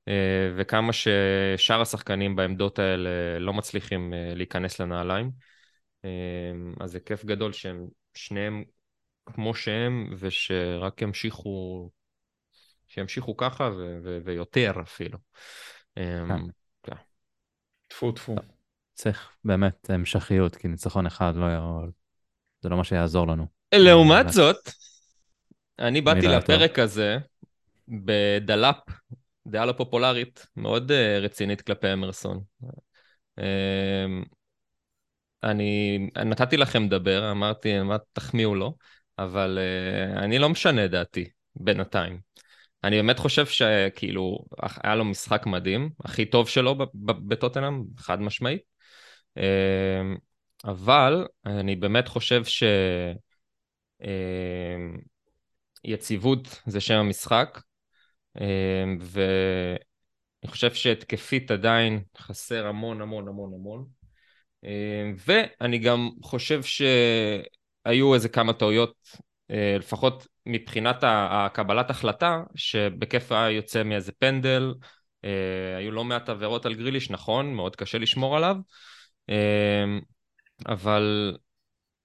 אה, 0.08 0.52
וכמה 0.56 0.92
ששאר 0.92 1.80
השחקנים 1.80 2.36
בעמדות 2.36 2.78
האלה 2.78 3.38
לא 3.38 3.52
מצליחים 3.52 4.14
אה, 4.14 4.32
להיכנס 4.34 4.80
לנעליים. 4.80 5.30
אה, 6.04 6.10
אז 6.80 6.90
זה 6.90 7.00
כיף 7.00 7.24
גדול 7.24 7.52
שהם 7.52 7.86
שניהם 8.14 8.64
כמו 9.26 9.54
שהם, 9.54 10.14
ושרק 10.18 11.02
ימשיכו, 11.02 11.90
שימשיכו 12.86 13.36
ככה 13.36 13.64
ו- 13.64 13.98
ו- 14.04 14.18
ויותר 14.24 14.72
אפילו. 14.82 15.18
כן. 16.82 16.96
טפו 17.88 18.12
טפו. 18.12 18.36
צריך 18.94 19.30
באמת 19.44 19.90
המשכיות, 19.90 20.56
כי 20.56 20.68
ניצחון 20.68 21.06
אחד 21.06 21.36
לא 21.36 21.44
יעבור, 21.44 21.84
זה 22.60 22.68
לא 22.68 22.76
מה 22.76 22.84
שיעזור 22.84 23.28
לנו. 23.28 23.46
לעומת 23.74 24.28
זאת, 24.28 24.56
אני 25.78 26.00
באתי 26.00 26.26
לא 26.26 26.36
לפרק 26.36 26.78
הזה 26.78 27.18
בדלאפ 27.88 28.76
דעה 29.46 29.66
לא 29.66 29.72
פופולרית 29.72 30.46
מאוד 30.56 30.90
uh, 30.90 30.94
רצינית 31.22 31.62
כלפי 31.62 31.92
אמרסון. 31.92 32.40
Uh, 33.40 33.42
אני 35.42 35.98
נתתי 36.24 36.56
לכם 36.56 36.84
לדבר, 36.84 37.30
אמרתי, 37.30 37.82
מה 37.82 37.96
תחמיאו 38.12 38.54
לו, 38.54 38.76
אבל 39.18 39.58
uh, 39.58 40.18
אני 40.18 40.38
לא 40.38 40.48
משנה 40.48 40.88
דעתי 40.88 41.28
בינתיים. 41.56 42.20
אני 42.84 42.96
באמת 42.96 43.18
חושב 43.18 43.46
שכאילו, 43.46 44.38
היה 44.82 44.94
לו 44.94 45.04
משחק 45.04 45.46
מדהים, 45.46 45.90
הכי 46.04 46.24
טוב 46.24 46.48
שלו 46.48 46.76
בטוטנאם, 46.94 47.84
חד 47.98 48.20
משמעית. 48.20 48.62
Uh, 49.38 49.42
אבל 50.64 51.26
אני 51.46 51.76
באמת 51.76 52.08
חושב 52.08 52.44
ש... 52.44 52.62
Uh, 54.02 54.06
יציבות 55.84 56.62
זה 56.66 56.80
שם 56.80 56.94
המשחק, 56.94 57.60
ואני 59.00 59.78
חושב 60.46 60.74
שהתקפית 60.74 61.50
עדיין 61.50 62.02
חסר 62.18 62.66
המון 62.66 63.00
המון 63.00 63.28
המון 63.28 63.52
המון. 63.54 63.86
ואני 65.26 65.78
גם 65.78 66.10
חושב 66.22 66.60
שהיו 66.62 68.14
איזה 68.14 68.28
כמה 68.28 68.52
טעויות, 68.52 68.94
לפחות 69.50 70.26
מבחינת 70.46 70.96
הקבלת 71.06 71.90
החלטה, 71.90 72.42
שבכיף 72.54 73.32
היה 73.32 73.50
יוצא 73.50 73.82
מאיזה 73.82 74.12
פנדל, 74.12 74.74
היו 75.76 75.90
לא 75.90 76.04
מעט 76.04 76.28
עבירות 76.28 76.66
על 76.66 76.74
גריליש, 76.74 77.10
נכון, 77.10 77.54
מאוד 77.54 77.76
קשה 77.76 77.98
לשמור 77.98 78.36
עליו, 78.36 78.56
אבל 80.66 81.36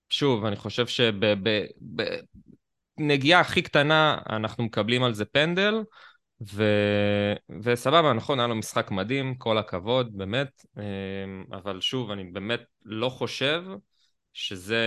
שוב, 0.09 0.45
אני 0.45 0.55
חושב 0.55 0.85
שבנגיעה 2.97 3.41
הכי 3.41 3.61
קטנה 3.61 4.17
אנחנו 4.29 4.63
מקבלים 4.63 5.03
על 5.03 5.13
זה 5.13 5.25
פנדל, 5.25 5.75
ו... 6.41 6.63
וסבבה, 7.61 8.13
נכון, 8.13 8.39
היה 8.39 8.47
לו 8.47 8.55
משחק 8.55 8.91
מדהים, 8.91 9.35
כל 9.35 9.57
הכבוד, 9.57 10.17
באמת, 10.17 10.65
אבל 11.51 11.81
שוב, 11.81 12.11
אני 12.11 12.23
באמת 12.23 12.61
לא 12.85 13.09
חושב 13.09 13.63
שזה 14.33 14.85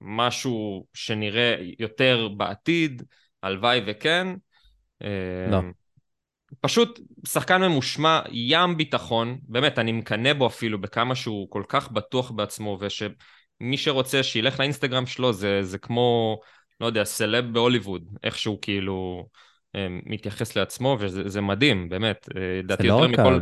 משהו 0.00 0.86
שנראה 0.94 1.56
יותר 1.78 2.28
בעתיד, 2.36 3.02
הלוואי 3.42 3.80
וכן. 3.86 4.26
לא. 5.50 5.60
פשוט 6.60 7.00
שחקן 7.26 7.62
ממושמע, 7.62 8.20
ים 8.30 8.76
ביטחון, 8.76 9.38
באמת, 9.42 9.78
אני 9.78 9.92
מקנא 9.92 10.32
בו 10.32 10.46
אפילו 10.46 10.80
בכמה 10.80 11.14
שהוא 11.14 11.50
כל 11.50 11.62
כך 11.68 11.90
בטוח 11.92 12.30
בעצמו, 12.30 12.78
ושמי 12.80 13.76
שרוצה 13.76 14.22
שילך 14.22 14.60
לאינסטגרם 14.60 15.06
שלו, 15.06 15.32
זה, 15.32 15.62
זה 15.62 15.78
כמו, 15.78 16.40
לא 16.80 16.86
יודע, 16.86 17.04
סלב 17.04 17.52
בהוליווד, 17.52 18.08
איכשהו 18.22 18.58
כאילו 18.62 19.26
מתייחס 20.06 20.56
לעצמו, 20.56 20.96
וזה 21.00 21.40
מדהים, 21.40 21.88
באמת. 21.88 22.28
אה, 22.36 22.60
לדעתי 22.62 22.88
לא 22.88 22.94
יותר 22.94 23.06
מכל, 23.06 23.40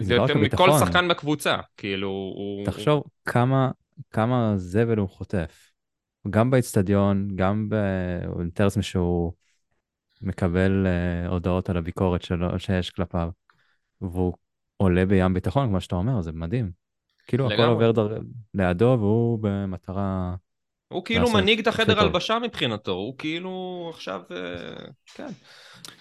זה 0.00 0.16
לא 0.16 0.22
יותר 0.22 0.38
מכל. 0.38 0.70
שחקן 0.78 1.08
בקבוצה, 1.08 1.56
כאילו, 1.76 2.08
הוא... 2.08 2.66
תחשוב 2.66 3.02
כמה, 3.24 3.70
כמה 4.10 4.52
זבל 4.56 4.98
הוא 4.98 5.08
חוטף. 5.08 5.70
גם 6.30 6.50
באצטדיון, 6.50 7.28
גם 7.34 7.68
ב... 7.68 7.74
לעצמי 8.60 8.82
שהוא 8.82 9.32
מקבל 10.22 10.86
uh, 10.86 11.28
הודעות 11.30 11.70
על 11.70 11.76
הביקורת 11.76 12.22
שלו, 12.22 12.58
שיש 12.58 12.90
כלפיו, 12.90 13.28
והוא 14.00 14.32
עולה 14.76 15.06
בים 15.06 15.34
ביטחון, 15.34 15.68
כמו 15.68 15.80
שאתה 15.80 15.96
אומר, 15.96 16.20
זה 16.20 16.32
מדהים. 16.32 16.70
כאילו 17.26 17.46
הכל 17.46 17.54
לגמרי. 17.54 17.86
עובר 17.86 17.92
דר... 17.92 18.18
לידו 18.54 18.96
והוא 19.00 19.38
במטרה... 19.42 20.34
הוא 20.88 21.04
כאילו 21.04 21.20
לעשות 21.24 21.40
מנהיג 21.40 21.58
את 21.58 21.66
החדר. 21.66 22.00
הלבשה 22.00 22.38
מבחינתו, 22.38 22.92
הוא 22.92 23.14
כאילו 23.18 23.86
עכשיו, 23.94 24.20
אה, 24.30 24.36
כן. 25.14 25.26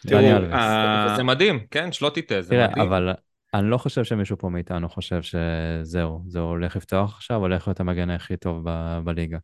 תראו, 0.07 0.21
דני 0.21 0.33
אלווס. 0.33 0.53
ה- 0.53 1.07
וזה 1.13 1.23
מדהים, 1.23 1.59
כן, 1.71 1.91
שלא 1.91 2.11
תטעה, 2.13 2.41
זה 2.41 2.49
תראה, 2.49 2.67
מדהים. 2.67 2.87
אבל 2.87 3.09
אני 3.53 3.69
לא 3.69 3.77
חושב 3.77 4.03
שמישהו 4.03 4.37
פה 4.37 4.49
מאיתנו 4.49 4.89
חושב 4.89 5.21
שזהו, 5.21 6.23
זה 6.27 6.39
הולך 6.39 6.75
לפתוח 6.75 7.15
עכשיו, 7.15 7.37
הולך 7.39 7.67
להיות 7.67 7.79
המגן 7.79 8.09
הכי 8.09 8.37
טוב 8.37 8.61
ב- 8.69 8.99
בליגה. 9.03 9.37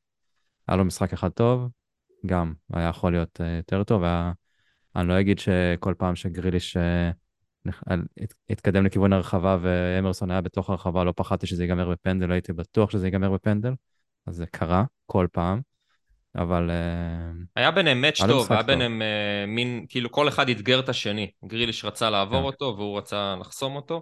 היה 0.68 0.78
לו 0.78 0.86
משחק 0.86 1.14
אחד 1.14 1.30
טוב, 1.30 1.68
גם, 2.26 2.54
היה 2.74 2.90
יכול 2.90 3.12
להיות 3.12 3.42
אה, 3.42 3.56
יותר 3.58 3.84
טוב, 3.84 4.04
היה... 4.04 4.32
אני 4.96 5.08
לא 5.08 5.20
אגיד 5.20 5.40
שכל 5.40 5.94
פעם 5.98 6.16
שגריליש 6.16 6.78
אה, 6.78 7.12
התקדם 8.50 8.86
לכיוון 8.86 9.14
הרחבה 9.14 9.58
ואמרסון 9.62 10.32
היה 10.32 10.42
בתוך 10.42 10.70
הרחבה, 10.70 11.04
לא 11.04 11.14
פחדתי 11.16 11.48
שזה 11.48 11.64
ייגמר 11.64 11.90
בפנדל, 11.90 12.32
הייתי 12.32 12.54
בטוח 12.54 12.92
שזה 12.92 13.08
ייגמר 13.08 13.32
בפנדל, 13.32 13.74
אז 14.28 14.36
זה 14.36 14.45
קרה 14.45 14.84
כל 15.05 15.28
פעם, 15.32 15.61
אבל 16.36 16.70
אה, 16.72 17.32
היה 17.55 17.72
ביניהם 17.72 18.01
מאץ' 18.01 18.22
טוב, 18.28 18.51
היה. 18.51 18.63
ביניהם 18.63 19.01
אה, 19.01 19.45
מין, 19.47 19.86
כאילו 19.89 20.11
כל 20.11 20.28
אחד 20.28 20.49
אתגר 20.49 20.80
את 20.80 20.89
השני. 20.89 21.32
גריליש 21.45 21.86
רצה 21.86 22.09
לעבור 22.09 22.39
כן. 22.39 22.45
אותו 22.45 22.74
והוא 22.78 22.97
רצה 22.97 23.36
לחסום 23.39 23.76
אותו. 23.76 24.01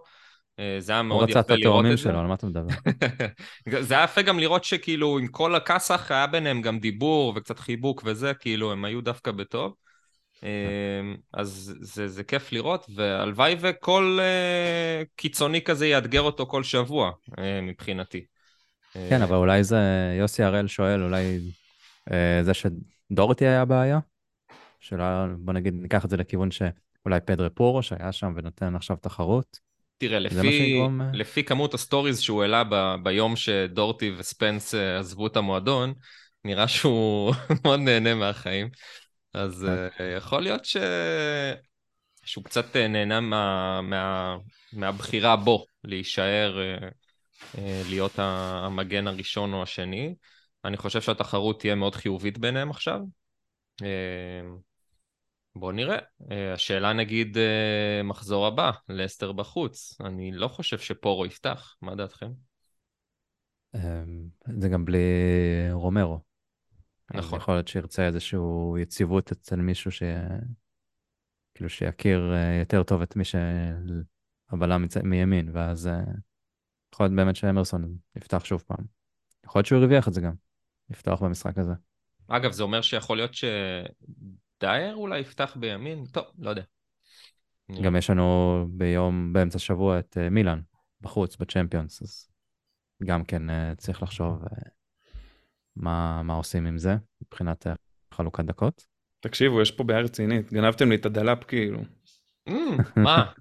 אה, 0.60 0.76
זה 0.80 0.92
היה 0.92 1.02
הוא 1.02 1.08
מאוד 1.08 1.30
רצה 1.30 1.40
את 1.40 1.46
יפה 1.46 1.54
לראות 1.54 1.74
התאומים 1.76 1.92
את 1.92 1.98
זה. 1.98 2.04
שלו, 2.04 2.20
על 2.20 2.26
מה 2.26 2.34
אתה 2.34 2.48
מדבר? 2.48 2.74
זה 3.88 3.94
היה 3.94 4.04
יפה 4.04 4.22
גם 4.22 4.40
לראות 4.40 4.64
שכאילו 4.64 5.20
עם 5.20 5.28
כל 5.28 5.56
הכסח 5.56 6.12
היה 6.12 6.28
ביניהם 6.28 6.62
גם 6.62 6.80
דיבור 6.80 7.34
וקצת 7.36 7.60
חיבוק 7.60 8.02
וזה, 8.06 8.34
כאילו 8.34 8.72
הם 8.72 8.86
היו 8.86 9.02
דווקא 9.02 9.32
בטוב. 9.32 9.74
אז 11.34 11.74
זה, 11.80 12.08
זה 12.08 12.24
כיף 12.24 12.52
לראות, 12.52 12.86
והלוואי 12.96 13.56
וכל 13.60 14.20
קיצוני 15.16 15.62
כזה 15.62 15.88
יאתגר 15.88 16.22
אותו 16.22 16.46
כל 16.46 16.64
שבוע, 16.64 17.12
מבחינתי. 17.62 18.26
אה, 18.98 19.08
כן, 19.10 19.22
אבל 19.22 19.36
אולי 19.36 19.64
זה, 19.64 19.80
יוסי 20.20 20.44
הראל 20.44 20.68
שואל, 20.68 21.04
אולי 21.04 21.40
אה, 22.12 22.40
זה 22.44 22.52
שדוהרטי 22.54 23.46
היה 23.46 23.62
הבעיה? 23.62 24.00
שאולי, 24.80 25.04
בוא 25.38 25.54
נגיד, 25.54 25.74
ניקח 25.74 26.06
את 26.06 26.10
זה 26.10 26.18
לכיוון 26.18 26.50
שאולי 26.52 27.20
פדרו 27.26 27.50
פורו, 27.50 27.84
שהיה 27.84 28.12
שם 28.12 28.34
ונותן 28.36 28.76
עכשיו 28.76 28.98
תחרות. 29.02 29.60
תראה, 29.98 30.20
לפי, 30.20 30.52
שיגרום, 30.52 31.02
אה? 31.02 31.10
לפי 31.14 31.44
כמות 31.44 31.74
ה 31.74 31.80
stories 31.80 32.20
שהוא 32.20 32.42
העלה 32.42 32.64
ב, 32.70 32.96
ביום 33.04 33.36
שדוהרטי 33.36 34.12
וספנס 34.18 34.74
עזבו 34.74 35.28
את 35.28 35.38
המועדון, 35.38 35.94
נראה 36.46 36.68
שהוא 36.68 37.34
מאוד 37.64 37.80
נהנה 37.80 38.16
מהחיים. 38.16 38.70
אז 39.34 39.68
יכול 40.18 40.42
להיות 40.42 40.66
ש... 40.66 40.78
שהוא 42.26 42.44
קצת 42.44 42.76
נהנה 42.76 43.20
מה, 43.20 43.82
מה, 43.82 44.38
מהבחירה 44.74 45.36
בו, 45.36 45.66
להישאר, 45.84 46.60
להיות 47.90 48.20
ה- 48.20 48.66
המגן 48.66 49.08
הראשון 49.08 49.54
או 49.54 49.64
השני. 49.64 50.16
אני 50.66 50.78
חושב 50.78 51.02
שהתחרות 51.02 51.60
תהיה 51.60 51.76
מאוד 51.76 51.96
חיובית 51.96 52.38
ביניהם 52.38 52.70
עכשיו. 52.70 53.00
אה, 53.84 54.42
בואו 55.56 55.72
נראה. 55.72 55.98
אה, 56.32 56.54
השאלה 56.54 56.94
נגיד 56.94 57.38
אה, 57.38 58.04
מחזור 58.04 58.48
הבא, 58.48 58.72
לסטר 58.90 59.32
בחוץ. 59.32 59.98
אני 60.02 60.32
לא 60.32 60.48
חושב 60.48 60.80
שפורו 60.80 61.26
יפתח, 61.26 61.76
מה 61.82 61.96
דעתכם? 61.96 62.32
אה, 63.76 64.04
זה 64.60 64.70
גם 64.70 64.86
בלי 64.86 65.00
רומרו. 65.72 66.20
נכון. 67.14 67.40
יכול 67.40 67.54
להיות 67.54 67.68
שירצה 67.68 68.08
איזושהי 68.08 68.40
יציבות 68.82 69.32
אצל 69.32 69.56
מישהו 69.56 69.92
ש... 69.92 70.04
כאילו 71.56 71.70
שיכיר 71.70 72.34
אה, 72.34 72.60
יותר 72.60 72.84
טוב 72.84 73.02
את 73.02 73.16
מי 73.16 73.24
שהבלם. 73.24 74.86
מימין, 75.04 75.50
ואז 75.54 75.88
אה, 75.88 76.02
יכול 76.94 77.06
להיות 77.06 77.16
באמת 77.16 77.36
שאמרסון 77.36 77.98
יפתח 78.16 78.46
שוב 78.46 78.64
פעם. 78.68 78.86
יכול 79.46 79.60
להיות 79.60 79.66
שהוא 79.66 79.80
הרוויח 79.80 80.08
את 80.08 80.14
זה 80.14 80.22
גם, 80.22 80.34
לפתוח 80.90 81.22
במשחק 81.22 81.58
הזה. 81.58 81.74
אגב, 82.28 82.52
זה 82.52 82.64
אומר 82.64 82.82
שיכול 82.82 83.18
להיות 83.18 83.32
שדייר 83.34 84.96
אולי 84.96 85.20
יפתח 85.20 85.58
בימין? 85.60 86.06
טוב, 86.06 86.26
לא 86.40 86.50
יודע. 86.50 86.64
גם 87.84 87.96
יש 87.96 88.10
לנו 88.10 88.66
ביום, 88.70 89.34
באמצע 89.34 89.56
השבוע 89.56 90.00
את 90.00 90.18
אה, 90.18 90.30
מילאן, 90.30 90.62
בחוץ, 91.02 91.38
בצ'מפיונס, 91.38 92.02
אז 92.02 92.30
גם 93.04 93.24
כן 93.24 93.50
אה, 93.50 93.76
צריך 93.78 94.04
לחשוב 94.04 94.44
אה, 94.44 94.70
מה, 95.76 96.24
מה 96.24 96.34
עושים 96.34 96.66
עם 96.66 96.78
זה, 96.78 96.96
מבחינת 97.22 97.68
חלוקת 98.14 98.46
דקות. 98.46 98.86
תקשיבו, 99.20 99.62
יש 99.62 99.72
פה 99.72 99.84
בעיה 99.84 100.00
רצינית, 100.00 100.54
גנבתם 100.54 100.90
לי 100.90 100.96
את 100.96 101.06
הדלאפ 101.06 101.44
כאילו. 101.44 101.80
Mm, 102.50 102.54
מה? 102.96 103.32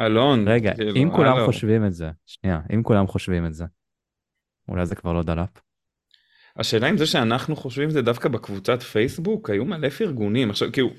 אלון, 0.00 0.48
רגע, 0.48 0.74
כאילו, 0.74 0.96
אם 0.96 1.10
כולם 1.10 1.36
הלו. 1.36 1.46
חושבים 1.46 1.86
את 1.86 1.92
זה, 1.92 2.10
שנייה, 2.26 2.60
אם 2.74 2.82
כולם 2.82 3.06
חושבים 3.06 3.46
את 3.46 3.54
זה, 3.54 3.64
אולי 4.68 4.86
זה 4.86 4.94
כבר 4.94 5.12
לא 5.12 5.22
דלאפ. 5.22 5.48
השאלה 6.56 6.90
אם 6.90 6.96
זה 6.96 7.06
שאנחנו 7.06 7.56
חושבים 7.56 7.90
זה 7.90 8.02
דווקא 8.02 8.28
בקבוצת 8.28 8.82
פייסבוק, 8.82 9.50
היו 9.50 9.64
מלא 9.64 9.88
פרגונים, 9.88 10.50
עכשיו 10.50 10.72
כאילו, 10.72 10.90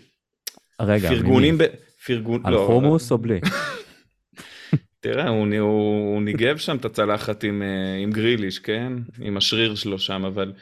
רגע, 0.82 1.10
פרגונים? 1.10 1.58
ב... 1.58 1.64
פרגון, 2.06 2.42
על 2.46 2.54
לא, 2.54 2.64
חומוס 2.68 3.12
או 3.12 3.18
בלי? 3.18 3.40
תראה, 5.00 5.28
הוא, 5.30 5.48
הוא, 5.60 6.14
הוא 6.14 6.22
ניגב 6.22 6.58
שם 6.58 6.78
את 6.78 6.86
הצלחת 6.86 7.44
עם, 7.44 7.62
אה, 7.62 7.98
עם 8.04 8.12
גריליש, 8.12 8.60
כן? 8.60 8.94
עם 9.22 9.38
השריר 9.38 9.76
שלו 9.76 10.00
שם, 10.00 10.26
אבל... 10.26 10.54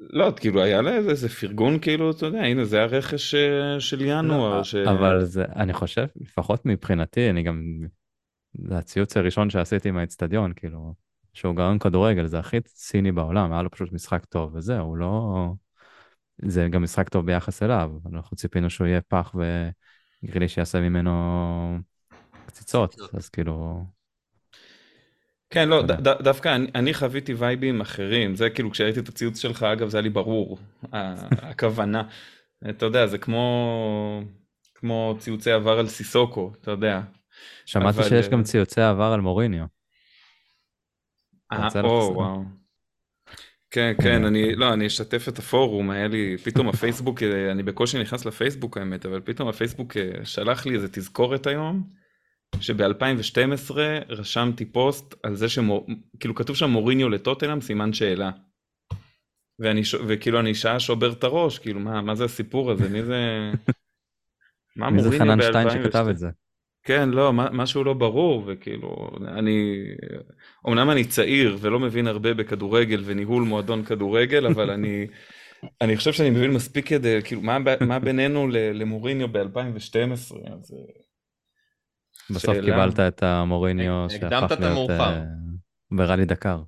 לא, 0.00 0.32
כאילו 0.36 0.62
היה 0.62 0.82
לה 0.82 0.96
איזה, 0.96 1.10
איזה 1.10 1.28
פרגון, 1.28 1.78
כאילו, 1.78 2.10
אתה 2.10 2.26
יודע, 2.26 2.40
הנה, 2.40 2.64
זה 2.64 2.82
הרכש 2.82 3.34
אה, 3.34 3.80
של 3.80 4.00
ינואר. 4.00 4.56
לא, 4.56 4.64
ש... 4.64 4.74
אבל 4.74 5.24
זה, 5.24 5.44
אני 5.56 5.72
חושב, 5.72 6.06
לפחות 6.20 6.66
מבחינתי, 6.66 7.30
אני 7.30 7.42
גם, 7.42 7.62
זה 8.54 8.78
הציוץ 8.78 9.16
הראשון 9.16 9.50
שעשיתי 9.50 9.90
מהאצטדיון, 9.90 10.52
כאילו, 10.56 10.94
שהוא 11.32 11.54
גאון 11.56 11.78
כדורגל, 11.78 12.26
זה 12.26 12.38
הכי 12.38 12.60
ציני 12.60 13.12
בעולם, 13.12 13.52
היה 13.52 13.62
לו 13.62 13.70
פשוט 13.70 13.92
משחק 13.92 14.24
טוב, 14.24 14.54
וזהו, 14.54 14.86
הוא 14.86 14.96
לא... 14.96 15.52
זה 16.42 16.68
גם 16.70 16.82
משחק 16.82 17.08
טוב 17.08 17.26
ביחס 17.26 17.62
אליו, 17.62 17.90
אנחנו 18.12 18.36
ציפינו 18.36 18.70
שהוא 18.70 18.86
יהיה 18.86 19.00
פח 19.00 19.34
וגריליש 20.24 20.56
יעשה 20.58 20.80
ממנו 20.80 21.12
קציצות, 22.46 22.96
אז 23.14 23.28
כאילו, 23.28 23.84
כן, 25.50 25.68
לא, 25.68 25.82
ד, 25.82 26.08
דווקא 26.08 26.56
אני, 26.74 26.94
חוויתי 26.94 27.34
וייבים 27.34 27.80
אחרים, 27.80 28.36
זה 28.36 28.50
כאילו, 28.50 28.70
כשראיתי 28.70 29.00
את 29.00 29.08
הציוץ 29.08 29.38
שלך, 29.38 29.62
אגב, 29.62 29.88
זה 29.88 29.96
היה 29.96 30.02
לי 30.02 30.10
ברור, 30.10 30.58
הכוונה. 30.92 32.02
אתה 32.70 32.86
יודע, 32.86 33.06
זה 33.06 33.18
כמו, 33.18 34.22
כמו 34.74 35.16
ציוצי 35.18 35.52
עבר 35.52 35.78
על 35.78 35.88
סיסוקו, 35.88 36.52
אתה 36.60 36.70
יודע. 36.70 37.00
שמעתי 37.66 37.98
אבל, 37.98 38.08
שיש 38.08 38.26
אה, 38.26 38.30
גם 38.30 38.42
ציוצי 38.42 38.80
עבר 38.80 39.12
על 39.12 39.20
מוריניו. 39.20 39.64
אה, 41.52 41.68
או? 41.84 42.12
וואו. 42.14 42.42
כן, 43.70 43.92
כן, 44.02 44.24
אני, 44.24 44.54
לא, 44.54 44.72
אני 44.72 44.86
אשתף 44.86 45.28
את 45.28 45.38
הפורום, 45.38 45.90
היה 45.90 46.08
לי, 46.08 46.36
פתאום 46.44 46.68
הפייסבוק, 46.68 47.22
אה, 47.22 47.52
אני 47.52 47.62
בקושי 47.62 47.98
נכנס 47.98 48.24
לפייסבוק 48.24 48.78
האמת, 48.78 49.06
אבל 49.06 49.20
פתאום 49.20 49.48
הפייסבוק 49.48 49.96
אה, 49.96 50.24
שלח 50.24 50.66
לי 50.66 50.74
איזה 50.74 50.88
תזכורת 50.88 51.46
היום, 51.46 51.82
שב-2012 52.60 53.76
רשמתי 54.08 54.64
פוסט 54.64 55.14
על 55.22 55.34
זה 55.34 55.48
שכאילו 55.48 56.34
כתוב 56.34 56.56
שם 56.56 56.70
מוריניו 56.70 57.08
לטוטנאם 57.08 57.60
סימן 57.60 57.92
שאלה. 57.92 58.30
ואני, 59.58 59.82
וכאילו 60.08 60.40
אני 60.40 60.54
שעה 60.54 60.80
שובר 60.80 61.12
את 61.12 61.24
הראש, 61.24 61.58
כאילו 61.58 61.80
מה, 61.80 62.02
מה 62.02 62.14
זה 62.14 62.24
הסיפור 62.24 62.70
הזה, 62.70 62.88
מי 62.88 63.02
זה... 63.02 63.50
מה 64.76 64.90
מי 64.90 65.02
זה 65.02 65.18
חנן 65.18 65.42
שטיין 65.42 65.70
שכתב 65.70 66.06
את 66.10 66.18
זה? 66.18 66.28
כן, 66.82 67.08
לא, 67.08 67.32
משהו 67.32 67.84
לא 67.84 67.94
ברור, 67.94 68.44
וכאילו, 68.46 69.10
אני, 69.28 69.84
אמנם 70.68 70.90
אני 70.90 71.04
צעיר 71.04 71.56
ולא 71.60 71.78
מבין 71.78 72.06
הרבה 72.06 72.34
בכדורגל 72.34 73.02
וניהול 73.04 73.42
מועדון 73.42 73.84
כדורגל, 73.84 74.46
אבל 74.46 74.70
אני, 74.70 75.06
אני 75.82 75.96
חושב 75.96 76.12
שאני 76.12 76.30
מבין 76.30 76.50
מספיק 76.50 76.88
כדי, 76.88 77.18
כאילו, 77.24 77.40
מה, 77.40 77.58
מה 77.80 77.98
בינינו 77.98 78.48
למוריניו 78.50 79.28
ב-2012, 79.32 80.34
אז... 80.52 80.74
בסוף 82.30 82.54
שאלה. 82.54 82.64
קיבלת 82.64 83.00
את 83.00 83.22
המוריניו 83.22 84.06
שהפך 84.10 84.60
להיות 84.60 84.90
בראלי 85.90 86.24
דקר. 86.24 86.62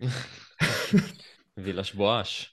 וילש 1.56 1.94
בואש. 1.94 2.52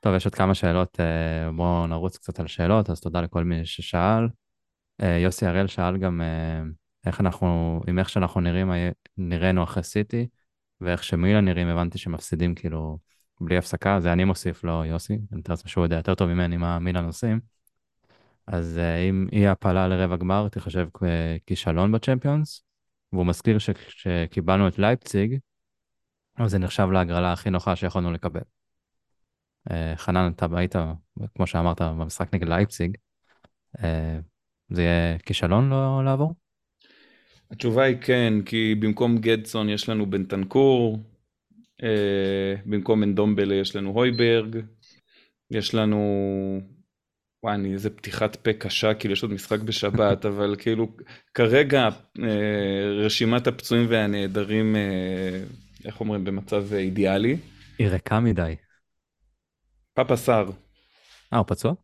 טוב, 0.00 0.14
יש 0.14 0.24
עוד 0.24 0.34
כמה 0.34 0.54
שאלות, 0.54 1.00
uh, 1.00 1.52
בואו 1.56 1.86
נרוץ 1.86 2.16
קצת 2.16 2.40
על 2.40 2.46
שאלות, 2.46 2.90
אז 2.90 3.00
תודה 3.00 3.20
לכל 3.20 3.44
מי 3.44 3.66
ששאל. 3.66 4.28
Uh, 5.02 5.04
יוסי 5.06 5.46
הראל 5.46 5.66
שאל 5.66 5.96
גם 5.96 6.22
איך 7.06 7.20
אנחנו, 7.20 7.80
עם 7.88 7.98
איך 7.98 8.08
שאנחנו 8.08 8.40
נראים, 8.40 8.72
נראינו 9.16 9.64
אחרי 9.64 9.82
סיטי, 9.82 10.26
ואיך 10.80 11.04
שמילה 11.04 11.40
נראים, 11.40 11.68
הבנתי 11.68 11.98
שמפסידים 11.98 12.54
כאילו 12.54 12.98
בלי 13.40 13.56
הפסקה, 13.56 14.00
זה 14.00 14.12
אני 14.12 14.24
מוסיף 14.24 14.64
לו, 14.64 14.84
יוסי, 14.84 15.12
אני 15.12 15.40
מתאר 15.40 15.52
לעצמי 15.52 15.70
שהוא 15.70 15.84
יודע 15.84 15.96
יותר 15.96 16.14
טוב 16.14 16.28
ממני 16.28 16.56
מה 16.56 16.78
מילן 16.78 17.04
עושים. 17.04 17.40
אז 18.46 18.80
uh, 18.82 19.10
אם 19.10 19.26
אי 19.32 19.46
הפלה 19.46 19.88
לרבע 19.88 20.16
גמר 20.16 20.48
תחשב 20.48 20.88
כישלון 21.46 21.92
בצ'מפיונס, 21.92 22.64
והוא 23.12 23.26
מזכיר 23.26 23.58
שכשקיבלנו 23.58 24.68
את 24.68 24.78
לייפציג, 24.78 25.38
אז 26.36 26.50
זה 26.50 26.58
נחשב 26.58 26.88
להגרלה 26.92 27.32
הכי 27.32 27.50
נוחה 27.50 27.76
שיכולנו 27.76 28.12
לקבל. 28.12 28.40
Uh, 29.68 29.72
חנן, 29.96 30.32
אתה 30.36 30.46
היית, 30.52 30.74
כמו 31.34 31.46
שאמרת, 31.46 31.82
במשחק 31.82 32.34
נגד 32.34 32.48
לייפציג, 32.48 32.96
uh, 33.78 33.82
זה 34.70 34.82
יהיה 34.82 35.18
כישלון 35.18 35.70
לא 35.70 36.04
לעבור? 36.04 36.34
התשובה 37.50 37.82
היא 37.82 37.96
כן, 38.00 38.34
כי 38.46 38.74
במקום 38.74 39.18
גדסון 39.18 39.68
יש 39.68 39.88
לנו 39.88 40.10
בנטנקור, 40.10 40.98
במקום 42.66 43.02
אנדומבלה 43.02 43.54
יש 43.54 43.76
לנו 43.76 43.90
הויברג, 43.90 44.56
יש 45.50 45.74
לנו 45.74 46.02
וואי, 47.44 47.54
אני 47.54 47.72
איזה 47.72 47.90
פתיחת 47.90 48.36
פה 48.36 48.52
קשה, 48.52 48.94
כאילו 48.94 49.12
יש 49.12 49.22
עוד 49.22 49.32
משחק 49.32 49.60
בשבת, 49.60 50.26
אבל 50.26 50.56
כאילו 50.58 50.88
כרגע 51.34 51.88
אה, 52.22 53.04
רשימת 53.04 53.46
הפצועים 53.46 53.86
והנעדרים, 53.88 54.76
אה, 54.76 55.42
איך 55.84 56.00
אומרים, 56.00 56.24
במצב 56.24 56.72
אידיאלי. 56.72 57.36
היא 57.78 57.88
ריקה 57.88 58.20
מדי. 58.20 58.56
פאפה 59.94 60.16
סאר. 60.16 60.50
אה, 61.32 61.38
הוא 61.38 61.46
פצוע? 61.46 61.74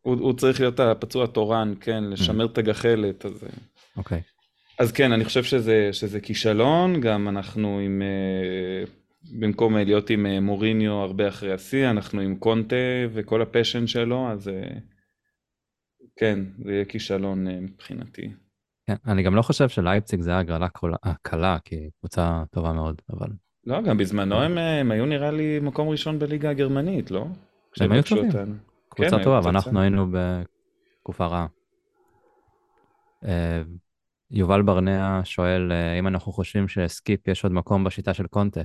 הוא, 0.00 0.14
הוא 0.20 0.32
צריך 0.32 0.60
להיות 0.60 0.80
הפצוע 0.80 1.24
התורן, 1.24 1.74
כן, 1.80 2.04
לשמר 2.04 2.44
mm. 2.44 2.48
את 2.52 2.58
הגחלת, 2.58 3.26
אז... 3.26 3.44
אה. 3.44 3.48
אוקיי. 3.96 4.18
Okay. 4.18 4.38
אז 4.78 4.92
כן, 4.92 5.12
אני 5.12 5.24
חושב 5.24 5.44
שזה, 5.44 5.88
שזה 5.92 6.20
כישלון, 6.20 7.00
גם 7.00 7.28
אנחנו 7.28 7.78
עם... 7.78 8.02
במקום 9.32 9.76
להיות 9.76 10.10
עם 10.10 10.26
מוריניו 10.26 10.92
הרבה 10.92 11.28
אחרי 11.28 11.52
השיא, 11.52 11.90
אנחנו 11.90 12.20
עם 12.20 12.36
קונטה 12.36 12.76
וכל 13.12 13.42
הפשן 13.42 13.86
שלו, 13.86 14.28
אז 14.30 14.50
כן, 16.18 16.38
זה 16.64 16.72
יהיה 16.72 16.84
כישלון 16.84 17.48
אה, 17.48 17.60
מבחינתי. 17.60 18.30
כן, 18.86 18.94
אני 19.06 19.22
גם 19.22 19.34
לא 19.34 19.42
חושב 19.42 19.68
שלייפציג 19.68 20.20
זה 20.20 20.38
הגרלה 20.38 20.68
קלה, 21.22 21.58
כי 21.64 21.76
היא 21.76 21.90
קבוצה 22.00 22.42
טובה 22.50 22.72
מאוד, 22.72 23.02
אבל... 23.10 23.28
לא, 23.64 23.82
גם 23.82 23.98
בזמנו 23.98 24.42
הם, 24.42 24.58
אה, 24.58 24.80
הם 24.80 24.90
היו 24.90 25.06
נראה 25.06 25.30
לי 25.30 25.60
מקום 25.60 25.88
ראשון 25.88 26.18
בליגה 26.18 26.50
הגרמנית, 26.50 27.10
לא? 27.10 27.26
הם 27.80 27.92
היו 27.92 28.02
טובים. 28.02 28.30
קבוצה 28.88 29.18
כן, 29.18 29.24
טובה, 29.24 29.40
ואנחנו 29.44 29.80
היינו 29.80 30.06
בתקופה 30.12 31.26
רעה. 31.26 31.46
אה, 33.24 33.62
יובל 34.30 34.62
ברנע 34.62 35.20
שואל 35.24 35.72
אם 35.98 36.06
אנחנו 36.06 36.32
חושבים 36.32 36.68
שסקיפ 36.68 37.28
יש 37.28 37.44
עוד 37.44 37.52
מקום 37.52 37.84
בשיטה 37.84 38.14
של 38.14 38.26
קונטה. 38.26 38.60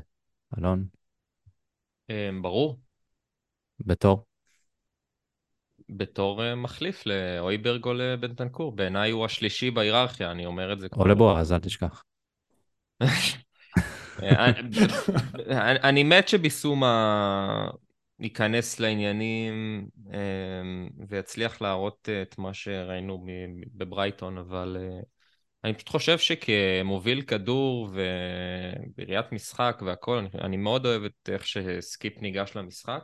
אלון? 0.58 0.86
ברור. 2.42 2.80
בתור? 3.80 4.26
בתור 5.90 6.44
אה, 6.44 6.56
מחליף 6.56 7.04
לאויברג 7.06 7.86
או 7.86 7.94
לבנטנקור. 7.94 8.76
בעיניי 8.76 9.12
הוא 9.12 9.26
השלישי 9.26 9.72
בהיררכיה, 9.72 10.32
אני 10.32 10.46
אומר 10.46 10.74
את 10.74 10.80
זה. 10.80 10.88
או 10.98 11.08
לבועז, 11.08 11.54
אל 11.54 11.60
תשכח. 11.60 12.04
אה, 14.24 14.52
אני 15.84 16.04
מת 16.04 16.28
שביסומה 16.28 17.68
ייכנס 18.20 18.80
לעניינים 18.80 19.88
אה, 20.14 20.20
ויצליח 21.08 21.62
להראות 21.62 22.10
את 22.22 22.38
מה 22.38 22.54
שראינו 22.54 23.26
בברייטון, 23.74 24.38
אבל 24.38 24.78
אני 25.64 25.74
פשוט 25.74 25.90
חושב 25.90 26.18
שכמוביל 26.18 27.22
כדור 27.22 27.90
ובראיית 27.94 29.32
משחק 29.32 29.82
והכל, 29.86 30.26
אני 30.42 30.58
מאוד 30.58 30.86
אוהב 30.86 31.04
את 31.04 31.30
איך 31.30 31.48
שסקיפ 31.48 32.22
ניגש 32.22 32.52
למשחק. 32.56 33.04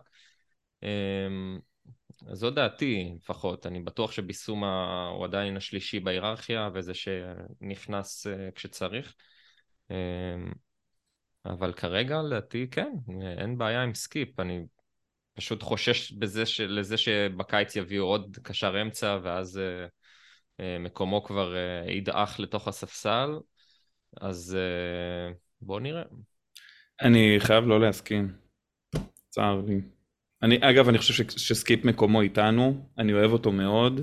זו 2.32 2.50
דעתי 2.50 3.14
לפחות, 3.16 3.66
אני 3.66 3.80
בטוח 3.80 4.12
שביסומה 4.12 5.08
הוא 5.16 5.26
עדיין 5.26 5.58
השלישי 5.58 6.00
בהיררכיה 6.00 6.70
וזה 6.74 6.94
שנכנס 6.94 8.28
אה, 8.28 8.50
כשצריך. 8.56 9.16
אמ, 9.92 9.96
אבל 11.46 11.74
כרגע 11.74 12.22
לדעתי 12.22 12.68
כן, 12.72 12.92
אין 13.38 13.58
בעיה 13.58 13.84
עם 13.84 13.94
סקיפ, 13.94 14.40
אני 14.40 14.66
פשוט 15.34 15.64
חושש 15.64 16.12
בזה 16.12 16.46
ש... 16.46 16.62
לזה 16.62 16.98
שבקיץ 16.98 17.76
יביאו 17.76 18.06
עוד 18.06 18.38
קשר 18.44 18.82
אמצע 18.82 19.20
ואז 19.24 19.58
אה, 19.58 19.86
אה, 20.60 20.80
מקומו 20.80 21.24
כבר 21.24 21.56
ידעך 21.88 22.40
לתוך 22.40 22.68
הספסל, 22.68 23.30
אז 24.22 24.58
בואו 25.62 25.80
נראה. 25.80 26.04
אני 27.02 27.36
חייב 27.40 27.66
לא 27.66 27.80
להסכים, 27.80 28.34
צער 29.30 29.62
לי. 29.62 29.99
אני, 30.44 30.58
אגב, 30.62 30.90
אני 30.90 30.98
חושב 30.98 31.24
שסקיפ 31.38 31.86
מקומו 31.86 32.22
איתנו, 32.22 32.86
אני 32.98 33.14
אוהב 33.14 33.32
אותו 33.32 33.52
מאוד, 33.52 34.02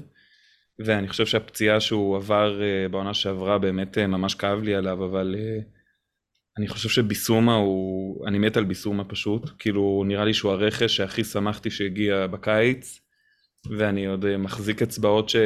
ואני 0.79 1.09
חושב 1.09 1.27
שהפציעה 1.27 1.81
שהוא 1.81 2.17
עבר 2.17 2.61
uh, 2.61 2.93
בעונה 2.93 3.15
שעברה 3.15 3.59
באמת 3.59 3.99
uh, 3.99 4.07
ממש 4.07 4.35
כאב 4.35 4.63
לי 4.63 4.75
עליו, 4.75 5.05
אבל 5.05 5.35
uh, 5.39 5.65
אני 6.59 6.69
חושב 6.69 6.89
שביסומה 6.89 7.55
הוא, 7.55 8.27
אני 8.27 8.39
מת 8.39 8.57
על 8.57 8.65
ביסומה 8.65 9.05
פשוט, 9.05 9.51
כאילו 9.59 10.05
נראה 10.07 10.25
לי 10.25 10.35
שהוא 10.35 10.53
הרכש 10.53 10.97
שהכי 10.97 11.25
שמחתי 11.25 11.71
שהגיע 11.71 12.27
בקיץ, 12.27 13.01
ואני 13.79 14.07
עוד 14.07 14.25
uh, 14.25 14.37
מחזיק 14.39 14.83
אצבעות 14.83 15.29
ש... 15.29 15.37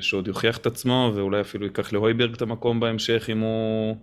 שעוד 0.00 0.28
יוכיח 0.28 0.56
את 0.56 0.66
עצמו, 0.66 1.12
ואולי 1.14 1.40
אפילו 1.40 1.66
ייקח 1.66 1.92
להויברג 1.92 2.34
את 2.34 2.42
המקום 2.42 2.80
בהמשך 2.80 3.30
אם 3.32 3.38
הוא 3.38 3.96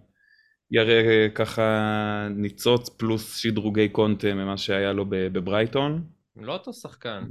יראה 0.72 1.28
ככה 1.36 2.28
ניצוץ 2.36 2.90
פלוס 2.90 3.38
שדרוגי 3.38 3.90
קונטה 3.90 4.34
ממה 4.34 4.58
שהיה 4.58 4.94
לו 4.94 5.06
בברייטון. 5.10 6.19
לא 6.42 6.54
אותו 6.54 6.74
שחקן. 6.74 7.24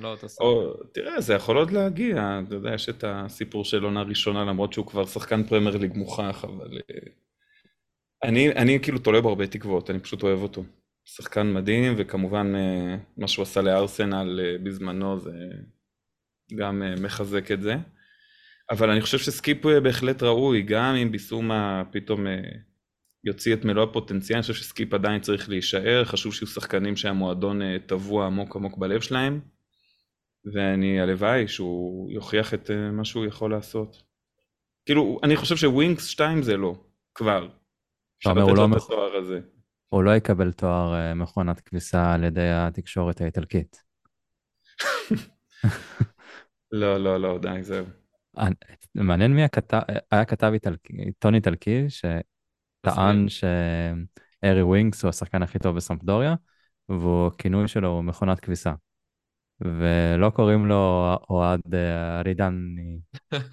לא 0.00 0.10
אותו 0.10 0.28
שחקן. 0.28 0.44
או, 0.44 0.74
תראה, 0.94 1.20
זה 1.20 1.34
יכול 1.34 1.56
עוד 1.56 1.70
להגיע, 1.70 2.40
אתה 2.46 2.54
יודע, 2.54 2.74
יש 2.74 2.88
את 2.88 3.04
הסיפור 3.06 3.64
של 3.64 3.84
עונה 3.84 4.02
ראשונה, 4.02 4.44
למרות 4.44 4.72
שהוא 4.72 4.86
כבר 4.86 5.06
שחקן 5.06 5.42
פרמייר 5.42 5.76
ליג 5.76 5.96
מוכח, 5.96 6.44
אבל... 6.44 6.78
אה, 6.90 7.10
אני, 8.22 8.52
אני 8.52 8.78
כאילו 8.82 8.98
תולה 8.98 9.20
בו 9.20 9.28
הרבה 9.28 9.46
תקוות, 9.46 9.90
אני 9.90 9.98
פשוט 9.98 10.22
אוהב 10.22 10.42
אותו. 10.42 10.64
שחקן 11.04 11.52
מדהים, 11.52 11.94
וכמובן 11.96 12.54
אה, 12.54 12.96
מה 13.16 13.28
שהוא 13.28 13.42
עשה 13.42 13.62
לארסנל 13.62 14.40
אה, 14.42 14.58
בזמנו 14.62 15.20
זה 15.20 15.32
גם 16.54 16.82
מחזק 17.00 17.50
את 17.50 17.62
זה. 17.62 17.76
אבל 18.70 18.90
אני 18.90 19.00
חושב 19.00 19.18
שסקיפ 19.18 19.66
בהחלט 19.66 20.22
ראוי, 20.22 20.62
גם 20.62 20.94
אם 20.94 21.12
ביסומה 21.12 21.82
פתאום 21.92 22.26
יוציא 23.24 23.54
את 23.54 23.64
מלוא 23.64 23.84
הפוטנציאל, 23.84 24.36
אני 24.36 24.42
חושב 24.42 24.54
שסקיפ 24.54 24.94
עדיין 24.94 25.20
צריך 25.20 25.48
להישאר, 25.48 26.04
חשוב 26.04 26.34
שיהיו 26.34 26.48
שחקנים 26.48 26.96
שהמועדון 26.96 27.62
אה, 27.62 27.76
טבוע 27.86 28.26
עמוק 28.26 28.56
עמוק 28.56 28.78
בלב 28.78 29.00
שלהם, 29.00 29.40
ואני 30.54 31.00
הלוואי 31.00 31.48
שהוא 31.48 32.10
יוכיח 32.10 32.54
את 32.54 32.70
אה, 32.70 32.90
מה 32.90 33.04
שהוא 33.04 33.26
יכול 33.26 33.50
לעשות. 33.50 34.02
כאילו, 34.86 35.18
אני 35.22 35.36
חושב 35.36 35.56
שווינקס 35.56 36.06
2 36.06 36.42
זה 36.42 36.56
לא, 36.56 36.74
כבר. 37.14 37.48
אפשר 38.18 38.32
לתת 38.32 38.48
לו 38.48 38.54
לא 38.54 38.66
את 38.66 38.82
התואר 38.82 39.16
הזה. 39.16 39.40
הוא 39.88 40.02
לא 40.02 40.16
יקבל 40.16 40.52
תואר 40.52 40.94
אה, 40.94 41.14
מכונת 41.14 41.60
כביסה 41.60 42.12
על 42.12 42.24
ידי 42.24 42.50
התקשורת 42.50 43.20
האיטלקית. 43.20 43.82
לא, 46.72 46.98
לא, 46.98 47.20
לא, 47.20 47.38
די, 47.38 47.62
זהו. 47.62 47.86
מעניין 48.94 49.32
מי 49.32 49.44
הכתב, 49.44 49.80
היה 50.10 50.24
כתב 50.24 50.52
עיתון 51.06 51.34
איטלקי, 51.34 51.86
טען 52.84 53.28
שאין 53.28 54.06
ארי 54.44 54.62
ווינקס 54.62 55.02
הוא 55.02 55.08
השחקן 55.08 55.42
הכי 55.42 55.58
טוב 55.58 55.76
בסמפדוריה, 55.76 56.34
והכינוי 56.88 57.68
שלו 57.68 57.88
הוא 57.88 58.04
מכונת 58.04 58.40
כביסה. 58.40 58.72
ולא 59.60 60.30
קוראים 60.30 60.66
לו 60.66 61.14
אוהד 61.30 61.74
אה, 61.74 62.20
ארידני 62.20 62.98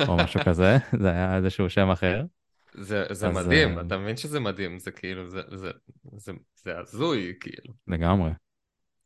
או 0.07 0.17
משהו 0.17 0.39
כזה, 0.47 0.77
זה 0.99 1.09
היה 1.09 1.37
איזשהו 1.37 1.69
שם 1.69 1.89
אחר. 1.89 2.23
זה, 2.73 3.05
זה 3.11 3.27
אז, 3.27 3.35
מדהים, 3.35 3.77
אה, 3.77 3.83
אתה 3.83 3.97
מבין 3.97 4.17
שזה 4.17 4.39
מדהים, 4.39 4.79
זה 4.79 4.91
כאילו, 4.91 5.29
זה, 5.29 5.41
זה, 5.51 5.71
זה, 6.17 6.31
זה 6.63 6.79
הזוי, 6.79 7.33
כאילו. 7.39 7.73
לגמרי. 7.87 8.31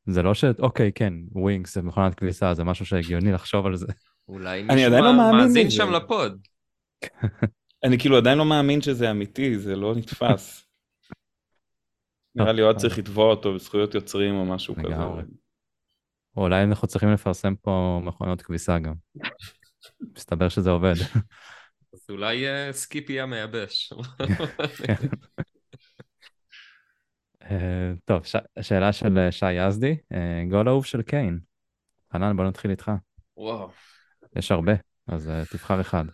זה 0.05 0.23
לא 0.23 0.34
ש... 0.34 0.43
אוקיי, 0.59 0.91
כן, 0.95 1.13
ווינקס 1.32 1.76
זה 1.76 1.82
מכונת 1.82 2.15
כביסה, 2.15 2.53
זה 2.53 2.63
משהו 2.63 2.86
שהגיוני 2.86 3.32
לחשוב 3.32 3.65
על 3.65 3.76
זה. 3.76 3.88
אולי 4.28 4.59
אני 4.69 4.76
מישהו 4.76 5.01
לא 5.01 5.32
מאזין. 5.32 5.69
שם 5.69 5.91
לפוד. 5.91 6.39
אני 7.86 7.99
כאילו 7.99 8.17
עדיין 8.17 8.38
לא 8.38 8.45
מאמין 8.45 8.81
שזה 8.81 9.11
אמיתי, 9.11 9.59
זה 9.59 9.75
לא 9.75 9.95
נתפס. 9.95 10.65
נראה 12.36 12.51
לי 12.51 12.61
אוהד 12.61 12.77
צריך 12.77 12.97
לתבוע 12.97 13.25
אותו 13.25 13.53
בזכויות 13.53 13.95
יוצרים 13.95 14.36
או 14.36 14.45
משהו 14.45 14.75
כזה. 14.75 14.95
או 16.38 16.41
אולי 16.41 16.63
אנחנו 16.63 16.88
צריכים 16.88 17.09
לפרסם 17.09 17.55
פה 17.55 18.01
מכונות 18.03 18.41
כביסה 18.41 18.79
גם. 18.79 18.93
מסתבר 20.15 20.49
שזה 20.49 20.69
עובד. 20.69 20.93
אז 21.93 22.05
אולי 22.09 22.47
אה, 22.47 22.73
סקיפ 22.73 23.09
יהיה 23.09 23.25
מייבש. 23.25 23.93
אה, 27.43 27.93
טוב. 28.05 28.23
שאלה 28.61 28.93
של 28.93 29.17
אה, 29.17 29.31
שי 29.31 29.51
יזדי, 29.51 29.97
גול 30.49 30.69
אהוב 30.69 30.86
של 30.86 31.01
קיין. 31.01 31.39
חנן, 32.13 32.38
בוא 32.38 32.45
נתחיל 32.45 32.71
איתך. 32.71 32.91
וואו. 33.38 33.69
יש 34.36 34.51
הרבה, 34.51 34.73
אז 35.07 35.31
תבחר 35.51 35.81
אחד. 35.81 36.05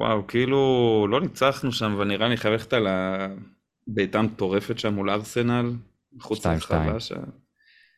וואו, 0.00 0.26
כאילו 0.26 1.06
לא 1.10 1.20
ניצחנו 1.20 1.72
שם, 1.72 1.92
אבל 1.92 2.04
נראה 2.08 2.28
לי 2.28 2.36
חייב 2.36 2.52
ללכת 2.52 2.72
על 2.72 2.86
הבעיטה 2.86 4.22
מטורפת 4.22 4.78
שם 4.78 4.94
מול 4.94 5.10
ארסנל, 5.10 5.72
לרחבה 6.12 6.60
שתיים. 6.60 7.00
שם. 7.00 7.22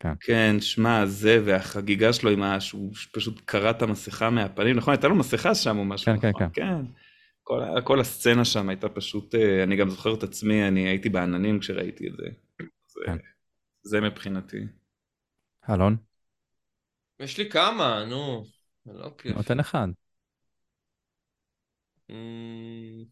כן. 0.01 0.13
כן, 0.21 0.57
שמע, 0.61 1.07
זה 1.07 1.43
והחגיגה 1.45 2.13
שלו 2.13 2.31
עם 2.31 2.43
ה... 2.43 2.61
שהוא 2.61 2.93
פשוט 3.13 3.41
קרע 3.45 3.71
את 3.71 3.83
המסכה 3.83 4.31
מהפנים, 4.31 4.77
נכון? 4.77 4.95
הייתה 4.95 5.09
לו 5.09 5.15
מסכה 5.15 5.55
שם 5.55 5.79
או 5.79 5.85
משהו, 5.85 6.13
כן, 6.13 6.21
כן, 6.21 6.29
נכון? 6.29 6.49
כן. 6.53 6.85
כל, 7.43 7.63
ה- 7.63 7.83
כל 7.83 8.01
הסצנה 8.01 8.45
שם 8.45 8.69
הייתה 8.69 8.89
פשוט, 8.89 9.35
אה, 9.35 9.63
אני 9.63 9.77
גם 9.77 9.91
זוכר 9.91 10.15
את 10.15 10.23
עצמי, 10.23 10.69
אני 10.69 10.89
הייתי 10.89 11.09
בעננים 11.09 11.61
כשראיתי 11.61 12.09
את 12.09 12.13
זה. 12.17 12.27
זה, 12.87 13.01
כן. 13.07 13.17
זה 13.83 14.01
מבחינתי. 14.01 14.61
אלון, 15.71 15.97
יש 17.21 17.39
לי 17.39 17.51
כמה, 17.51 18.05
נו. 18.05 18.45
זה 18.85 18.93
לא 18.93 19.11
כיף. 19.19 19.37
נותן 19.37 19.61
אחד. 19.61 19.89
אמ, 22.13 23.05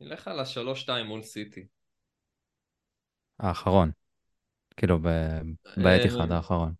נלך 0.00 0.28
על 0.28 0.40
השלוש-שתיים 0.40 1.06
מול 1.06 1.22
סיטי. 1.22 1.66
האחרון. 3.38 3.90
כאילו, 4.76 4.98
ב- 5.02 5.40
בעת 5.76 6.06
אחד 6.06 6.32
האחרון. 6.32 6.72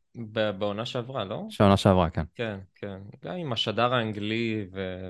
בעונה 0.59 0.87
שעברה, 0.87 1.25
לא? 1.25 1.43
שעונה 1.51 1.77
שעברה, 1.77 2.11
כן. 2.11 2.23
כן, 2.35 2.59
כן. 2.75 3.01
גם 3.25 3.37
עם 3.37 3.53
השדר 3.53 3.95
האנגלי 3.95 4.67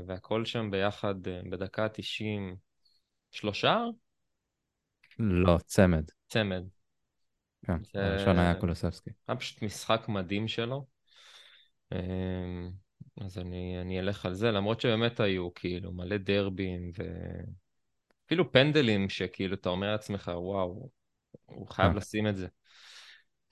והכל 0.07 0.45
שם 0.45 0.70
ביחד 0.70 1.28
אה, 1.28 1.41
בדקה 1.51 1.84
ה-90. 1.84 2.57
שלושה? 3.30 3.84
לא, 5.18 5.59
צמד. 5.66 6.05
צמד. 6.28 6.64
כן, 7.66 7.78
הראשון 7.95 8.38
היה 8.38 8.55
קולוסבסקי. 8.55 9.11
היה 9.28 9.36
פשוט 9.36 9.62
משחק 9.62 10.05
מדהים 10.09 10.49
שלו. 10.49 10.86
אז 13.21 13.39
אני, 13.39 13.81
אני 13.81 14.01
אלך 14.01 14.27
על 14.27 14.35
זה, 14.35 14.51
למרות 14.51 14.81
שבאמת 14.81 15.21
היו 15.21 15.55
כאילו 15.55 15.93
מלא 15.93 16.16
דרבים 16.16 16.91
ואפילו 18.25 18.53
פנדלים 18.53 19.09
שכאילו 19.09 19.55
אתה 19.55 19.68
אומר 19.68 19.93
לעצמך, 19.93 20.31
וואו, 20.35 20.89
הוא 21.47 21.68
חייב 21.68 21.91
כן. 21.93 21.97
לשים 21.97 22.27
את 22.27 22.37
זה. 22.37 22.47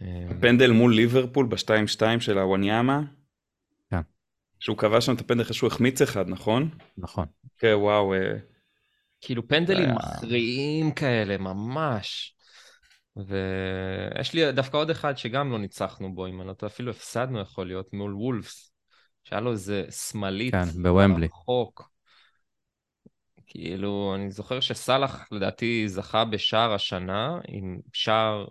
אמ, 0.01 0.07
הפנדל 0.31 0.71
מול 0.71 0.95
ליברפול 0.95 1.47
ב-2-2 1.47 2.21
של 2.21 2.39
הוואניאמה. 2.39 3.01
כן. 3.91 4.01
שהוא 4.61 4.77
קבע 4.79 5.01
שם 5.01 5.14
את 5.14 5.21
הפנדל 5.21 5.43
אחרי 5.43 5.55
שהוא 5.55 5.66
החמיץ 5.66 6.03
אחד, 6.03 6.29
נכון? 6.29 6.71
נכון. 6.99 7.27
כן, 7.59 7.75
וואו. 7.75 8.14
אה, 8.14 8.39
כאילו 9.21 9.49
פנדלים 9.49 9.89
היה- 9.89 9.95
מכריעים 9.95 10.93
כאלה, 10.93 11.37
ממש. 11.39 12.35
ויש 13.16 14.35
לי 14.35 14.53
דווקא 14.53 14.77
עוד 14.77 14.91
אחד 14.91 15.16
שגם 15.16 15.53
לא 15.53 15.59
ניצחנו 15.59 16.14
בו, 16.14 16.27
אם 16.27 16.41
אני 16.41 16.49
לא 16.49 16.53
טועה, 16.53 16.73
אפילו 16.73 16.91
הפסדנו 16.91 17.41
יכול 17.41 17.66
להיות, 17.66 17.93
מול 17.93 18.14
וולפס, 18.14 18.68
שהיה 19.29 19.41
לו 19.41 19.53
איזה 19.53 19.85
שמאלית. 19.91 20.55
כן, 20.55 20.83
בוומבלי. 20.83 21.26
רחוק. 21.26 21.91
כאילו, 23.47 24.12
אני 24.14 24.31
זוכר 24.31 24.61
שסאלח 24.61 25.29
לדעתי 25.33 25.89
זכה 25.89 26.24
בשער 26.24 26.74
השנה, 26.74 27.39
עם 27.49 27.79
שער 27.93 28.47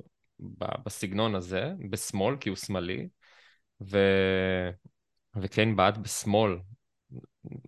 בסגנון 0.85 1.35
הזה, 1.35 1.71
בשמאל, 1.89 2.37
כי 2.37 2.49
הוא 2.49 2.55
שמאלי, 2.55 3.07
ו... 3.81 3.97
וקיין 5.35 5.75
בעט 5.75 5.97
בשמאל. 5.97 6.57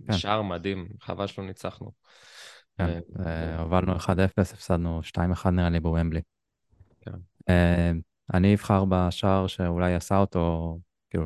כן. 0.07 0.13
שער 0.13 0.41
מדהים, 0.41 0.87
חבל 1.01 1.27
שלא 1.27 1.45
ניצחנו. 1.45 1.91
כן, 2.77 2.99
אה, 3.19 3.25
אה, 3.25 3.61
הובלנו 3.61 3.95
1-0, 3.95 4.09
הפסדנו 4.37 5.01
2-1 5.03 5.49
נראה 5.49 5.69
לי 5.69 5.79
בוומבלי. 5.79 6.21
כן. 7.01 7.11
אה, 7.49 7.91
אני 8.33 8.53
אבחר 8.53 8.85
בשער 8.85 9.47
שאולי 9.47 9.95
עשה 9.95 10.17
אותו, 10.17 10.77
כאילו, 11.09 11.25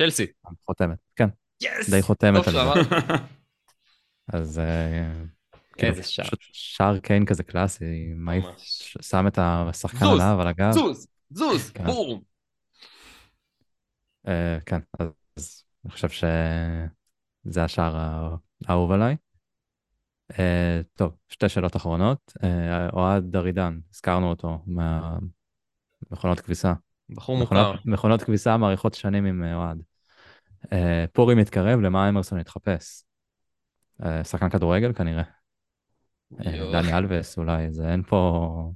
צ'לסי. 0.00 0.26
חותמת. 0.66 0.98
כן, 1.16 1.28
יס! 1.62 1.90
די 1.90 2.02
חותמת 2.02 2.46
על 2.46 2.52
זה. 2.52 2.60
אז 4.32 4.58
אה, 4.58 5.12
כאילו, 5.72 5.92
איזה 5.92 6.02
שער. 6.02 6.26
שער 6.52 6.98
קיין 6.98 7.26
כזה 7.26 7.42
קלאסי, 7.42 8.12
ממש. 8.16 8.96
שם 9.00 9.26
את 9.26 9.38
השחקן 9.42 10.06
עליו, 10.06 10.40
על 10.40 10.46
הגב. 10.46 10.72
זוז, 10.72 11.06
זוז, 11.30 11.70
כן. 11.70 11.84
בום. 11.84 12.22
אה, 14.28 14.58
כן, 14.66 14.80
אז 14.98 15.64
אני 15.84 15.92
חושב 15.92 16.08
שזה 16.08 17.64
השער 17.64 17.96
האהוב 18.66 18.92
עליי. 18.92 19.16
אה, 20.38 20.80
טוב, 20.94 21.16
שתי 21.28 21.48
שאלות 21.48 21.76
אחרונות. 21.76 22.32
אוהד 22.92 23.24
דרידן, 23.24 23.78
הזכרנו 23.92 24.30
אותו 24.30 24.58
מהמכונות 24.66 26.40
כביסה. 26.40 26.72
בחור 27.10 27.38
מוכר. 27.38 27.74
מכונות, 27.84 28.22
כביסה 28.22 28.56
מאריכות 28.56 28.94
שנים 28.94 29.24
עם 29.24 29.42
אוהד. 29.54 29.82
אה, 30.72 31.04
פורים 31.12 31.38
מתקרב, 31.38 31.80
למה 31.80 32.08
אמרסון 32.08 32.40
יתחפש? 32.40 33.02
אה, 34.04 34.24
שחקן 34.24 34.48
כדורגל 34.48 34.92
כנראה. 34.92 35.22
אה. 36.46 36.72
דני 36.72 36.98
אלווס 36.98 37.38
אולי, 37.38 37.72
זה 37.72 37.92
אין 37.92 38.02
פה... 38.02 38.72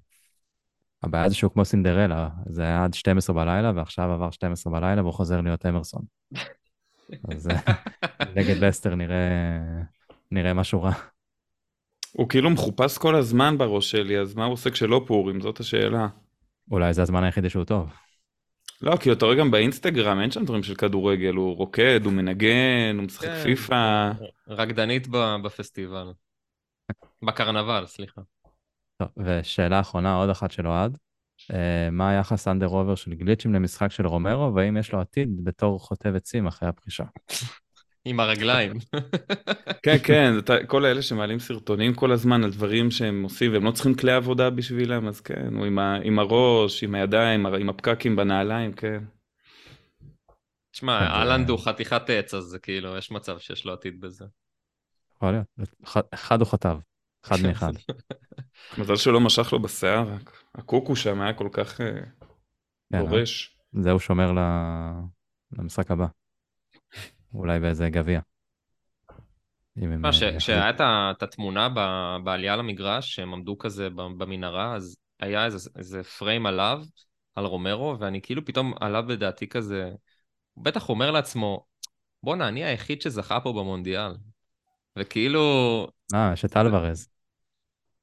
הבעיה 1.02 1.28
זה 1.28 1.34
שהוא 1.34 1.52
כמו 1.52 1.64
סינדרלה, 1.64 2.28
זה 2.46 2.62
היה 2.62 2.84
עד 2.84 2.94
12 2.94 3.36
בלילה 3.36 3.72
ועכשיו 3.76 4.12
עבר 4.12 4.30
12 4.30 4.72
בלילה 4.72 5.02
והוא 5.02 5.12
חוזר 5.12 5.40
להיות 5.40 5.66
אמרסון. 5.66 6.02
אז 7.30 7.48
נגד 8.36 8.56
לסטר 8.56 8.94
נראה, 8.94 9.60
נראה 10.30 10.54
משהו 10.54 10.82
רע. 10.82 10.92
הוא 12.12 12.28
כאילו 12.28 12.50
מחופש 12.50 12.98
כל 12.98 13.14
הזמן 13.14 13.58
בראש 13.58 13.90
שלי, 13.90 14.18
אז 14.18 14.34
מה 14.34 14.44
הוא 14.44 14.52
עושה 14.52 14.70
כשלא 14.70 15.04
פורים? 15.06 15.40
זאת 15.40 15.60
השאלה. 15.60 16.08
אולי 16.70 16.94
זה 16.94 17.02
הזמן 17.02 17.24
היחידי 17.24 17.50
שהוא 17.50 17.64
טוב. 17.64 17.92
לא, 18.84 18.96
כי 18.96 19.12
אתה 19.12 19.24
רואה 19.24 19.36
גם 19.36 19.50
באינסטגרם, 19.50 20.20
אין 20.20 20.30
שם 20.30 20.44
דברים 20.44 20.62
של 20.62 20.74
כדורגל, 20.74 21.34
הוא 21.34 21.56
רוקד, 21.56 22.00
הוא 22.04 22.12
מנגן, 22.12 22.96
הוא 22.96 23.04
משחק 23.04 23.26
כן. 23.26 23.42
פיפא. 23.42 24.12
רקדנית 24.48 25.08
בפסטיבל. 25.44 26.12
בקרנבל, 27.22 27.86
סליחה. 27.86 28.20
טוב, 28.96 29.08
ושאלה 29.16 29.80
אחרונה, 29.80 30.14
עוד 30.14 30.30
אחת 30.30 30.50
של 30.50 30.66
אוהד. 30.66 30.96
אה, 31.52 31.88
מה 31.92 32.10
היחס 32.10 32.48
אנדר 32.48 32.66
עובר 32.66 32.94
של 32.94 33.14
גליצ'ים 33.14 33.54
למשחק 33.54 33.90
של 33.90 34.06
רומרו, 34.06 34.54
והאם 34.54 34.76
יש 34.76 34.92
לו 34.92 35.00
עתיד 35.00 35.44
בתור 35.44 35.78
חוטב 35.78 36.14
עצים 36.14 36.46
אחרי 36.46 36.68
הפרישה? 36.68 37.04
עם 38.04 38.20
הרגליים. 38.20 38.72
כן, 39.82 39.96
כן, 40.04 40.38
אתה, 40.38 40.54
כל 40.66 40.84
האלה 40.84 41.02
שמעלים 41.02 41.38
סרטונים 41.38 41.94
כל 41.94 42.12
הזמן 42.12 42.44
על 42.44 42.50
דברים 42.50 42.90
שהם 42.90 43.22
עושים, 43.22 43.52
והם 43.52 43.64
לא 43.64 43.70
צריכים 43.70 43.94
כלי 43.94 44.12
עבודה 44.12 44.50
בשבילם, 44.50 45.08
אז 45.08 45.20
כן, 45.20 45.54
הוא 45.54 45.66
עם, 45.66 45.78
ה, 45.78 45.98
עם 46.02 46.18
הראש, 46.18 46.84
עם 46.84 46.94
הידיים, 46.94 47.46
עם 47.46 47.68
הפקקים 47.68 48.16
בנעליים, 48.16 48.72
כן. 48.72 49.04
תשמע, 50.72 50.98
אהלנד 50.98 51.48
אה, 51.48 51.54
הוא 51.54 51.64
חתיכת 51.64 52.02
עץ, 52.10 52.34
אז 52.34 52.44
זה 52.44 52.58
כאילו, 52.58 52.96
יש 52.96 53.10
מצב 53.10 53.38
שיש 53.38 53.64
לו 53.64 53.72
עתיד 53.72 54.00
בזה. 54.00 54.24
יכול 55.16 55.30
להיות. 55.30 55.46
אחד- 56.14 56.40
הוא 56.40 56.48
חטב, 56.48 56.78
אחד 57.24 57.36
מאחד. 57.46 57.72
מזל 58.78 58.96
שלא 58.96 59.20
משך 59.20 59.52
לו 59.52 59.62
בשיער, 59.62 60.08
הקוקו 60.54 60.96
שם 60.96 61.20
היה 61.20 61.32
כל 61.32 61.48
כך 61.52 61.80
אה, 61.80 61.86
כן, 62.92 62.98
דורש. 62.98 63.58
זה 63.72 63.90
הוא 63.90 64.00
שומר 64.00 64.32
למשחק 65.52 65.90
הבא. 65.90 66.06
אולי 67.34 67.60
באיזה 67.60 67.88
גביע. 67.90 68.20
ש- 70.12 70.22
אה, 70.22 70.38
כשהיה 70.38 70.70
את 71.10 71.22
התמונה 71.22 71.68
בעלייה 72.24 72.56
למגרש, 72.56 73.14
שהם 73.14 73.34
עמדו 73.34 73.58
כזה 73.58 73.90
במנהרה, 73.90 74.74
אז 74.74 74.96
היה 75.20 75.44
איזה- 75.44 75.70
איזה 75.76 76.02
פריים 76.02 76.46
עליו, 76.46 76.82
על 77.34 77.44
רומרו, 77.44 77.96
ואני 78.00 78.20
כאילו 78.22 78.44
פתאום 78.44 78.72
עלה 78.80 79.02
בדעתי 79.02 79.48
כזה, 79.48 79.90
הוא 80.54 80.64
בטח 80.64 80.88
אומר 80.88 81.10
לעצמו, 81.10 81.64
בואנה, 82.22 82.48
אני 82.48 82.64
היחיד 82.64 83.02
שזכה 83.02 83.40
פה 83.40 83.52
במונדיאל. 83.52 84.12
וכאילו, 84.98 85.86
אה, 86.14 86.30
יש 86.32 86.44
את 86.44 86.56
אלוורז. 86.56 87.08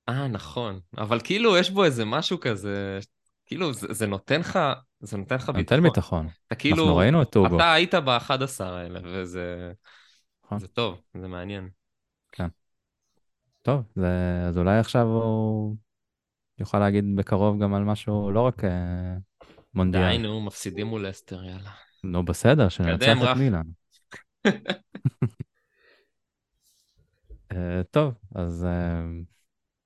אה, 0.09 0.27
נכון. 0.27 0.79
אבל 0.97 1.19
כאילו, 1.23 1.57
יש 1.57 1.69
בו 1.69 1.83
איזה 1.83 2.05
משהו 2.05 2.39
כזה, 2.39 2.99
כאילו, 3.45 3.73
זה, 3.73 3.87
זה 3.93 4.07
נותן 4.07 4.39
לך, 4.39 4.59
זה 5.01 5.17
נותן 5.17 5.35
לך 5.35 5.49
ביטחון. 5.49 5.77
נותן 5.77 5.89
ביטחון. 5.89 6.27
אתה 6.47 6.55
כאילו, 6.55 6.83
אנחנו 6.83 6.95
ראינו 6.95 7.21
את 7.21 7.29
טוגו. 7.29 7.55
אתה 7.55 7.73
היית 7.73 7.95
ב-11 7.95 8.63
האלה, 8.63 8.99
וזה 9.03 9.71
נכון. 10.45 10.59
זה 10.59 10.67
טוב, 10.67 11.01
זה 11.13 11.27
מעניין. 11.27 11.69
טוב, 13.61 13.83
זה, 13.95 14.07
אז 14.47 14.57
אולי 14.57 14.79
עכשיו 14.79 15.07
הוא 15.07 15.75
יוכל 16.59 16.79
להגיד 16.79 17.15
בקרוב 17.15 17.63
גם 17.63 17.73
על 17.73 17.83
משהו, 17.83 18.31
לא 18.31 18.41
רק 18.41 18.63
אה, 18.63 18.69
די, 18.69 19.49
מונדיאל. 19.73 20.17
נו, 20.17 20.41
מפסידים 20.41 20.87
מול 20.87 21.09
אסטר, 21.09 21.43
יאללה. 21.43 21.71
נו, 22.03 22.25
בסדר, 22.25 22.69
שננצח 22.69 23.17
את 23.17 23.21
רך. 23.21 23.37
מילאן. 23.37 23.65
אה, 27.51 27.81
טוב, 27.91 28.13
אז 28.35 28.65
אה, 28.65 29.03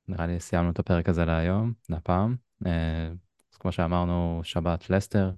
נראה 0.08 0.28
לי 0.28 0.40
סיימנו 0.40 0.72
את 0.72 0.80
הפרק 0.80 1.10
הזה 1.10 1.26
להיום, 1.26 1.74
להפעם. 1.90 2.36
אה, 2.66 3.10
אז 3.56 3.60
כמו 3.60 3.72
שאמרנו, 3.72 4.42
שבת 4.44 4.90
לסטר, 4.90 5.32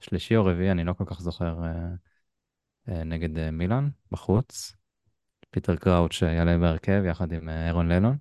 שלישי 0.00 0.36
או 0.36 0.44
רביעי, 0.44 0.70
אני 0.70 0.84
לא 0.84 0.92
כל 0.92 1.04
כך 1.06 1.20
זוכר, 1.20 1.54
אה, 1.64 1.88
אה, 2.88 3.04
נגד 3.04 3.38
אה, 3.38 3.50
מילאן, 3.50 3.88
בחוץ. 4.12 4.76
פיטר 5.50 5.76
קראוץ' 5.76 6.22
יעלה 6.22 6.58
בהרכב 6.58 7.02
יחד 7.06 7.32
עם 7.32 7.48
אירון 7.48 7.88
לנון, 7.88 8.16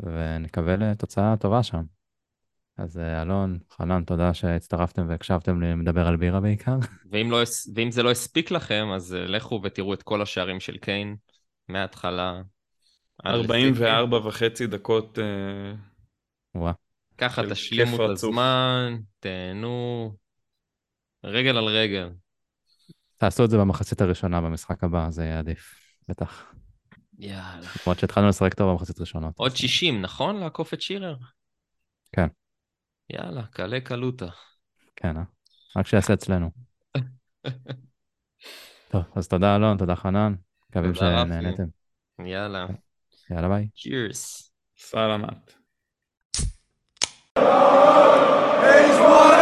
ונקווה 0.00 0.76
לתוצאה 0.76 1.36
טובה 1.36 1.62
שם. 1.62 1.82
אז 2.76 2.98
אלון, 2.98 3.58
חנן, 3.70 4.04
תודה 4.04 4.34
שהצטרפתם 4.34 5.08
והקשבתם 5.08 5.62
לי 5.62 5.72
לדבר 5.72 6.06
על 6.06 6.16
בירה 6.16 6.40
בעיקר. 6.40 6.76
ואם, 7.10 7.30
לא, 7.30 7.42
ואם 7.74 7.90
זה 7.90 8.02
לא 8.02 8.10
הספיק 8.10 8.50
לכם, 8.50 8.86
אז 8.94 9.12
לכו 9.12 9.60
ותראו 9.64 9.94
את 9.94 10.02
כל 10.02 10.22
השערים 10.22 10.60
של 10.60 10.76
קיין, 10.76 11.16
מההתחלה. 11.68 12.42
עד 13.18 13.34
לסיטי. 13.34 13.68
44 13.68 14.28
וחצי 14.28 14.66
דקות, 14.66 15.18
וואה, 16.54 16.72
ככה 17.18 17.42
של 17.42 17.50
תשלימו 17.50 18.04
את. 18.04 18.10
הזמן, 18.10 18.96
תהנו, 19.20 20.12
רגל 21.24 21.56
על 21.56 21.64
רגל. 21.64 22.10
תעשו 23.16 23.44
את 23.44 23.50
זה 23.50 23.58
במחצית 23.58 24.00
הראשונה 24.00 24.40
במשחק 24.40 24.84
הבא, 24.84 25.10
זה 25.10 25.24
יהיה 25.24 25.38
עדיף, 25.38 25.74
בטח. 26.08 26.52
יאללה. 27.18 27.66
למרות 27.86 27.98
שהתחלנו 27.98 28.28
לשחק 28.28 28.54
טוב 28.54 28.70
במחצית 28.70 29.00
ראשונות. 29.00 29.34
עוד 29.36 29.56
60, 29.56 30.02
נכון? 30.02 30.36
לעקוף 30.36 30.74
את 30.74 30.80
שירר? 30.80 31.16
כן. 32.12 32.26
יאללה, 33.10 33.46
קלה 33.46 33.80
קלוטה. 33.80 34.28
כן, 34.96 35.16
אה? 35.16 35.22
רק 35.76 35.86
שיעשה 35.86 36.14
אצלנו. 36.14 36.50
טוב, 38.90 39.02
אז 39.16 39.28
תודה 39.28 39.56
אלון, 39.56 39.78
תודה 39.78 39.96
חנן, 39.96 40.34
מקווים. 40.70 40.94
שנהנתם. 40.94 41.64
יאללה. 42.26 42.66
יאללה 43.30 43.48
ביי. 43.48 43.68
צ'ירס. 43.76 44.52
סלמת. 44.78 45.55
He's 47.36 48.98
one. 49.00 49.35